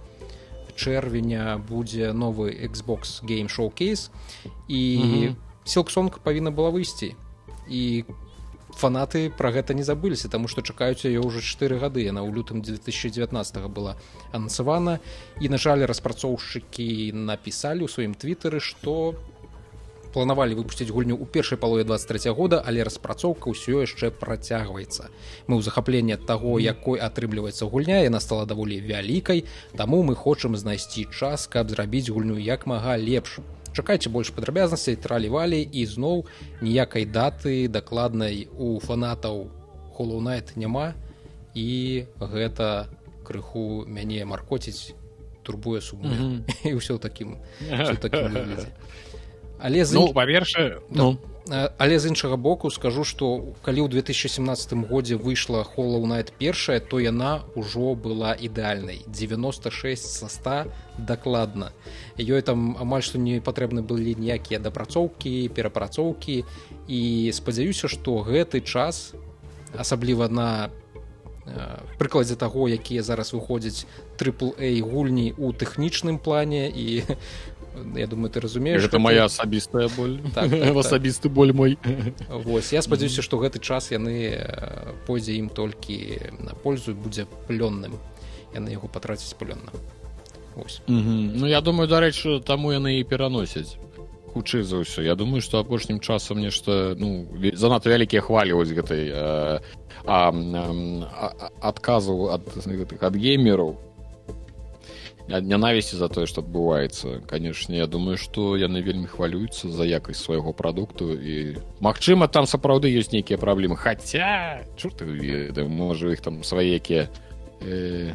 чэрвеня 0.75 1.58
будзе 1.58 2.12
новы 2.12 2.51
xbox 2.67 3.23
game 3.23 3.47
showcase. 3.47 4.10
І 4.67 5.32
силксонг 5.63 6.19
павінна 6.19 6.51
была 6.51 6.71
выйсці. 6.71 7.15
І 7.69 8.06
фанаты 8.75 9.32
про 9.32 9.51
гэта 9.51 9.73
не 9.73 9.84
забыліся 9.84 10.30
тому 10.30 10.47
что 10.47 10.62
чакаюць 10.62 11.08
яе 11.08 11.19
ўжо 11.19 11.39
4 11.39 11.80
гады. 11.80 12.04
Яна 12.04 12.21
ў 12.21 12.32
лютым 12.36 12.62
2019 12.62 13.32
была 13.71 13.95
анансавана. 14.32 14.99
І 15.39 15.49
на 15.49 15.58
жаль 15.58 15.88
распрацоўшчыкі 15.88 17.16
напісалі 17.16 17.88
ў 17.88 17.89
сваім 17.89 18.13
твиттары 18.13 18.59
что 18.59 19.16
планавалі 20.16 20.55
выпусціць 20.55 20.88
гульню 20.95 21.20
ў 21.20 21.28
першай 21.28 21.59
палове 21.59 21.84
23 21.84 22.32
года 22.32 22.63
але 22.63 22.88
распрацоўка 22.88 23.51
ўсё 23.51 23.84
яшчэ 23.84 24.16
працягваецца. 24.16 25.11
Мы 25.51 25.59
ў 25.59 25.61
захапленні 25.68 26.16
ад 26.16 26.24
таго 26.24 26.55
якой 26.63 27.03
атрымліваецца 27.03 27.68
гульня 27.68 27.99
яна 28.07 28.24
стала 28.24 28.47
даволі 28.47 28.80
вялікай 28.80 29.43
таму 29.76 29.99
мы 30.07 30.16
хочам 30.16 30.55
знайсці 30.55 31.11
час 31.11 31.51
каб 31.51 31.76
зрабіць 31.76 32.07
гульню 32.07 32.39
як 32.39 32.63
мага 32.63 32.95
лепш. 32.95 33.43
Чакайце 33.76 34.07
больш 34.07 34.32
падрабязнасцей 34.32 34.95
тралівалі 34.95 35.59
і 35.59 35.84
зноў 35.84 36.24
ніякай 36.63 37.03
даты 37.03 37.68
дакладнай 37.68 38.47
у 38.55 38.80
фанатаў 38.80 39.51
холлоунайт 39.91 40.55
няма. 40.55 40.95
І 41.55 42.07
гэта 42.20 42.88
крыху 43.28 43.84
мяне 43.84 44.24
маркоціць 44.24 44.95
турбуе 45.43 45.82
суму. 45.82 46.07
Mm 46.07 46.16
-hmm. 46.20 46.39
і 46.72 46.76
ўсё 46.80 46.97
такім 46.99 47.36
але 49.60 49.86
ну, 49.93 50.14
па-першае 50.14 50.80
ну. 50.89 51.18
Але 51.78 51.99
з 51.99 52.10
іншага 52.10 52.38
боку 52.41 52.72
скажу 52.72 53.03
что 53.03 53.53
калі 53.62 53.86
ў 53.86 53.89
2017 53.89 54.89
годзе 54.89 55.16
выйшла 55.16 55.62
холлоунайт 55.64 56.34
першая 56.41 56.80
то 56.80 56.97
яна 56.97 57.45
ўжо 57.53 57.93
была 57.93 58.34
ідэальнай 58.34 59.06
96 59.06 59.70
со 60.01 60.26
100 60.26 60.74
дакладна 60.97 61.70
ёй 62.18 62.41
там 62.41 62.74
амаль 62.82 63.06
што 63.06 63.22
не 63.22 63.38
патрэбны 63.45 63.86
былі 63.86 64.18
ніякія 64.18 64.58
дапрацоўкі 64.60 65.53
перапрацоўкі 65.53 66.43
і 66.89 67.01
спадзяюся 67.30 67.88
што 67.93 68.26
гэты 68.26 68.66
час 68.66 69.14
асабліва 69.78 70.26
на 70.34 70.74
прыкладзе 71.97 72.36
таго 72.36 72.68
якія 72.68 73.03
зараз 73.06 73.34
выходзяць 73.34 73.86
трипл 74.18 74.58
a 74.58 74.70
гульні 74.82 75.38
у 75.38 75.53
тэхнічным 75.53 76.18
плане 76.18 76.66
і 76.74 77.06
я 77.95 78.07
думаю 78.07 78.30
ты 78.30 78.39
разумееш 78.39 78.84
это 78.84 78.99
моя 78.99 79.26
асабістая 79.26 79.89
боль. 79.95 80.21
Так, 80.34 80.49
так, 80.49 80.59
так. 80.61 80.78
асабісты 80.78 81.30
боль 81.30 81.53
мой. 81.53 81.78
Вось 82.30 82.73
я 82.73 82.82
спадзяюся 82.82 83.21
што 83.21 83.38
гэты 83.38 83.59
час 83.59 83.91
яны 83.91 84.36
пойдзе 85.07 85.38
ім 85.39 85.49
толькі 85.49 86.19
на 86.39 86.55
пользу 86.55 86.93
будзе 86.95 87.28
плённым. 87.47 87.99
Яны 88.53 88.69
яго 88.69 88.88
патраціць 88.88 89.36
плённа. 89.36 89.71
Ну 90.88 91.47
я 91.47 91.61
думаю 91.61 91.88
дарэчы 91.89 92.39
таму 92.39 92.71
яны 92.71 92.99
і 92.99 93.03
пераносяць. 93.03 93.76
Хутчэй 94.32 94.63
за 94.63 94.84
ўсё. 94.84 95.03
Я 95.03 95.15
думаю 95.15 95.41
што 95.41 95.59
апошнім 95.59 95.99
часам 95.99 96.39
нешта 96.39 96.95
ну 96.99 97.28
занадта 97.53 97.89
вялікія 97.89 98.21
хвалі 98.21 98.53
вось 98.53 98.71
гэтай 98.71 99.11
адказу 101.61 102.30
ад 102.32 102.43
гэтых 102.51 103.03
ад 103.03 103.15
геймераў 103.15 103.80
нянавісці 105.28 105.97
за 105.97 106.07
тое 106.07 106.30
што 106.30 106.45
адбываецца 106.45 107.26
канешне 107.26 107.82
я 107.82 107.88
думаю 107.88 108.17
што 108.17 108.53
яны 108.57 108.82
вельмі 108.86 109.09
хвалююцца 109.09 109.69
за 109.73 109.86
якасць 109.86 110.21
свайго 110.21 110.53
прадукту 110.53 111.13
і 111.13 111.57
Мачыма 111.82 112.28
там 112.28 112.45
сапраўды 112.45 112.93
ёсць 112.93 113.09
нейкія 113.11 113.41
праблемы 113.41 113.78
хаця 113.78 114.61
чорт 114.78 115.01
можа 115.65 116.13
іх 116.13 116.21
там 116.21 116.43
свае 116.43 116.78
якія 116.78 117.09
э, 117.61 118.13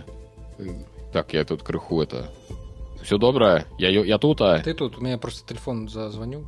так 1.13 1.35
я 1.35 1.45
тут 1.45 1.63
крыху 1.63 2.03
это. 2.03 2.31
Все 3.03 3.19
добра 3.19 3.65
я 3.79 3.89
я 3.89 4.19
тут 4.19 4.41
а? 4.41 4.61
Ты 4.61 4.75
тут. 4.75 4.99
У 4.99 5.01
меня 5.01 5.19
просто 5.19 5.47
телефон 5.49 5.89
зазвоню 5.89 6.47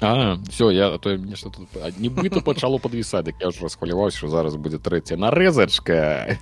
А 0.00 0.36
все 0.48 0.70
я 0.70 0.98
то 0.98 1.16
нешта 1.16 1.50
тут 1.50 1.68
нібыта 1.98 2.40
пачало 2.44 2.78
падвісаць 2.78 3.24
дык 3.24 3.40
я 3.40 3.48
ўжо 3.48 3.64
расхваляваўся 3.64 4.18
що 4.18 4.28
зараз 4.28 4.56
будзе 4.60 4.76
трэця 4.76 5.16
нарэзачка 5.16 6.36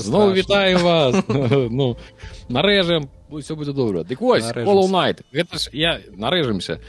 зноў 0.00 0.32
вітаю 0.32 0.78
вас. 0.78 1.14
Ну 1.70 1.96
нарэжем 2.48 3.10
все 3.40 3.54
будзе 3.54 3.72
добра 3.72 4.04
дык 4.08 4.20
вось 4.20 4.44
найт 4.88 5.20
гэта 5.32 5.58
ж 5.58 5.68
я 5.72 6.00
нарэжемся 6.16 6.80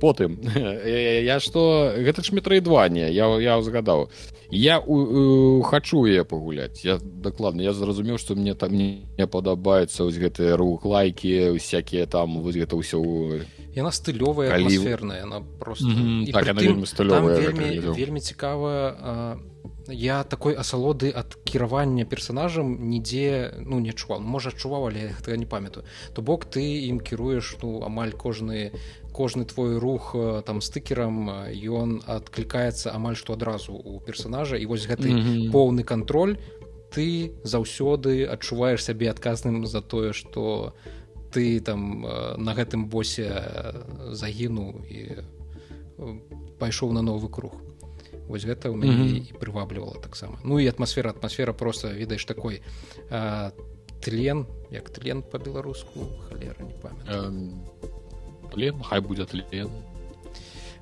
потым. 0.00 0.38
Я 1.34 1.40
што 1.40 1.92
гэта 1.96 2.24
ж 2.24 2.32
метроідванне 2.32 3.10
я 3.12 3.28
я 3.40 3.60
згадаў 3.62 4.08
я 4.50 4.78
у, 4.78 4.96
у, 4.96 5.62
хачу 5.62 6.06
я 6.06 6.24
пагуляць. 6.24 6.84
Я 6.84 6.98
дакладна 7.02 7.60
я 7.62 7.72
зразумеў 7.72 8.18
што 8.18 8.34
мне 8.34 8.54
там 8.54 8.72
не 8.72 9.26
падабаецца 9.26 10.04
вось 10.04 10.16
гэтыя 10.16 10.56
рух 10.56 10.84
лайки 10.84 11.50
усякія 11.52 12.06
там 12.06 12.40
вось 12.40 12.56
гэта 12.56 12.76
ўсё 12.76 13.44
яна 13.76 13.92
стылёвая 13.92 14.56
атмасферная 14.56 15.22
она 15.22 15.44
просто 15.60 15.86
mm 15.86 16.26
-hmm. 16.26 16.32
так, 16.32 16.44
тым, 16.56 16.86
стылёвая, 16.86 17.40
вельмі, 17.40 17.78
вельмі 17.78 18.20
цікава 18.20 19.38
я 19.88 20.24
такой 20.24 20.54
асалоды 20.54 21.12
ад 21.16 21.34
кіравання 21.44 22.04
персонажам 22.04 22.88
нідзе 22.90 23.54
ну 23.64 23.80
не 23.80 23.92
чувал 23.92 24.20
можа 24.20 24.50
адчуваў 24.50 24.88
але 24.92 25.12
гэта 25.16 25.36
не 25.36 25.46
памятаю. 25.46 25.86
То 26.12 26.22
бок 26.22 26.44
ты 26.44 26.88
ім 26.88 27.00
кіруеш 27.00 27.56
ну 27.62 27.82
амаль 27.82 28.12
кожны 28.12 28.72
кожны 29.18 29.44
твой 29.44 29.78
рух 29.82 30.14
там 30.46 30.60
стыкерам 30.62 31.26
ён 31.50 31.98
адклікаецца 32.06 32.94
амаль 32.94 33.18
што 33.18 33.34
адразу 33.34 33.74
у 33.74 33.98
персонажа 33.98 34.56
і 34.56 34.66
вось 34.70 34.86
гэты 34.86 35.10
mm 35.10 35.18
-hmm. 35.18 35.50
поўны 35.50 35.82
кантроль 35.82 36.38
ты 36.94 37.32
заўсёды 37.44 38.24
адчуваеш 38.24 38.84
сябе 38.84 39.10
адказным 39.10 39.66
за 39.66 39.80
тое 39.80 40.12
что 40.12 40.72
ты 41.32 41.60
там 41.60 42.06
э, 42.06 42.36
на 42.36 42.54
гэтым 42.54 42.88
босе 42.88 43.28
э, 43.28 44.14
загінуў 44.14 44.84
і 44.88 44.98
э, 45.98 46.18
пайшоў 46.58 46.92
на 46.92 47.02
новы 47.02 47.28
круг 47.28 47.52
вось 48.28 48.44
гэта 48.44 48.70
ў 48.70 48.76
мяне 48.76 48.92
mm 48.92 49.08
-hmm. 49.08 49.30
і 49.30 49.38
прываблівала 49.40 50.00
таксама 50.00 50.38
ну 50.44 50.60
і 50.60 50.68
атмасфера 50.68 51.10
атмасфера 51.10 51.52
просто 51.52 51.88
ведаеш 51.88 52.24
такой 52.24 52.62
а, 53.10 53.50
тлен 54.00 54.46
як 54.70 54.90
тлен 54.90 55.22
по-беларуску 55.22 56.06
халера 56.28 56.64
не 56.64 56.74
памят 56.82 57.06
тлен 58.52 58.82
хай 58.82 59.00
будзе 59.00 59.24
тлен 59.24 59.70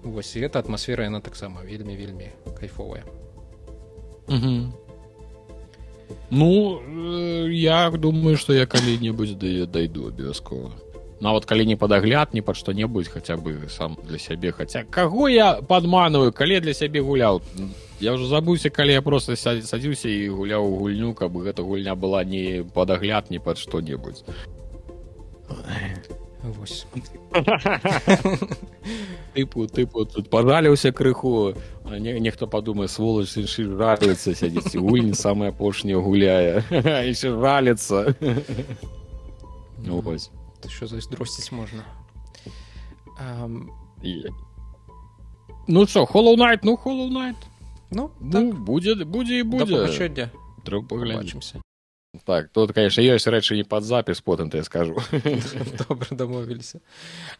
вось 0.02 0.36
гэта 0.36 0.58
атмасфера 0.58 1.04
яна 1.04 1.20
таксама 1.20 1.62
вельмі 1.62 1.96
вельмі 1.96 2.30
кайфовая. 2.58 3.04
Mm 4.28 4.40
-hmm. 4.40 4.72
Ну 6.30 6.80
э, 6.80 7.52
я 7.52 7.90
думаю 7.90 8.36
что 8.36 8.52
я 8.52 8.66
калі-небудзь 8.66 9.34
да 9.34 9.66
дайду 9.66 10.08
абавязкова 10.08 10.72
нават 11.20 11.44
калі 11.44 11.66
не 11.66 11.76
падагляд 11.76 12.34
не 12.34 12.42
пад 12.42 12.56
што-небудзь 12.56 13.08
хаця 13.08 13.36
бы 13.36 13.68
сам 13.68 13.96
для 14.04 14.18
сябе 14.18 14.52
хаця 14.52 14.84
каго 14.84 15.28
я 15.28 15.62
падманываю 15.62 16.32
калі 16.32 16.60
для 16.60 16.74
сябе 16.74 17.00
гуляў 17.00 17.42
я 18.00 18.12
ўжо 18.12 18.26
забыўся 18.26 18.70
калі 18.70 18.92
я 18.92 19.02
просто 19.02 19.36
садзіўся 19.36 20.08
і 20.08 20.28
гуляў 20.28 20.68
гульню 20.76 21.14
каб 21.14 21.36
гэта 21.38 21.62
гульня 21.62 21.94
была 21.94 22.24
не 22.24 22.64
падагляд 22.74 23.30
не 23.30 23.38
пад 23.38 23.58
што-небудзь 23.58 24.24
тыпу 29.34 29.66
тыпу 29.66 30.04
тут 30.06 30.30
пажаліўся 30.30 30.92
крыху. 30.92 31.54
Не, 31.84 32.20
нехто 32.20 32.46
падумае 32.46 32.88
сволач 32.88 33.36
іншы 33.36 33.68
жаліцца 33.78 34.34
сядзіць 34.34 34.74
гульні 34.74 35.14
самая 35.14 35.50
апошняя 35.50 36.00
гуляе 36.02 36.64
еще 37.06 37.36
жаліцца 37.42 38.14
ну, 39.86 40.00
вось. 40.00 40.30
Що 40.68 40.86
зайздросціць 40.86 41.52
можна 41.52 41.84
um... 43.22 43.70
ну 45.68 45.86
що 45.86 46.06
холлоунайт 46.06 46.64
ну 46.64 46.76
холлоунайт 46.76 47.36
ну, 47.90 48.10
ну 48.20 48.32
так. 48.32 48.58
будзе 48.58 48.94
будзе 49.04 49.38
і 49.38 49.42
будзе 49.42 49.86
сёння 49.94 50.30
трэба 50.64 50.88
паглядзімся 50.90 51.62
так 52.24 52.50
тут 52.50 52.72
конечно 52.72 53.00
ёсць 53.00 53.26
рэчы 53.26 53.56
не 53.56 53.64
под 53.64 53.84
запіс 53.84 54.20
потым 54.20 54.50
ты 54.50 54.62
скажу. 54.64 54.96
Добра 55.88 56.08
дамовіліся 56.10 56.80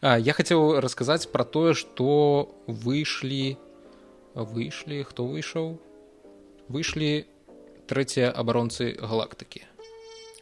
я 0.01 0.33
хацеў 0.33 0.79
расказаць 0.79 1.31
пра 1.31 1.43
тое 1.43 1.73
што 1.73 2.51
выйшлі 2.67 3.57
выйшлі 4.35 5.03
хто 5.03 5.25
выйшаў 5.25 5.79
выйшлі 6.69 7.25
трэція 7.87 8.29
абаронцы 8.31 8.93
галактыкі 8.99 9.63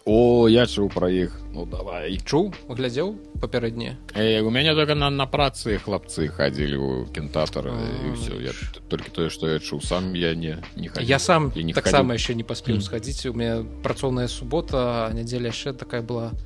о 0.06 0.48
я 0.48 0.66
чуў 0.70 0.94
пра 0.94 1.10
іх. 1.10 1.34
Ну 1.50 1.66
давай. 1.66 2.14
Чуў 2.22 2.54
глядзеў 2.70 3.18
папярэдне? 3.42 3.98
Э, 4.14 4.42
у 4.46 4.50
мяне 4.54 4.76
только 4.76 4.94
на 4.94 5.10
на 5.10 5.26
працы 5.26 5.82
хлапцы 5.82 6.30
хадзілі 6.30 6.78
у 6.78 7.06
кентатара 7.10 7.74
і 7.74 8.14
все 8.14 8.38
я 8.38 8.54
толькі 8.88 9.10
тое 9.10 9.30
што 9.34 9.50
я 9.50 9.58
чуў. 9.58 9.82
Сам 9.82 10.14
я 10.14 10.36
не 10.36 10.62
не 10.78 10.90
хадзіў. 10.94 11.10
я 11.10 11.20
сам 11.20 11.52
таксама 11.74 12.14
яшчэ 12.14 12.36
не 12.36 12.44
паспеў 12.44 12.82
схадзіць. 12.82 13.26
У 13.26 13.34
меня 13.34 13.66
працоўная 13.82 14.28
субота 14.28 15.10
нядзеля 15.14 15.50
яшчэ 15.50 15.74
такая 15.74 16.02
была 16.02 16.38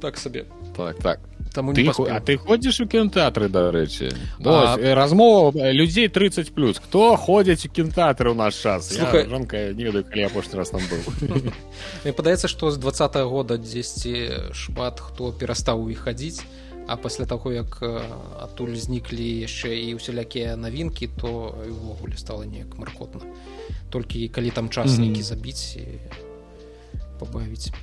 так 0.00 0.18
сабе 0.18 0.46
так 0.76 0.98
так. 0.98 1.20
Таму 1.52 1.74
ты, 1.74 1.84
а 1.88 2.20
ты 2.20 2.36
ходзіш 2.38 2.80
у 2.80 2.86
кінтэатры 2.86 3.48
дарэчы 3.50 4.14
а... 4.44 4.78
размова 4.94 5.50
людзей 5.72 6.08
30 6.08 6.54
плюс 6.54 6.78
хто 6.78 7.16
ходзяць 7.16 7.66
у 7.66 7.70
кінтэатры 7.74 8.30
ў 8.30 8.36
наш 8.38 8.54
час 8.54 8.94
Слухай... 8.94 9.26
жонка 9.26 9.74
не 9.74 9.84
ведаю 9.84 10.06
калі 10.06 10.30
апошні 10.30 10.54
раз 10.62 10.70
там 10.70 10.80
быў 10.86 11.50
Мне 12.04 12.12
падаецца 12.14 12.46
што 12.46 12.70
з 12.70 12.78
два 12.78 12.90
-го 12.90 13.24
года 13.26 13.58
дзесьці 13.58 14.54
шмат 14.54 15.00
хто 15.00 15.32
перастаў 15.32 15.82
у 15.82 15.90
іх 15.90 16.06
хадзіць 16.06 16.46
а 16.86 16.96
пасля 16.96 17.26
таго 17.26 17.52
як 17.52 17.82
адтуль 18.42 18.74
зніклі 18.74 19.46
яшчэ 19.46 19.74
і 19.74 19.94
усялякія 19.94 20.56
навінкі 20.56 21.10
то 21.18 21.54
увогуле 21.66 22.14
стала 22.16 22.46
неяк 22.46 22.78
маркотна 22.78 23.26
толькі 23.90 24.28
калі 24.28 24.50
там 24.50 24.70
час 24.70 24.98
нейкі 24.98 25.22
забіць 25.22 25.78
пабавіць 27.18 27.74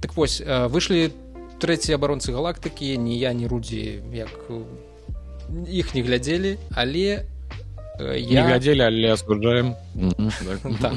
так 0.00 0.16
вось 0.16 0.40
выйшлі 0.44 1.12
трэція 1.60 1.96
абаронцы 1.96 2.32
галактыкі 2.32 2.96
ні 2.98 3.18
я 3.18 3.32
не 3.32 3.48
рудзі 3.48 4.02
як 4.12 4.32
іх 5.68 5.94
не 5.94 6.02
глядзелі 6.02 6.58
але 6.74 7.24
я 7.98 8.44
глядзелі 8.44 8.82
але 8.82 9.12
асуджаем 9.12 9.74
так. 10.80 10.94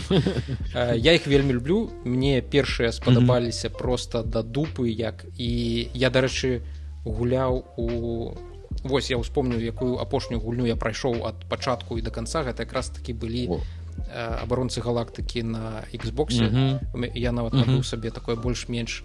э, 0.76 0.98
я 0.98 1.14
іх 1.14 1.28
вельмі 1.28 1.54
люблю. 1.54 1.90
Мне 2.04 2.42
першыя 2.42 2.92
спадабаліся 2.92 3.70
просто 3.70 4.24
да 4.24 4.44
дупы 4.44 4.90
як 4.90 5.26
і 5.38 5.88
я 5.94 6.10
дарэчы 6.10 6.62
гуляў 7.06 7.64
у 7.78 8.36
Вось 8.84 9.10
я 9.10 9.18
ўспомню 9.18 9.60
якую 9.60 10.00
апошнюю 10.00 10.40
гульню 10.40 10.66
я 10.68 10.76
прайшоў 10.76 11.26
ад 11.28 11.36
пачатку 11.50 11.98
і 11.98 12.02
до 12.02 12.12
конца 12.12 12.44
гэта 12.44 12.64
якраз 12.64 12.90
такі 12.90 13.14
былі 13.14 13.60
абаронцы 14.44 14.82
галактыкі 14.82 15.44
на 15.44 15.84
Xбосе 15.94 16.44
mm 16.44 16.80
-hmm. 16.94 17.12
я 17.16 17.32
нават 17.32 17.54
mm 17.54 17.64
-hmm. 17.64 17.84
сабе 17.84 18.12
такое 18.12 18.36
больш-менш 18.36 19.04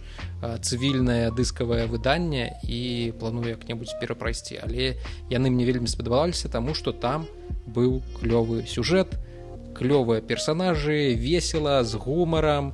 цывільнае 0.60 1.30
дыскавае 1.30 1.86
выданне 1.86 2.52
і 2.68 3.12
планую 3.18 3.48
як-небудзь 3.48 3.94
перапрайсці 4.00 4.60
але 4.64 4.96
яны 5.30 5.50
мне 5.50 5.64
вельмі 5.64 5.86
спадаваліся 5.86 6.48
таму 6.48 6.74
што 6.74 6.92
там 6.92 7.26
быў 7.74 8.02
клёвы 8.22 8.66
сюжэт 8.66 9.08
клёвыя 9.74 10.20
персонажы 10.20 11.14
весела 11.14 11.84
з 11.84 11.94
гумарам 11.94 12.72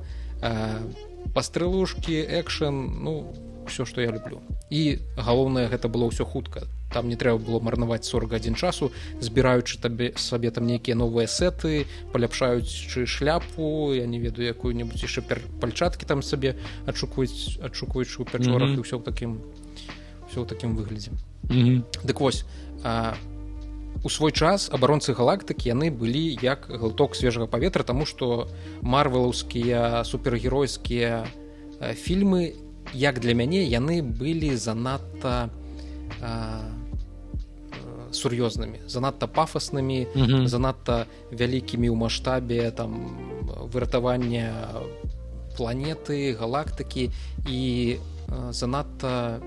пастрылушкі 1.33 2.15
экшн 2.39 2.75
ну 3.03 3.33
все 3.67 3.85
што 3.85 4.01
я 4.01 4.11
люблю 4.11 4.41
і 4.69 4.99
галоўнае 5.17 5.67
гэта 5.67 5.87
было 5.87 6.09
ўсё 6.09 6.25
хутка 6.25 6.67
там 6.93 7.09
не 7.09 7.15
трэба 7.15 7.37
было 7.39 7.59
марнаваць 7.59 8.05
41 8.05 8.55
часу 8.55 8.91
збіраючы 9.19 9.79
табе 9.81 10.13
сабе 10.15 10.51
там 10.51 10.67
нейкія 10.67 10.95
новыя 10.95 11.27
сеты 11.27 11.87
паляпшаючы 12.11 13.05
шляпу 13.05 13.93
я 13.93 14.05
не 14.05 14.19
ведаю 14.19 14.47
якую-небудзь 14.51 15.03
яшчэ 15.03 15.23
пальчаткі 15.61 16.05
там 16.05 16.21
сабе 16.21 16.55
адшукваюць 16.85 17.59
адшукваючы 17.63 18.21
ў 18.21 18.25
пячорах 18.31 18.69
mm 18.69 18.75
-hmm. 18.75 18.79
і 18.79 18.83
ўсё 18.83 18.95
ў 18.99 19.03
такім 19.03 19.41
все 20.29 20.39
ў 20.41 20.45
такім 20.45 20.75
выглядзе 20.75 21.11
mm 21.49 21.63
-hmm. 21.63 21.83
дык 22.03 22.19
вось 22.19 22.45
а, 22.83 23.13
у 24.03 24.09
свой 24.09 24.31
час 24.31 24.69
абаронцы 24.73 25.13
галактыкі 25.13 25.69
яны 25.69 25.91
былі 25.91 26.37
як 26.41 26.67
глыток 26.69 27.15
свежага 27.15 27.47
паветра 27.47 27.83
таму 27.83 28.05
што 28.05 28.47
марвелаўскія 28.81 30.03
супергеройскія 30.03 31.25
фільмы 31.79 32.53
як 32.93 33.19
для 33.19 33.33
мяне 33.33 33.63
яны 33.63 34.01
былі 34.01 34.55
занадта 34.55 35.49
а, 36.21 36.61
сур'ёзнымі 38.11 38.87
занадта 38.87 39.27
пафаснымі 39.27 40.07
mm 40.15 40.25
-hmm. 40.25 40.47
занадта 40.47 41.05
вялікімі 41.31 41.89
ў 41.89 41.95
маштабе 41.95 42.71
там 42.71 42.91
выратавання 43.73 44.51
планеты 45.57 46.37
галактыкі 46.37 47.11
і 47.47 47.95
занадта 48.51 49.39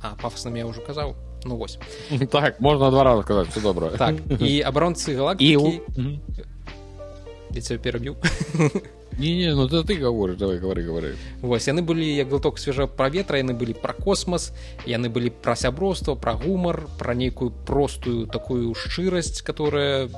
а 0.00 0.08
пафаснымі 0.22 0.58
я 0.58 0.66
ўжо 0.66 0.80
казаў 0.80 1.14
ну 1.44 1.56
вось. 1.56 1.78
Так 2.30 2.60
можна 2.60 2.90
два 2.90 3.04
раза 3.04 3.22
казаць 3.22 3.48
все 3.48 3.60
добра. 3.60 3.90
Так 3.90 4.14
і 4.40 4.60
абаронцы 4.68 5.16
галактыкі. 5.16 5.80
і 7.54 7.60
ця 7.60 7.78
пераб'ю 7.78 8.16
не, 9.20 9.36
не 9.36 9.54
ну 9.54 9.68
ты 9.68 9.94
говоришь 9.94 10.38
давай 10.38 10.58
говори 10.58 10.82
говори. 10.82 11.14
Вось 11.42 11.68
яны 11.68 11.82
былі 11.82 12.08
як 12.08 12.28
глыток 12.28 12.58
свежа 12.58 12.86
праветра 12.86 13.38
яны 13.38 13.52
былі 13.52 13.74
пра 13.74 13.92
космас 13.92 14.52
яны 14.86 15.12
былі 15.12 15.30
пра 15.30 15.54
сяброўства 15.56 16.14
пра 16.14 16.34
гумар 16.34 16.88
пра 16.98 17.14
нейкую 17.14 17.52
простую 17.66 18.26
такую 18.26 18.74
шчырасць 18.74 19.42
которая 19.42 20.08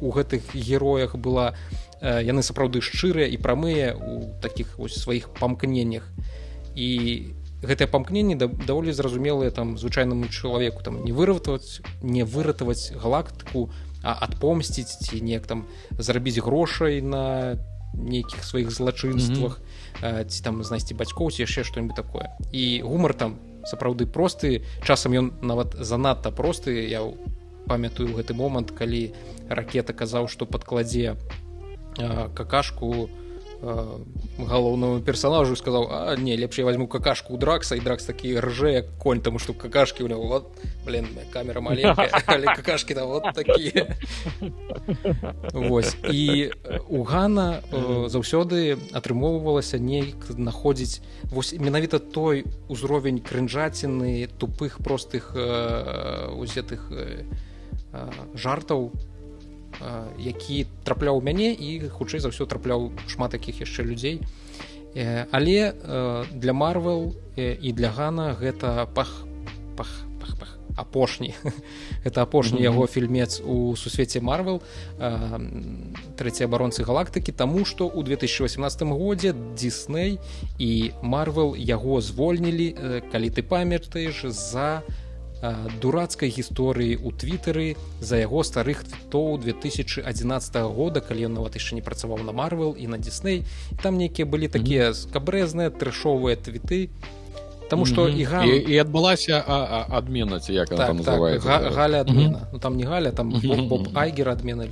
у 0.00 0.10
гэтых 0.10 0.54
героях 0.54 1.14
была. 1.16 1.54
Яны 2.02 2.42
сапраўды 2.42 2.82
шчырыя 2.82 3.30
і 3.30 3.38
прамыя 3.38 3.94
у 3.94 4.34
таких 4.42 4.74
сваіх 4.90 5.30
памкненнях. 5.38 6.02
І 6.74 7.30
гэтае 7.62 7.86
памкненне 7.86 8.34
даволі 8.34 8.90
зразумелыя 8.90 9.54
там 9.54 9.78
звычайнаму 9.78 10.26
чалавеку. 10.26 10.82
Там 10.82 11.04
не 11.04 11.12
выратаваць 11.12 11.78
не 12.02 12.26
выратаваць 12.26 12.90
галактыку 12.90 13.70
а 14.02 14.18
адпомсціць 14.26 14.98
ці 14.98 15.22
неяк 15.22 15.46
там 15.46 15.66
зарабіць 15.94 16.42
грошай 16.42 17.00
на 17.00 17.54
нейкіх 17.94 18.44
сваіх 18.44 18.70
злачынствах 18.70 19.60
mm 19.60 20.02
-hmm. 20.02 20.24
ці 20.24 20.42
там 20.42 20.64
знайсці 20.64 20.94
бацькоў 20.94 21.30
ці 21.30 21.42
яшчэ 21.42 21.64
што-нибудь 21.64 21.96
такое. 21.96 22.28
І 22.52 22.82
гумар 22.82 23.14
там 23.14 23.38
сапраўды 23.64 24.06
просты 24.06 24.62
часам 24.82 25.12
ён 25.12 25.30
нават 25.42 25.76
занадта 25.78 26.30
просты. 26.30 26.70
Я 26.88 27.00
памятаю 27.66 28.14
гэты 28.16 28.34
момант 28.34 28.70
калі 28.70 29.12
ракета 29.48 29.92
казаў 29.92 30.28
што 30.28 30.46
падкладзе 30.46 31.16
какашку 32.34 32.86
у 32.86 33.08
галоўнаму 33.62 35.00
персонажу 35.00 35.54
сказаў 35.56 35.86
а 35.90 36.16
не 36.16 36.36
лепш 36.36 36.58
я 36.58 36.64
возьму 36.64 36.88
какашку 36.88 37.34
у 37.34 37.36
дракса 37.38 37.76
і 37.76 37.80
дракс 37.80 38.04
такі 38.04 38.34
ржэ 38.42 38.98
конь 38.98 39.20
таму 39.22 39.38
што 39.38 39.54
какашки 39.54 40.02
у 40.02 40.08
него 40.08 40.26
вот 40.26 40.58
блин 40.84 41.06
камера 41.32 41.60
маленькая 41.60 42.08
какашки 42.56 42.94
да 42.94 43.06
вот 43.06 43.24
такие 43.34 43.96
Вось 45.52 45.96
і 46.10 46.50
у 46.88 47.02
гана 47.04 47.62
э, 47.70 48.08
заўсёды 48.08 48.78
атрымоўвалася 48.92 49.78
нейк 49.78 50.26
знаходзіць 50.28 51.00
вось 51.30 51.54
менавіта 51.54 51.98
той 51.98 52.44
узровень 52.68 53.20
крынжаціны 53.20 54.26
тупых 54.38 54.78
простых 54.78 55.32
э, 55.36 56.34
узетых 56.34 56.90
жартаў 58.34 58.90
які 60.18 60.66
трапляў 60.84 61.20
мяне 61.22 61.52
і 61.52 61.88
хутчэй 61.88 62.20
за 62.20 62.30
ўсё 62.30 62.46
трапляў 62.46 62.92
шмат 63.06 63.32
такіх 63.32 63.60
яшчэ 63.60 63.82
людзей 63.82 64.20
але 65.30 65.72
для 66.32 66.52
марвел 66.52 67.16
і 67.36 67.72
для 67.72 67.90
гана 67.90 68.36
гэта 68.36 68.86
пах 68.94 69.24
пах, 69.76 70.04
пах, 70.20 70.36
пах 70.38 70.58
апошні 70.76 71.34
это 72.04 72.22
апошні 72.22 72.58
mm 72.58 72.60
-hmm. 72.60 72.72
яго 72.72 72.86
фільмец 72.86 73.40
у 73.40 73.76
сусвеце 73.76 74.20
марвел 74.20 74.60
трэця 76.16 76.44
абаронцы 76.44 76.84
галактыкі 76.84 77.32
таму 77.32 77.64
што 77.64 77.86
ў 77.88 78.02
2018 78.04 78.82
годзе 78.82 79.34
дисней 79.56 80.18
і 80.58 80.90
марвел 81.02 81.56
яго 81.56 82.00
звольнілі 82.00 82.76
калі 83.12 83.30
ты 83.30 83.42
памятаеш 83.42 84.24
за 84.28 84.82
у 84.86 85.01
дурацкай 85.82 86.30
гісторыі 86.30 86.94
ў 87.02 87.10
твиттары 87.18 87.68
за 87.98 88.22
яго 88.22 88.46
старых 88.46 88.86
твітоў 88.86 89.42
2011 89.42 90.06
года 90.70 91.02
калі 91.02 91.26
ён 91.26 91.34
нават 91.34 91.58
яшчэ 91.58 91.74
не 91.74 91.82
працаваў 91.82 92.22
на 92.22 92.30
марвел 92.30 92.78
і 92.78 92.86
на 92.86 92.98
дисней 92.98 93.42
там 93.82 93.98
нейкія 93.98 94.22
былі 94.22 94.46
такія 94.46 94.94
скабрэзныя 94.94 95.74
трэшовыя 95.74 96.38
твіты 96.38 96.90
Таму 97.72 97.88
што 97.88 98.04
і, 98.04 98.20
га... 98.28 98.44
і, 98.44 98.52
і 98.68 98.76
адбылася 98.84 99.40
адмена 99.88 100.38
ці 100.44 100.52
як 100.52 100.68
так, 100.68 100.92
так, 100.92 101.40
га, 101.40 101.56
галя 101.72 102.04
адмена. 102.04 102.44
Ну, 102.52 102.58
там 102.60 102.76
не 102.76 102.84
галя 102.84 103.16
там 103.16 103.32
айгер 103.96 104.28
адмена 104.28 104.68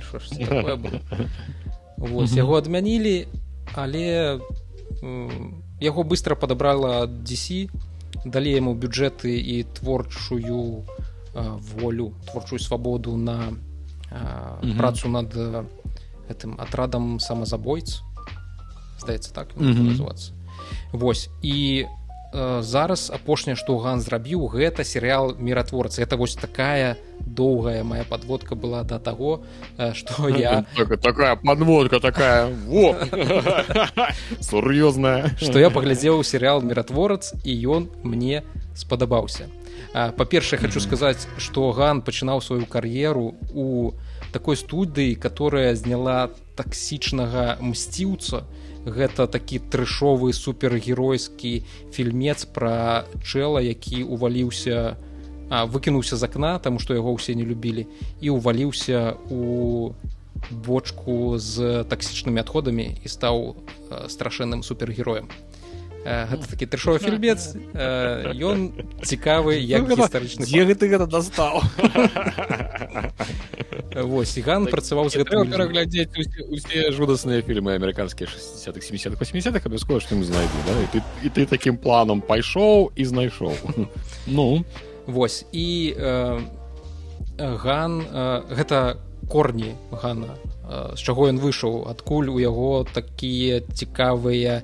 Вось 1.97 2.37
яго 2.37 2.61
адмянілі 2.61 3.25
але 3.73 4.39
яго 5.81 6.03
быстро 6.03 6.35
падабрала 6.35 7.07
DC 7.07 7.73
далі 8.25 8.51
яму 8.51 8.73
бюджэты 8.75 9.33
і 9.39 9.63
творчую 9.63 10.85
волю 11.79 12.13
творчую 12.31 12.59
свабоду 12.59 13.17
на 13.17 13.53
а, 14.11 14.59
mm 14.61 14.71
-hmm. 14.71 14.77
працу 14.77 15.09
над 15.09 15.33
гэтым 16.29 16.55
атрадам 16.57 17.19
самазабойц 17.19 18.01
здаецца 18.99 19.33
так 19.33 19.47
mm 19.57 19.73
-hmm. 19.73 19.91
называцца 19.91 20.31
Вось 20.91 21.29
і 21.41 21.85
зараз 22.33 23.11
апошняе 23.11 23.55
што 23.59 23.75
ган 23.83 23.99
зрабіў 23.99 24.47
гэта 24.47 24.83
серыял 24.87 25.35
міратворцы 25.35 26.01
это 26.01 26.15
вось 26.15 26.35
такая 26.39 26.95
доўгая 27.19 27.83
моя 27.83 28.03
подводка 28.03 28.55
была 28.55 28.83
до 28.83 28.99
таго 28.99 29.43
что 29.93 30.27
я 30.45 30.65
такая 31.03 31.35
подводка 31.35 31.99
такая. 31.99 32.47
Сур'ёзная 34.39 35.35
что 35.37 35.59
я 35.59 35.69
паглядзеў 35.69 36.23
серыял 36.23 36.61
міратворац 36.61 37.33
і 37.43 37.51
ён 37.67 37.89
мне 38.03 38.43
спадабаўся. 38.75 39.51
Па-першае 39.91 40.59
хочу 40.59 40.79
сказаць 40.79 41.27
что 41.37 41.71
ган 41.71 42.01
пачынаў 42.01 42.41
сваю 42.41 42.65
кар'еру 42.65 43.35
у 43.51 43.91
такой 44.31 44.55
студыі 44.55 45.15
которая 45.15 45.75
зняла 45.75 46.29
таксічнага 46.55 47.57
мсціўца. 47.59 48.47
то 48.47 48.60
гэта 48.85 49.27
такі 49.27 49.59
трэшовы 49.59 50.33
супергеройскі 50.33 51.63
фільмец 51.93 52.45
пра 52.45 53.05
чэла 53.21 53.61
які 53.61 54.03
уваліўся 54.03 54.97
выкінуўся 55.51 56.15
з 56.17 56.23
акна 56.23 56.57
таму 56.59 56.79
што 56.79 56.95
яго 56.95 57.13
ўсе 57.13 57.35
не 57.35 57.45
любілі 57.45 57.85
і 58.21 58.33
ўваліўся 58.33 59.19
у 59.29 59.93
бочку 60.49 61.37
з 61.37 61.83
таксічнымі 61.85 62.41
адходамі 62.41 62.87
і 63.03 63.07
стаў 63.07 63.55
страшэнным 64.07 64.63
супергероем 64.63 65.29
гэта 66.05 66.49
такі 66.49 66.65
трэшовы 66.65 66.99
фільмец 66.99 67.53
ён 68.33 68.73
цікавы 69.05 69.57
як 69.61 69.85
ну, 69.85 69.97
гістарычны 69.97 70.49
дзе 70.49 70.65
гэты 70.65 70.89
гэта 70.89 71.05
дастаў 71.05 71.61
Вось 73.91 74.37
ган 74.39 74.65
працаваў 74.71 75.11
з 75.11 75.19
гэтым 75.19 75.51
пераглядзець 75.51 76.15
усе 76.47 76.89
жудасныя 76.95 77.43
фільмы 77.45 77.75
амерыканскія 77.75 78.25
60 78.25 78.81
70 78.81 79.19
80 79.19 79.59
абавязкова 79.61 79.99
што 79.99 80.15
мы 80.15 80.23
знайду 80.23 80.57
да? 80.65 80.73
і, 80.81 80.87
ты, 80.89 81.03
і 81.21 81.29
ты 81.29 81.45
такім 81.45 81.77
планам 81.77 82.21
пайшоў 82.21 82.91
і 82.95 83.03
знайшоў 83.05 83.53
ну. 84.25 84.65
Вось 85.05 85.45
і 85.51 85.93
ган 87.37 88.01
гэта 88.49 88.97
корні 89.29 89.75
гана 89.91 90.37
з 90.71 90.99
чаго 91.03 91.27
ён 91.27 91.39
выйшаў 91.43 91.89
адкуль 91.91 92.31
у 92.31 92.39
яго 92.39 92.85
такія 92.87 93.59
цікавыя 93.61 94.61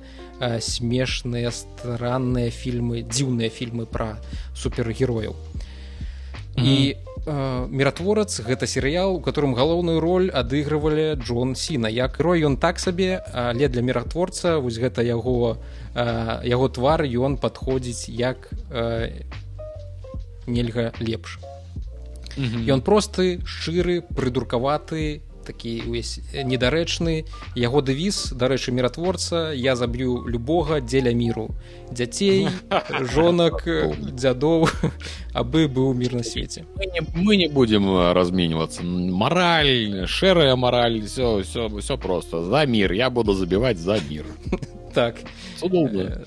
смешныя 0.62 1.50
странныя 1.52 2.50
фільмы 2.54 3.02
дзіўныя 3.02 3.50
фільмы 3.50 3.84
пра 3.90 4.16
супергерояў. 4.54 5.34
І 6.58 6.96
міратворац 7.68 8.40
гэта 8.40 8.66
серыял 8.66 9.18
у 9.18 9.20
которым 9.20 9.52
галоўную 9.54 10.00
роль 10.00 10.30
адыгрывалі 10.30 11.18
Джон 11.20 11.54
сіна. 11.54 11.88
Як 11.88 12.18
рой 12.20 12.42
ён 12.46 12.56
так 12.56 12.78
сабе 12.80 13.20
але 13.34 13.68
для 13.68 13.82
міратворца 13.82 14.58
вось 14.58 14.78
гэта 14.78 15.02
яго 15.02 15.58
яго 15.94 16.68
твар 16.68 17.04
ён 17.04 17.36
падходзіць 17.36 18.08
як 18.08 18.48
нельга 20.46 20.92
лепш. 21.00 21.38
Ён 22.38 22.80
просты 22.80 23.42
шчыры 23.44 24.00
прыдуркаваты 24.00 25.20
такі 25.48 25.88
увесь 25.88 26.20
недарэчны. 26.32 27.24
Яго 27.56 27.80
дэвіз 27.80 28.36
дарэчы 28.36 28.72
міратворца. 28.76 29.52
Я 29.56 29.76
заб'ю 29.76 30.28
любога 30.28 30.80
дзеля 30.84 31.16
міру. 31.16 31.48
Дзяцей 31.90 32.48
жонак 33.14 33.64
дзядоў 33.96 34.68
абы 35.40 35.66
быў 35.72 35.96
мір 35.96 36.20
на 36.20 36.24
свеце. 36.24 36.68
Мы 36.76 36.86
не, 36.92 37.00
мы 37.16 37.36
не 37.36 37.48
будем 37.48 37.88
разменьвацца. 38.12 38.84
Мораль 38.84 40.06
шэрая 40.06 40.56
мораль 40.56 41.02
все 41.06 41.42
все 41.42 41.68
все 41.68 41.96
просто. 41.96 42.44
За 42.44 42.66
мир 42.66 42.92
я 42.92 43.10
буду 43.10 43.34
забіваць 43.34 43.78
за 43.78 43.98
мир 44.10 44.24
так. 44.94 45.16
Супер 45.58 46.26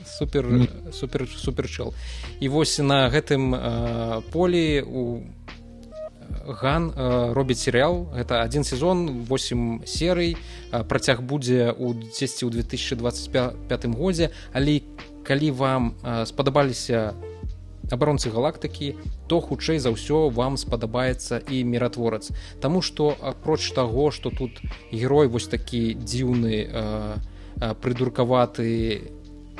супер 0.91 1.27
суперчел 1.37 1.93
і 2.39 2.49
вось 2.49 2.79
на 2.79 3.09
гэтым 3.09 3.55
полі 4.31 4.81
у 4.81 5.23
ган 6.45 6.93
э, 6.95 7.33
робіць 7.33 7.59
серыял. 7.59 8.09
Гэта 8.13 8.41
один 8.41 8.63
сезон 8.63 9.25
8 9.25 9.85
серый. 9.85 10.37
Э, 10.71 10.83
працяг 10.83 11.21
будзе 11.21 11.71
у 11.77 11.93
дзесьці 11.93 12.45
ў 12.45 12.51
2025 12.51 13.85
годзе. 13.95 14.31
Але 14.53 14.81
калі 15.23 15.51
вам 15.51 15.95
э, 16.03 16.25
спадабаліся 16.25 17.13
абаронцы 17.91 18.31
галактыкі 18.31 18.95
то 19.27 19.41
хутчэй 19.41 19.79
за 19.79 19.91
ўсё 19.91 20.31
вам 20.31 20.55
спадабаецца 20.55 21.43
і 21.43 21.63
міратворац 21.67 22.31
Таму 22.63 22.79
што 22.81 23.15
апроч 23.19 23.67
таго 23.75 24.11
што 24.11 24.31
тут 24.31 24.63
герой 24.91 25.27
вось 25.27 25.51
такі 25.51 25.99
дзіўны 25.99 26.71
прыдуркаваты 27.59 29.11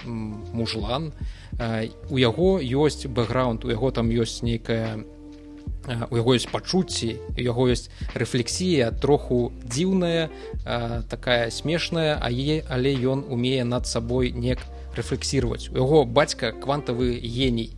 мужлан 0.07 1.11
у 2.07 2.15
яго 2.15 2.63
ёсць 2.63 3.03
бэкграунд 3.03 3.67
у 3.67 3.69
яго 3.69 3.91
там 3.91 4.07
ёсць 4.07 4.47
нейкая 4.47 5.03
у 5.87 6.15
яго 6.15 6.35
ёсць 6.37 6.49
пачуцці 6.51 7.17
у 7.37 7.41
яго 7.41 7.69
ёсць 7.73 7.89
рэфлексія 8.13 8.91
троху 8.91 9.51
дзіўная 9.65 10.29
такая 11.09 11.49
смешная 11.49 12.19
а 12.21 12.29
е 12.29 12.61
але 12.69 12.93
ён 12.93 13.25
умее 13.29 13.63
над 13.63 13.87
сабой 13.87 14.31
неяк 14.31 14.61
рэфлексировать 14.95 15.69
у 15.71 15.77
яго 15.77 16.05
бацька 16.05 16.51
квантавы 16.51 17.19
геній. 17.19 17.71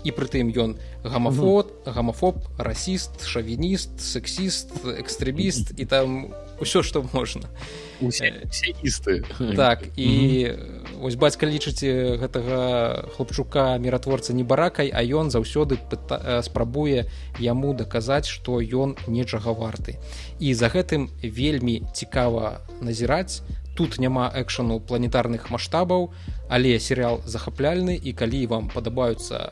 І 0.00 0.12
прытым 0.16 0.48
ён 0.56 0.76
гамафот 1.04 1.84
гамафоб 1.84 2.40
расіст 2.56 3.20
шавініст 3.28 4.00
сексіст 4.00 4.72
экстрэміст 4.96 5.76
і 5.76 5.84
там 5.84 6.32
ўсё 6.56 6.80
што 6.80 7.04
можна. 7.12 7.52
Усеісты 8.00 9.24
так 9.56 9.84
і 9.96 10.08
вось 11.00 11.16
бацька 11.16 11.48
лічыце 11.48 12.20
гэтага 12.20 13.08
хлопчука 13.16 13.78
міратворца 13.80 14.36
не 14.36 14.44
баракай 14.44 14.92
а 14.92 15.00
ён 15.02 15.32
заўсёды 15.32 15.80
спрабуе 16.44 17.08
яму 17.40 17.72
даказаць 17.74 18.28
што 18.28 18.60
ён 18.60 18.96
нечага 19.08 19.56
варты. 19.56 19.96
І 20.38 20.54
за 20.54 20.68
гэтым 20.68 21.08
вельмі 21.22 21.82
цікава 21.94 22.60
назіраць. 22.80 23.42
Тут 23.74 23.98
няма 23.98 24.28
экшану 24.34 24.80
планетарных 24.80 25.48
маштабаў 25.50 26.12
але 26.48 26.78
серыял 26.78 27.22
захапляльны 27.24 27.96
і 27.96 28.12
калі 28.12 28.46
вам 28.46 28.68
падабаюцца 28.68 29.48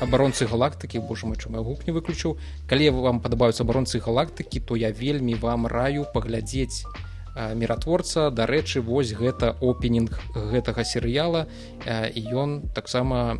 абаронцы 0.00 0.46
галактыкі 0.46 1.04
Боже 1.04 1.26
мой 1.26 1.36
чым 1.36 1.60
гук 1.60 1.86
не 1.86 1.92
выключыў 1.92 2.38
калі 2.70 2.90
вам 2.90 3.20
падабаюцца 3.20 3.62
абаронцы 3.62 4.00
галактыкі 4.00 4.60
то 4.60 4.76
я 4.76 4.90
вельмі 4.90 5.34
вам 5.34 5.66
раю 5.66 6.06
паглядзець 6.14 6.86
міратворца 7.34 8.28
дарэчы 8.30 8.82
вось 8.84 9.14
гэта 9.16 9.56
опенінг 9.60 10.18
гэтага 10.34 10.84
серыяла. 10.84 11.46
І 11.88 12.20
ён 12.32 12.60
таксама 12.76 13.38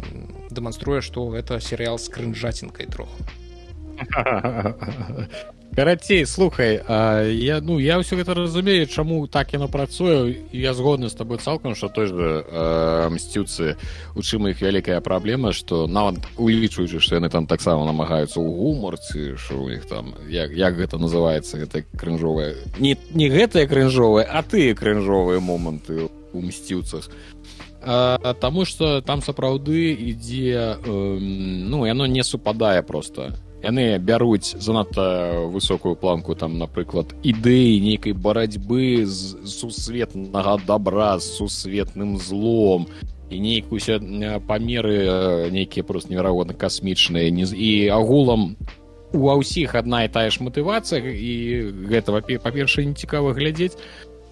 дэманструе 0.51 1.01
што 1.05 1.29
гэта 1.29 1.61
серыял 1.61 1.99
з 1.99 2.09
крынжацінкай 2.09 2.87
троху 2.87 3.42
карацей 5.75 6.27
слухай 6.27 6.81
а, 6.87 7.25
я 7.25 7.61
ну 7.61 7.79
я 7.79 7.97
ўсё 7.97 8.17
гэта 8.17 8.35
разумею 8.35 8.87
чаму 8.87 9.27
так 9.27 9.53
яно 9.53 9.69
працуе. 9.69 10.45
Я 10.53 10.75
згодны 10.75 11.09
з 11.09 11.15
тобой 11.15 11.39
цалкам 11.39 11.75
что 11.75 11.89
той 11.89 12.07
же 12.07 12.45
мсцюцы 13.11 13.77
у 14.15 14.21
чым 14.21 14.49
іх 14.53 14.61
вялікая 14.61 15.01
праблема 15.01 15.53
что 15.53 15.87
нават 15.87 16.21
улічваючы 16.37 17.01
что 17.01 17.17
яны 17.17 17.31
там 17.31 17.47
таксама 17.47 17.87
намагаюцца 17.89 18.37
ў 18.37 18.49
гумарцы 18.53 19.37
що 19.37 19.65
у 19.65 19.71
іх 19.71 19.89
там 19.89 20.15
як 20.29 20.53
як 20.53 20.77
гэта 20.77 20.99
называется 20.99 21.57
гэта 21.57 21.85
крынжовая 21.97 22.55
не 22.79 22.97
не 23.15 23.33
гэтыя 23.33 23.67
крынжовыя 23.67 24.29
а 24.29 24.43
ты 24.43 24.75
крынжовыя 24.75 25.41
моманты 25.41 26.11
у 26.33 26.41
мсцюцах. 26.41 27.09
Таму 27.83 28.65
что 28.65 29.01
там 29.01 29.23
сапраўды 29.23 29.93
ідзе 29.93 30.79
э, 30.79 31.19
ну 31.19 31.85
яно 31.85 32.07
не 32.07 32.23
супадае 32.23 32.83
просто 32.83 33.35
яны 33.63 33.99
бяруць 33.99 34.59
занадта 34.59 35.47
высокую 35.47 35.95
планку 35.95 36.35
там 36.35 36.59
напрыклад 36.59 37.15
ідэі 37.23 37.79
нейкай 37.81 38.13
барацьбы 38.13 39.07
з 39.07 39.39
сусветнага 39.47 40.59
добра 40.67 41.19
з 41.19 41.39
сусветным 41.39 42.19
злом 42.19 42.91
і 43.31 43.41
нейкуюся 43.41 44.03
памеры 44.47 45.51
нейкія 45.51 45.85
просто 45.85 46.11
неверагодна 46.11 46.55
касмічныя 46.55 47.31
не 47.31 47.47
і 47.47 47.89
агулам 47.89 48.57
ва 49.13 49.37
ўсіх 49.39 49.77
адна 49.79 50.05
і 50.05 50.13
тая 50.13 50.29
ж 50.33 50.43
матывацыя 50.43 51.01
і 51.01 51.33
гэта 51.87 52.19
па-першае 52.19 52.87
не 52.91 52.95
цікава 52.99 53.33
глядзець 53.33 53.79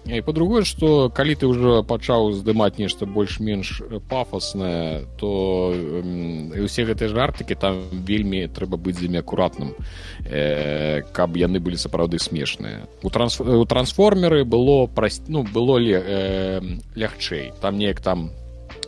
і 0.05 0.21
по-другое 0.21 0.63
что 0.63 1.09
калі 1.09 1.35
ты 1.35 1.45
уже 1.45 1.83
пачаў 1.83 2.33
здымаць 2.33 2.81
нешта 2.81 3.05
больш-менш 3.05 3.81
пафоснае 4.09 5.05
то 5.17 5.73
і 5.73 6.59
усе 6.59 6.85
гэтыя 6.89 7.09
жартыкі 7.13 7.55
там 7.55 7.85
вельмі 7.91 8.47
трэба 8.49 8.81
быць 8.81 8.97
з 8.97 9.05
імі 9.05 9.21
акуратным 9.21 9.77
э, 10.25 11.05
каб 11.13 11.37
яны 11.37 11.61
былі 11.61 11.77
сапраўды 11.77 12.17
смешныя. 12.17 12.89
У 13.03 13.09
транс 13.09 13.39
у 13.39 13.65
трансформеры 13.65 14.43
было 14.43 14.87
прасць 14.87 15.21
ну 15.27 15.43
было 15.43 15.77
ли 15.77 15.93
э, 15.93 16.61
лягчэй. 16.95 17.53
Там 17.61 17.77
неяк 17.77 18.01
там 18.01 18.31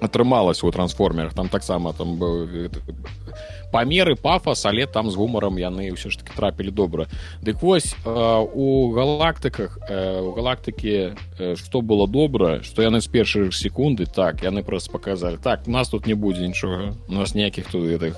атрымалася 0.02 0.66
у 0.68 0.72
трансформерах. 0.72 1.34
Там 1.34 1.50
таксама 1.50 1.94
там 1.94 2.20
памеры 3.74 4.16
пафас 4.16 4.66
але 4.66 4.86
там 4.86 5.10
з 5.10 5.18
гумаром 5.18 5.58
яны 5.58 5.90
ўсё 5.90 6.14
ж 6.14 6.22
таки 6.22 6.32
трапілі 6.38 6.70
добра 6.70 7.10
дык 7.42 7.58
вось 7.66 7.98
э, 8.06 8.10
у 8.54 8.94
галактыках 8.94 9.82
э, 9.90 10.22
у 10.22 10.38
галактыкі 10.38 11.18
што 11.58 11.80
э, 11.80 11.82
было 11.82 12.06
добра 12.08 12.62
што 12.62 12.86
яны 12.86 13.02
з 13.02 13.10
першых 13.10 13.50
секунды 13.50 14.06
так 14.06 14.46
яны 14.46 14.62
просто 14.62 14.94
показалі 14.94 15.42
так 15.42 15.66
нас 15.66 15.90
тут 15.90 16.06
не 16.06 16.14
будзе 16.14 16.48
нічога 16.48 16.94
у 17.10 17.14
нас 17.18 17.34
ніякіх 17.34 17.66
тут 17.74 17.90
гэтых 17.90 18.14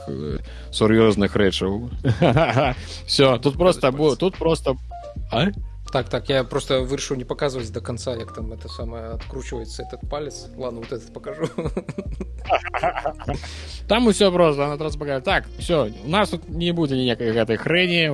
сур'ёзных 0.76 1.32
рэчаў 1.32 1.88
все 3.08 3.40
тут 3.40 3.56
просто 3.56 3.96
тут 4.20 4.36
просто 4.36 4.76
а? 5.32 5.56
Так, 5.96 6.10
так, 6.10 6.28
я 6.28 6.44
просто 6.44 6.82
вырашыў 6.82 7.16
не 7.16 7.24
показывать 7.24 7.72
до 7.72 7.80
конца, 7.80 8.16
як 8.16 8.36
там 8.36 8.52
это 8.52 8.68
самое 8.68 9.16
откручивается 9.16 9.84
этот 9.84 10.02
палец. 10.10 10.48
Ладно, 10.58 10.82
вот 10.82 10.92
этот 10.92 11.14
покажу. 11.14 11.48
Там 13.88 14.12
все 14.12 14.30
просто, 14.30 14.66
она 14.66 14.76
просто 14.76 15.00
покажет. 15.00 15.24
Так, 15.24 15.46
все, 15.58 15.90
у 16.04 16.10
нас 16.10 16.32
тут 16.32 16.50
не 16.50 16.74
будет 16.74 16.98
никакой 16.98 17.28
этой 17.28 17.56
хрени, 17.56 18.10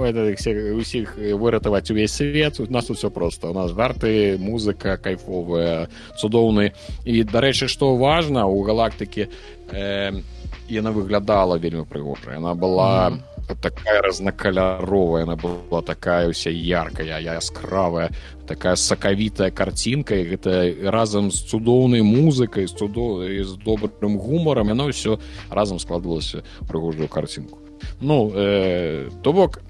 усіх 0.78 1.18
выратаваць 1.18 1.90
увесь 1.90 2.12
свет. 2.12 2.60
У 2.60 2.72
нас 2.72 2.86
тут 2.86 3.00
все 3.00 3.10
просто. 3.10 3.50
У 3.50 3.54
нас 3.54 3.72
жарты, 3.72 4.38
музыка 4.38 4.98
кайфовая, 4.98 5.90
цудоўны. 6.20 6.74
І, 7.04 7.24
дарэчы, 7.24 7.68
што 7.68 7.98
важна, 7.98 8.46
у 8.46 8.62
галактыкі 8.62 9.28
э, 9.72 10.22
яна 10.70 10.92
выглядала 10.92 11.58
вельмі 11.58 11.86
прыгожая. 11.90 12.36
Яна 12.36 12.54
была... 12.54 13.10
Mm 13.10 13.16
-hmm 13.16 13.31
такая 13.62 14.02
разнакаляровая 14.02 15.24
она 15.24 15.36
была 15.36 15.82
такая 15.82 16.30
уся 16.30 16.50
яркая 16.50 17.20
яскравая 17.20 18.12
такая 18.48 18.76
сакавітая 18.76 19.52
картинка 19.52 20.16
і 20.16 20.28
гэта 20.28 20.92
разам 20.92 21.32
з 21.32 21.44
цудоўнай 21.48 22.02
музыкай 22.02 22.68
з 22.68 22.74
цудо 22.74 23.24
з 23.24 23.54
добрым 23.64 24.18
гумарам 24.18 24.70
яно 24.70 24.90
ўсё 24.90 25.20
разам 25.50 25.80
складвалася 25.80 26.44
прыгожую 26.68 27.08
картинку. 27.08 27.60
Ну 28.02 28.32
э, 28.34 29.10
то 29.24 29.34
бок 29.34 29.62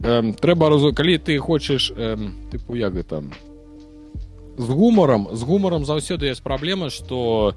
э, 0.00 0.34
трэба 0.40 0.68
разу 0.70 0.92
калі 0.92 1.18
ты 1.18 1.38
хочаш 1.38 1.92
э, 1.96 2.16
тыпу 2.50 2.76
як 2.76 2.94
гэта 2.94 3.22
з 4.56 4.68
гумарам 4.70 5.28
з 5.32 5.42
гумарам 5.42 5.84
заўсёды 5.84 6.30
ёсць 6.30 6.42
праблема 6.42 6.90
что 6.90 7.54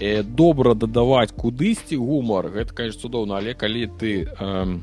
э, 0.00 0.22
добра 0.22 0.74
дадаваць 0.74 1.30
кудысьці 1.36 1.96
гумар. 1.96 2.48
Гэта 2.48 2.74
конечно 2.74 3.06
цудоўна 3.06 3.38
але 3.38 3.54
калі 3.54 3.86
ты 4.00 4.26
э, 4.26 4.78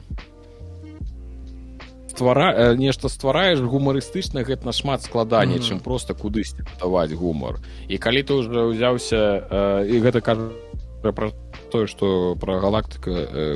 ствара 2.07 2.73
нешта 2.75 3.09
ствараеш 3.09 3.59
гумарыстычна 3.59 4.45
гэта 4.45 4.65
нашмат 4.65 5.03
складаней 5.03 5.59
чым 5.59 5.79
просто 5.79 6.13
кудысьці 6.13 6.65
даваць 6.79 7.11
гумар. 7.13 7.59
І 7.89 7.97
калі 7.97 8.23
ты 8.23 8.33
уже 8.33 8.69
ўзяўся 8.73 9.83
і 9.85 9.95
гэта 10.01 10.21
кажа 10.21 10.53
пра 11.01 11.31
тое 11.71 11.87
что 11.87 12.35
про 12.39 12.59
галактыка 12.59 13.11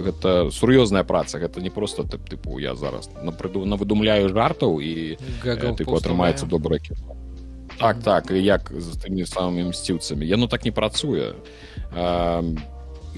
гэта 0.05 0.51
сур'ёзная 0.51 1.03
праца 1.03 1.39
гэта 1.39 1.61
не 1.61 1.69
просто 1.69 2.03
тып 2.03 2.27
тыпу 2.29 2.59
я 2.59 2.75
зараз 2.75 3.09
напрыду 3.23 3.65
на 3.65 3.75
выдумляю 3.75 4.29
жартаў 4.29 4.79
і 4.79 5.17
атрымаецца 5.41 6.45
добра 6.45 6.79
так 7.81 8.03
так 8.03 8.31
як 8.31 8.71
з 8.71 8.97
тымі 9.01 9.25
самымі 9.25 9.73
мсціўцамі 9.73 10.25
яно 10.25 10.47
так 10.47 10.65
не 10.65 10.71
працуе 10.71 11.33
а, 11.91 12.43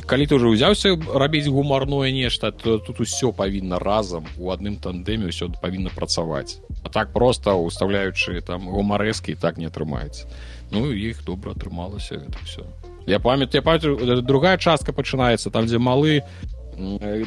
калі 0.07 0.24
ты 0.26 0.36
уже 0.39 0.47
ўзяўся 0.49 0.95
рабіць 1.14 1.51
гумарное 1.51 2.11
нешта 2.16 2.51
то 2.51 2.80
тут 2.80 3.03
усё 3.03 3.36
павінна 3.36 3.80
разам 3.80 4.26
у 4.39 4.49
адным 4.55 4.80
тандэме 4.80 5.30
ўсё 5.30 5.51
павінна 5.61 5.91
працаваць 5.91 6.64
а 6.84 6.89
так 6.89 7.11
просто 7.14 7.59
уставляючы 7.59 8.41
там 8.41 8.72
гумарэскі 8.72 9.36
так 9.36 9.59
не 9.59 9.68
атрымаецца 9.68 10.32
ну 10.72 10.89
іх 10.89 11.24
добра 11.28 11.51
атрымалася 11.51 12.24
это 12.24 12.39
все 12.47 12.64
я 13.05 13.20
памят 13.20 13.53
я 13.53 13.61
памятаю 13.61 14.24
другая 14.24 14.57
частка 14.57 14.93
пачынаецца 14.93 15.51
там 15.51 15.68
дзе 15.68 15.78
малы 15.78 16.24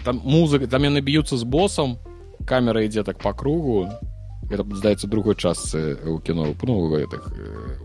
там 0.05 0.21
музыка 0.25 0.67
там 0.67 0.83
яны 0.89 1.05
б'юцца 1.05 1.37
з 1.37 1.45
босам 1.45 1.99
камера 2.47 2.81
ідзе 2.81 3.05
так 3.05 3.19
по 3.19 3.33
кругу 3.33 3.93
это 4.51 4.65
здаецца 4.75 5.07
другой 5.07 5.35
частцы 5.35 5.99
у 6.07 6.19
кіно 6.19 6.55
ну, 6.63 6.91
гэтых 6.91 7.33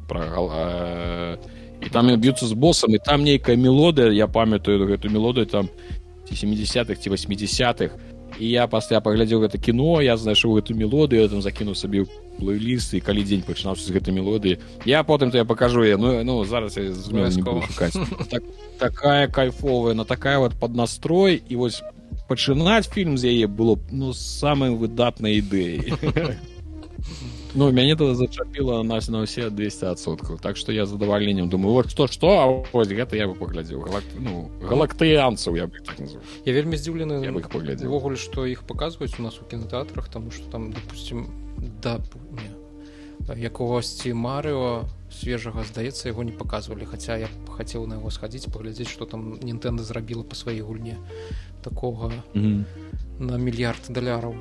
про 0.07 1.37
і 1.81 1.89
там 1.89 2.07
б'юцца 2.19 2.45
з 2.45 2.53
босам 2.53 2.95
і 2.95 2.99
там 2.99 3.23
нейкая 3.23 3.55
мелодыя 3.57 4.11
я 4.11 4.27
памятаю 4.27 4.85
гэту 4.85 5.09
мелодыю 5.09 5.45
там 5.45 5.69
70-х 6.31 6.95
ці 6.95 7.09
80-х 7.09 7.97
і 8.39 8.49
я 8.49 8.67
пасля 8.67 9.01
паглядзеў 9.01 9.43
гэта 9.43 9.57
кіно 9.57 10.01
я 10.01 10.17
знайшоў 10.17 10.61
гэту 10.61 10.77
мелодыю 10.77 11.27
там 11.29 11.41
закінуў 11.41 11.75
сабе 11.75 12.05
плейліст 12.39 12.93
і 12.93 13.01
калі 13.01 13.23
дзень 13.23 13.41
пачынаўся 13.41 13.85
з 13.85 13.97
гэтай 13.97 14.13
мелодыі 14.13 14.59
я 14.85 15.03
потым 15.03 15.31
то 15.31 15.37
я 15.37 15.45
покажу 15.45 15.83
я 15.83 15.97
ну, 15.97 16.23
ну 16.23 16.45
зараз 16.45 16.77
я 16.77 16.93
так, 18.29 18.43
такая 18.79 19.27
кайфовая 19.27 19.93
на 19.93 20.05
такая 20.05 20.39
вот 20.39 20.53
под 20.59 20.75
настрой 20.75 21.41
і 21.49 21.55
вось 21.55 21.83
пачынаць 22.29 22.89
фільм 22.89 23.17
з 23.17 23.33
яе 23.33 23.47
было 23.47 23.77
ну 23.91 24.13
самай 24.13 24.69
выдатнай 24.69 25.41
ідэі 25.41 25.97
Ну 27.53 27.71
мяне 27.71 27.95
тады 27.95 28.15
зачапіла 28.15 28.83
нас 28.83 29.09
на 29.09 29.23
ўсе 29.25 29.49
200соткаў 29.49 30.39
так 30.39 30.57
што 30.57 30.71
я 30.71 30.85
задавальненнем 30.85 31.49
думаю 31.49 31.73
вот 31.73 31.91
што 31.91 32.07
што 32.07 32.27
а 32.39 32.45
вось 32.71 32.87
гэта 32.87 33.15
я 33.17 33.27
бы 33.27 33.35
паглядзеў 33.35 33.83
Галак... 33.83 34.05
ну, 34.15 34.51
галактыянцаў 34.61 35.55
я 35.55 35.67
бы 35.67 35.83
так 35.83 35.99
я 35.99 36.51
вельмі 36.53 36.77
здзіўлены 36.77 37.19
паглядзевогуле 37.51 38.15
што 38.15 38.45
іх 38.45 38.63
паказваюць 38.63 39.19
у 39.19 39.23
нас 39.23 39.41
у 39.41 39.45
кінотэатрах 39.45 40.07
тому 40.07 40.31
что 40.31 40.47
там 40.49 40.71
допустим 40.71 41.27
да 41.83 41.99
якогосьці 43.27 44.13
марыо 44.13 44.87
свежага 45.11 45.63
здаецца 45.67 46.09
яго 46.09 46.23
не 46.23 46.31
паказвалі 46.31 46.87
хаця 46.87 47.17
я 47.19 47.27
хацеў 47.51 47.85
на 47.87 47.99
яго 47.99 48.09
схадзіць 48.09 48.49
паглядзець 48.51 48.89
што 48.89 49.05
там 49.05 49.37
нінтэнда 49.43 49.83
зрабіла 49.83 50.23
па 50.23 50.35
сваёй 50.35 50.63
гульне 50.63 50.97
такога 51.61 52.11
mm 52.33 52.41
-hmm. 52.41 52.63
на 53.19 53.37
мільярд 53.37 53.91
даляраў 53.91 54.35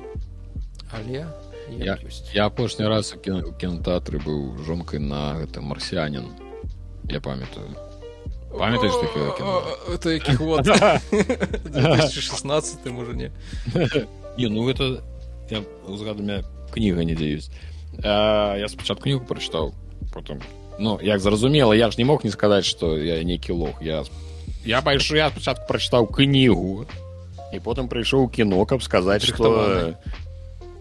але 0.91 1.27
я, 1.71 1.97
я 2.33 2.45
апошні 2.45 2.87
раз 2.87 3.13
у 3.15 3.19
кінотэатры 3.19 4.19
быў 4.19 4.57
жонкай 4.65 4.99
на 4.99 5.39
гэта 5.39 5.61
марсіянин 5.61 6.27
я 7.09 7.21
памятаю. 7.21 7.75
Памятаеш 8.51 8.93
это 9.93 10.09
які 10.09 10.35
16 12.21 12.85
можа 12.91 13.13
не. 13.13 13.31
Не 14.37 14.49
ну 14.49 14.69
это 14.69 15.01
я 15.49 15.63
узгадамі 15.87 16.43
кніга 16.73 17.03
не 17.03 17.15
дзеюсь 17.15 17.49
я 18.03 18.67
спачатку 18.69 19.03
кнігу 19.03 19.25
прачытаў 19.25 19.73
потом 20.13 20.39
ну 20.79 20.99
як 21.01 21.19
зразумела 21.19 21.73
я 21.73 21.91
ж 21.91 21.95
не 21.97 22.05
мог 22.05 22.23
не 22.23 22.31
сказаць 22.31 22.65
что 22.65 22.97
я 22.97 23.23
нейкі 23.23 23.51
лох. 23.51 23.81
Я 23.81 24.03
я 24.65 24.81
пайшу 24.81 25.15
я 25.15 25.29
спачатку 25.29 25.73
прачытаў 25.73 26.07
кнігу 26.07 26.85
і 27.51 27.59
потым 27.59 27.87
прыйшоў 27.87 28.31
кіно 28.31 28.65
каб 28.65 28.83
сказаць 28.83 29.23
что 29.23 29.95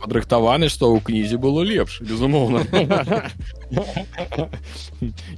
падрыхтаваны 0.00 0.68
што 0.72 0.90
ў 0.90 1.04
кнізе 1.04 1.36
было 1.36 1.64
лепш 1.66 2.00
безумоўна 2.00 2.64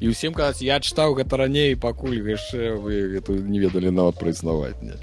і 0.01 0.05
ўсім 0.09 0.33
казаць 0.33 0.63
я 0.63 0.79
чытаў 0.79 1.19
гэта 1.19 1.43
раней 1.45 1.75
пакуль 1.77 2.23
яшчэ 2.23 2.79
вы 2.79 3.19
эту 3.19 3.37
не 3.37 3.59
ведалі 3.59 3.91
нават 3.91 4.23
праіснаваць 4.23 4.79
не 4.83 4.95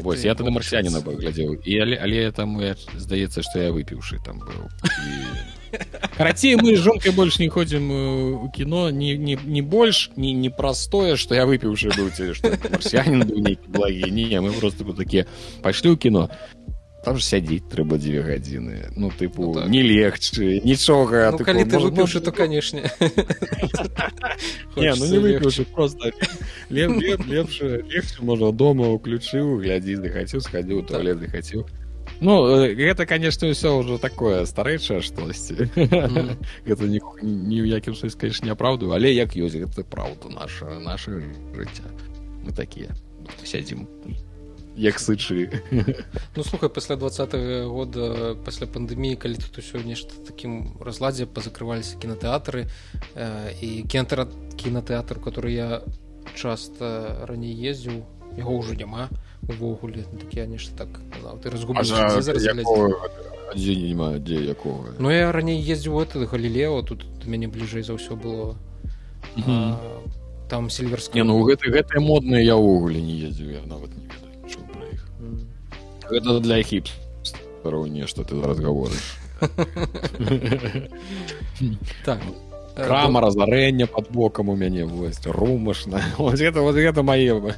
вось 0.00 0.24
я 0.24 0.34
тады 0.34 0.50
марсяніна 0.50 1.04
глядзеў 1.04 1.60
і 1.60 1.78
але 1.84 2.00
але 2.00 2.32
там 2.32 2.56
здаецца 2.96 3.44
што 3.44 3.60
я 3.60 3.70
выпіўшы 3.76 4.18
там 4.24 4.40
быў 4.40 4.64
карацей 6.16 6.56
мы 6.56 6.76
жонкай 6.76 7.12
больш 7.12 7.38
не 7.38 7.48
ходзім 7.52 7.90
у 8.46 8.48
кіно 8.50 8.90
не 8.90 9.16
не 9.16 9.36
не 9.36 9.62
больш 9.62 10.10
не 10.16 10.32
непростое 10.32 11.16
што 11.16 11.34
я 11.34 11.44
выпіўшы 11.46 11.92
быў 11.92 12.10
ці 12.16 12.32
што 12.38 12.54
марсянин 12.70 13.26
быў 13.28 13.44
нейкі 13.44 13.68
благі 13.68 14.10
не 14.10 14.40
мы 14.40 14.52
просто 14.56 14.84
такія 14.96 15.26
пайшлі 15.62 15.92
ў 15.92 15.96
кіно 15.98 16.30
там 17.06 17.20
ж 17.22 17.22
сядзіць 17.22 17.70
трэба 17.70 18.02
дзве 18.02 18.18
гадзіны. 18.26 18.90
Ну 18.98 19.14
тыпу 19.14 19.54
ну, 19.54 19.62
так. 19.62 19.70
не 19.70 19.82
легчы 19.86 20.58
нічога 20.66 21.30
ну, 21.30 21.46
калі 21.46 21.62
ты 21.62 21.78
выпіўшы 21.78 22.18
то 22.18 22.34
канешне. 22.34 22.90
Не, 24.76 24.92
ну, 24.98 25.06
не 25.06 25.18
выпіўшы 25.22 25.64
просто 25.70 26.10
лепш 26.68 27.22
легче 27.30 28.20
можа 28.20 28.50
дома 28.50 28.90
уключыў 28.90 29.62
глядзі 29.62 30.02
захацеў 30.02 30.42
схадзіў 30.42 30.82
туалет 30.90 31.22
захацеў 31.22 31.64
ну 32.20 32.42
гэта 32.74 33.06
канешне 33.06 33.54
ўсё 33.54 33.80
ўжо 33.80 34.02
такое 34.02 34.44
старэйшае 34.44 35.00
штосьці 35.00 35.70
гэта 36.68 36.82
ні 36.90 37.00
ў 37.00 37.66
якім 37.70 37.94
сось 37.94 38.18
конечно 38.18 38.50
не 38.50 38.52
апраўдаю 38.52 38.92
але 38.92 39.14
як 39.14 39.38
ёсць 39.38 39.56
гэта 39.56 39.86
праўда 39.86 40.28
наша 40.34 40.82
наше 40.82 41.22
жыцця 41.54 41.86
мы 42.42 42.50
такія 42.50 42.90
сядзім 43.46 43.86
як 44.76 45.00
сычы. 45.00 45.62
Ну 46.36 46.42
слухай 46.42 46.68
пасля 46.68 46.96
двадцатого 46.96 47.68
года 47.68 48.36
пасля 48.44 48.66
пандэміі 48.66 49.16
калі 49.16 49.40
тут 49.40 49.58
усё 49.58 49.80
нешта 49.80 50.12
такім 50.26 50.76
разладзе 50.80 51.26
пазакрываліся 51.26 51.96
кінотэатры 51.96 52.68
э, 53.14 53.52
і 53.60 53.82
кентра 53.88 54.28
кінотэатр 54.56 55.18
который 55.18 55.54
я 55.54 55.82
часто 56.34 57.24
раней 57.24 57.56
ездзіў 57.56 58.04
яго 58.36 58.52
ўжо 58.60 58.76
няма 58.76 59.08
увогуле 59.48 60.04
такі 60.20 60.46
нешта 60.46 60.84
так 60.84 61.00
ты 61.40 61.50
разгуб 61.50 61.80
дзе 64.20 64.38
якога 64.44 64.92
Ну 64.98 65.10
я 65.10 65.32
раней 65.32 65.56
ездзіў 65.56 66.04
это 66.04 66.26
галілео 66.28 66.82
тут 66.82 67.06
мяне 67.24 67.48
бліжэй 67.48 67.82
за 67.82 67.96
ўсё 67.96 68.16
было. 68.16 68.56
Там 70.48 70.68
сельверскі 70.70 71.24
ну 71.24 71.40
гэты 71.48 71.72
гэтыя 71.72 72.00
модныя 72.00 72.44
я 72.44 72.56
ўвогуле 72.60 73.00
не 73.00 73.24
ездзіў 73.24 73.50
я 73.56 73.62
нават 73.64 73.96
не 73.96 74.04
ведаю 74.04 74.25
гэта 76.10 76.40
для 76.40 76.62
хіп 76.62 76.86
нешта 77.66 78.22
ты 78.22 78.40
разговорыш 78.40 79.18
так. 82.04 82.20
Крама 82.76 83.20
разарэння 83.20 83.86
под 83.86 84.10
бокам 84.10 84.48
у 84.50 84.56
мяне 84.56 84.84
вось 84.84 85.20
румашна 85.24 86.00
гэта 86.18 86.60
вот 86.66 86.74
гэта 86.76 87.02
мае 87.02 87.40
бы 87.40 87.54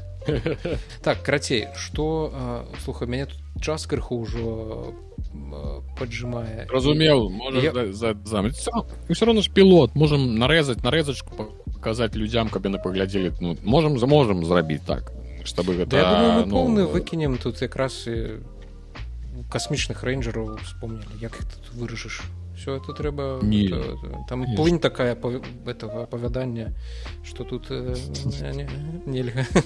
так 1.02 1.22
карацей 1.22 1.68
что 1.76 2.64
слуха 2.84 3.06
мяне 3.06 3.26
тут 3.26 3.62
час 3.62 3.86
крыху 3.86 4.22
ўжо 4.22 4.94
поджимае 5.98 6.66
разумеў 6.70 7.30
все 9.10 9.26
равно 9.26 9.42
ж 9.42 9.50
пілот 9.50 9.94
можем 9.94 10.38
нарэзаць 10.38 10.82
нарэзачку 10.82 11.50
показать 11.74 12.14
людзям 12.14 12.48
каб 12.48 12.66
яны 12.66 12.78
паглядзелі 12.78 13.34
ну 13.40 13.56
можем 13.64 13.98
заможам 13.98 14.44
зрабіць 14.44 14.86
так 14.86 15.12
чтобы 15.48 15.74
гэта 15.74 15.96
да, 15.96 16.04
думаю, 16.20 16.46
ну, 16.46 16.52
поўны 16.52 16.86
выкінем 16.86 17.38
тут 17.40 17.62
якраз 17.64 18.04
і 18.06 18.44
касмічных 19.48 20.04
рэйнджераў 20.04 20.58
вспомнілі 20.60 21.22
як 21.22 21.36
тут 21.36 21.72
вырашыш 21.72 22.22
все 22.58 22.76
это 22.76 22.92
трэба 22.92 23.38
не 23.42 23.66
это, 23.66 24.24
там 24.28 24.44
не. 24.44 24.56
плынь 24.56 24.78
такая 24.78 25.16
этого 25.66 26.02
апавядання 26.02 26.74
что 27.24 27.44
тут 27.44 27.70
э, 27.70 27.94
нельга. 29.06 29.46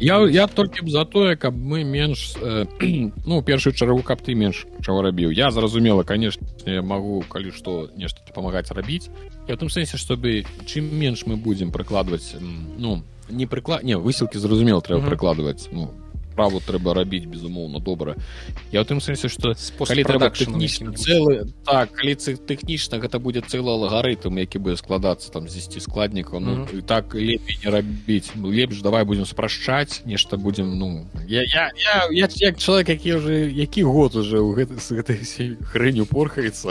Я 0.00 0.26
я 0.28 0.46
толькі 0.46 0.90
за 0.90 1.04
тое 1.04 1.36
каб 1.36 1.54
мы 1.54 1.84
менш 1.84 2.36
э, 2.40 2.64
ну 3.26 3.42
першую 3.42 3.74
чаргу 3.74 4.02
каб 4.02 4.22
ты 4.22 4.34
менш 4.34 4.66
чаго 4.80 5.02
рабіў 5.02 5.30
я 5.30 5.50
зразумела 5.50 6.04
конечно 6.04 6.46
я 6.64 6.82
могу 6.82 7.22
калі 7.28 7.52
што 7.52 7.90
нешта 7.94 8.20
памагаць 8.34 8.72
рабіць 8.72 9.10
і 9.46 9.52
в 9.52 9.56
том 9.56 9.68
сэнсе 9.68 9.98
чтобы 9.98 10.44
чым 10.64 10.88
менш 10.96 11.26
мы 11.26 11.36
будем 11.36 11.70
прыкладваць 11.70 12.34
ну 12.40 13.04
не 13.30 13.46
прыклад 13.46 13.84
не 13.84 13.96
высілкі 13.96 14.38
зразумела 14.38 14.80
трэба 14.80 15.02
-huh. 15.04 15.10
прыкладваць 15.10 15.68
ну 15.72 15.90
справу 16.38 16.60
трэба 16.62 16.94
рабіць 16.94 17.26
безумоўна 17.26 17.80
добра 17.82 18.14
я 18.70 18.78
ў 18.78 18.86
тым 18.86 19.02
сэнсе 19.02 19.26
што 19.26 19.58
калі 19.58 20.02
трэба 20.06 20.30
тэхнічна 20.30 20.94
цэлы 20.94 21.50
так 21.66 21.90
калі 21.98 22.14
тэхнічна 22.14 23.02
гэта 23.02 23.18
будзе 23.18 23.42
цэлы 23.42 23.74
алгарытм 23.74 24.38
які 24.38 24.62
бы 24.62 24.78
складацца 24.78 25.34
там 25.34 25.50
з 25.50 25.66
10 25.66 25.82
складнікаў 25.82 26.38
ну 26.38 26.52
mm 26.54 26.64
-hmm. 26.70 26.82
так 26.86 27.10
лепей 27.18 27.58
не 27.64 27.70
рабіць 27.74 28.30
лепш 28.38 28.82
давай 28.86 29.02
будзем 29.02 29.26
спрашчаць 29.26 30.06
нешта 30.06 30.36
будзем 30.36 30.78
ну 30.78 31.10
я 31.26 31.42
я, 31.42 31.74
я, 31.74 32.06
я 32.12 32.28
як 32.30 32.58
чалавек 32.58 32.88
які 32.88 33.14
уже 33.14 33.50
які 33.50 33.82
год 33.82 34.14
уже 34.14 34.38
ў 34.38 34.54
гэты 34.54 34.78
з 34.78 34.94
гэтай 34.94 35.18
хрэню 35.58 36.06
порхаецца 36.06 36.70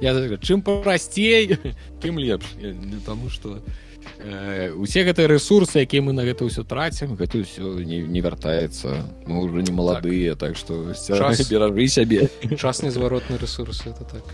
я 0.00 0.14
чым 0.38 0.62
прасцей 0.62 1.58
тым 1.98 2.22
лепш 2.22 2.46
не 2.62 3.02
таму 3.02 3.30
что 3.30 3.58
э, 4.18 4.70
усе 4.74 5.04
гэтыя 5.04 5.28
ресурсы 5.28 5.86
якія 5.86 6.02
мы 6.02 6.12
на 6.12 6.26
гэта 6.26 6.44
ўсё 6.44 6.64
трацім 6.66 7.14
гэта 7.14 7.42
ўсё 7.42 7.78
не, 7.84 8.02
не 8.02 8.20
вяртаецца 8.20 9.06
мы 9.26 9.44
уже 9.44 9.62
не 9.62 9.72
маладыя 9.72 10.34
так, 10.34 10.54
так 10.54 10.56
что 10.56 10.94
беражы 11.50 11.88
сябе 11.88 12.28
час 12.58 12.82
незваротны 12.82 13.38
ресурс 13.38 13.86
это 13.86 14.04
так. 14.04 14.24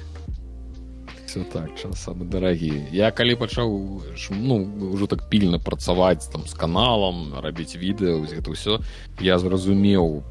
Все 1.26 1.44
так 1.44 1.76
час 1.76 2.00
самы 2.00 2.24
дарагі 2.24 2.88
я 2.92 3.10
калі 3.10 3.36
пачаў 3.36 4.00
ну 4.30 4.56
ўжо 4.94 5.06
так 5.06 5.28
пільна 5.28 5.58
працаваць 5.58 6.28
там 6.32 6.46
з 6.46 6.54
каналам 6.54 7.34
рабіць 7.40 7.76
відэо 7.76 8.24
гэта 8.24 8.50
ўсё 8.50 8.80
я 9.20 9.38
зразумеў 9.38 10.24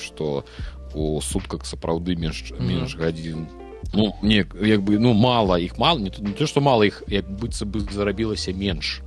что 0.00 0.44
у 0.94 1.20
сутках 1.20 1.66
сапраўды 1.66 2.16
менш 2.16 2.54
менш 2.58 2.96
гадзін 2.96 3.46
ну 3.92 4.14
не 4.22 4.46
як 4.62 4.82
бы 4.82 4.98
ну 4.98 5.14
мало 5.14 5.58
іх 5.58 5.78
мало 5.78 5.98
не, 5.98 6.10
не 6.18 6.32
то 6.32 6.46
что 6.46 6.60
мало 6.60 6.84
іх 6.84 7.02
як 7.08 7.28
быцца 7.28 7.64
бы 7.64 7.80
зарабілася 7.90 8.52
менш 8.52 9.02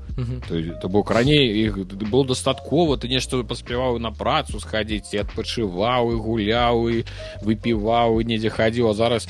то 0.82 0.90
бок 0.90 1.12
раней 1.12 1.66
іх 1.66 1.78
было 1.78 2.26
дастаткова 2.26 2.98
ты 2.98 3.08
нешта 3.08 3.44
паспяваў 3.44 4.00
на 4.00 4.12
працу 4.12 4.60
схадзіць 4.60 5.14
і 5.14 5.24
адпачываў 5.26 6.14
і 6.14 6.20
гуляў 6.22 6.90
і 6.90 7.06
выпіваў 7.42 8.22
недзе 8.22 8.50
хадзіў 8.50 8.90
а 8.90 8.94
зараз 8.94 9.28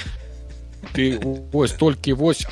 ты 0.94 1.20
вось 1.52 1.74
толькі 1.74 2.14
вось 2.14 2.46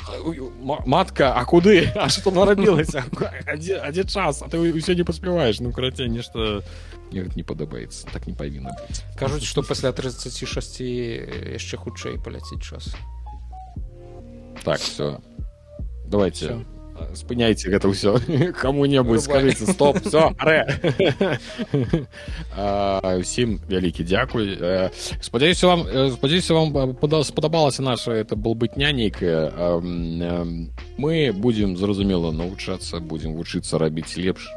матка 0.86 1.34
а 1.34 1.44
куды? 1.44 1.92
А 1.94 2.08
что 2.08 2.30
нарабілася 2.30 3.04
адзе 3.46 4.04
час 4.04 4.42
а 4.42 4.48
ты 4.48 4.58
ўсё 4.58 4.94
не 4.94 5.04
паспяваеш 5.04 5.60
ну 5.60 5.72
карацей 5.72 6.08
нешта 6.08 6.62
не 7.12 7.44
падабаецца 7.44 8.08
так 8.12 8.26
не 8.26 8.34
павінна 8.34 8.72
кажуць 9.18 9.44
што 9.44 9.62
пасля 9.62 9.92
36 9.92 10.80
яшчэ 10.80 11.76
хутчэй 11.76 12.16
паляціць 12.18 12.62
час 12.62 12.94
так 14.64 14.80
все 14.80 15.20
давайте. 16.06 16.46
Все 16.46 16.71
спыняйте 17.14 17.70
гэта 17.70 17.88
ўсё 17.88 18.18
кому-небудзь 18.62 19.24
скажите 19.24 19.66
стоп 19.66 19.98
все 20.06 20.32
усім 23.18 23.60
вялікі 23.68 24.04
дзякуй 24.04 24.58
спадзяюся 25.20 25.66
вам 25.66 25.86
спадзяюся 26.12 26.54
вам 26.54 26.96
спадабалася 27.24 27.82
наша 27.82 28.12
это 28.12 28.36
был 28.36 28.54
быть 28.54 28.76
нянейкая 28.76 29.52
мы 30.98 31.32
будем 31.32 31.76
зразумела 31.76 32.30
навучацца 32.32 33.00
будем 33.00 33.34
вучыцца 33.34 33.78
рабіць 33.78 34.16
лепш. 34.16 34.48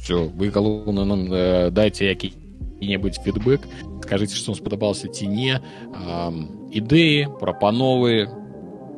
Все 0.00 0.28
вы 0.28 0.50
галоўна 0.50 1.04
нам 1.04 1.28
дайце 1.72 2.04
які-небудзь 2.04 3.20
фідбэк 3.24 3.60
скажитеце 4.04 4.36
што 4.36 4.54
спадабалася 4.54 5.08
ці 5.08 5.26
не 5.28 5.60
ідэі 6.76 7.40
прапановы 7.40 8.28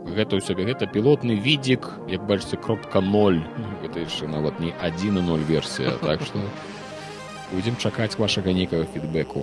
гэта 0.06 0.38
ў 0.38 0.42
сябе 0.46 0.66
гэта 0.70 0.86
пілотны 0.86 1.34
відзік 1.34 1.90
як 2.10 2.22
бачыце 2.30 2.56
кропка 2.56 3.02
0 3.02 3.42
гэта 3.82 4.06
яшчэ 4.06 4.30
нават 4.30 4.60
не 4.62 4.70
1 4.78 5.18
0 5.18 5.46
версія 5.50 5.98
так 6.02 6.22
што 6.22 6.42
будзем 7.50 7.76
чакаць 7.76 8.18
вашага 8.18 8.54
нейкага 8.54 8.86
фідбэку 8.94 9.42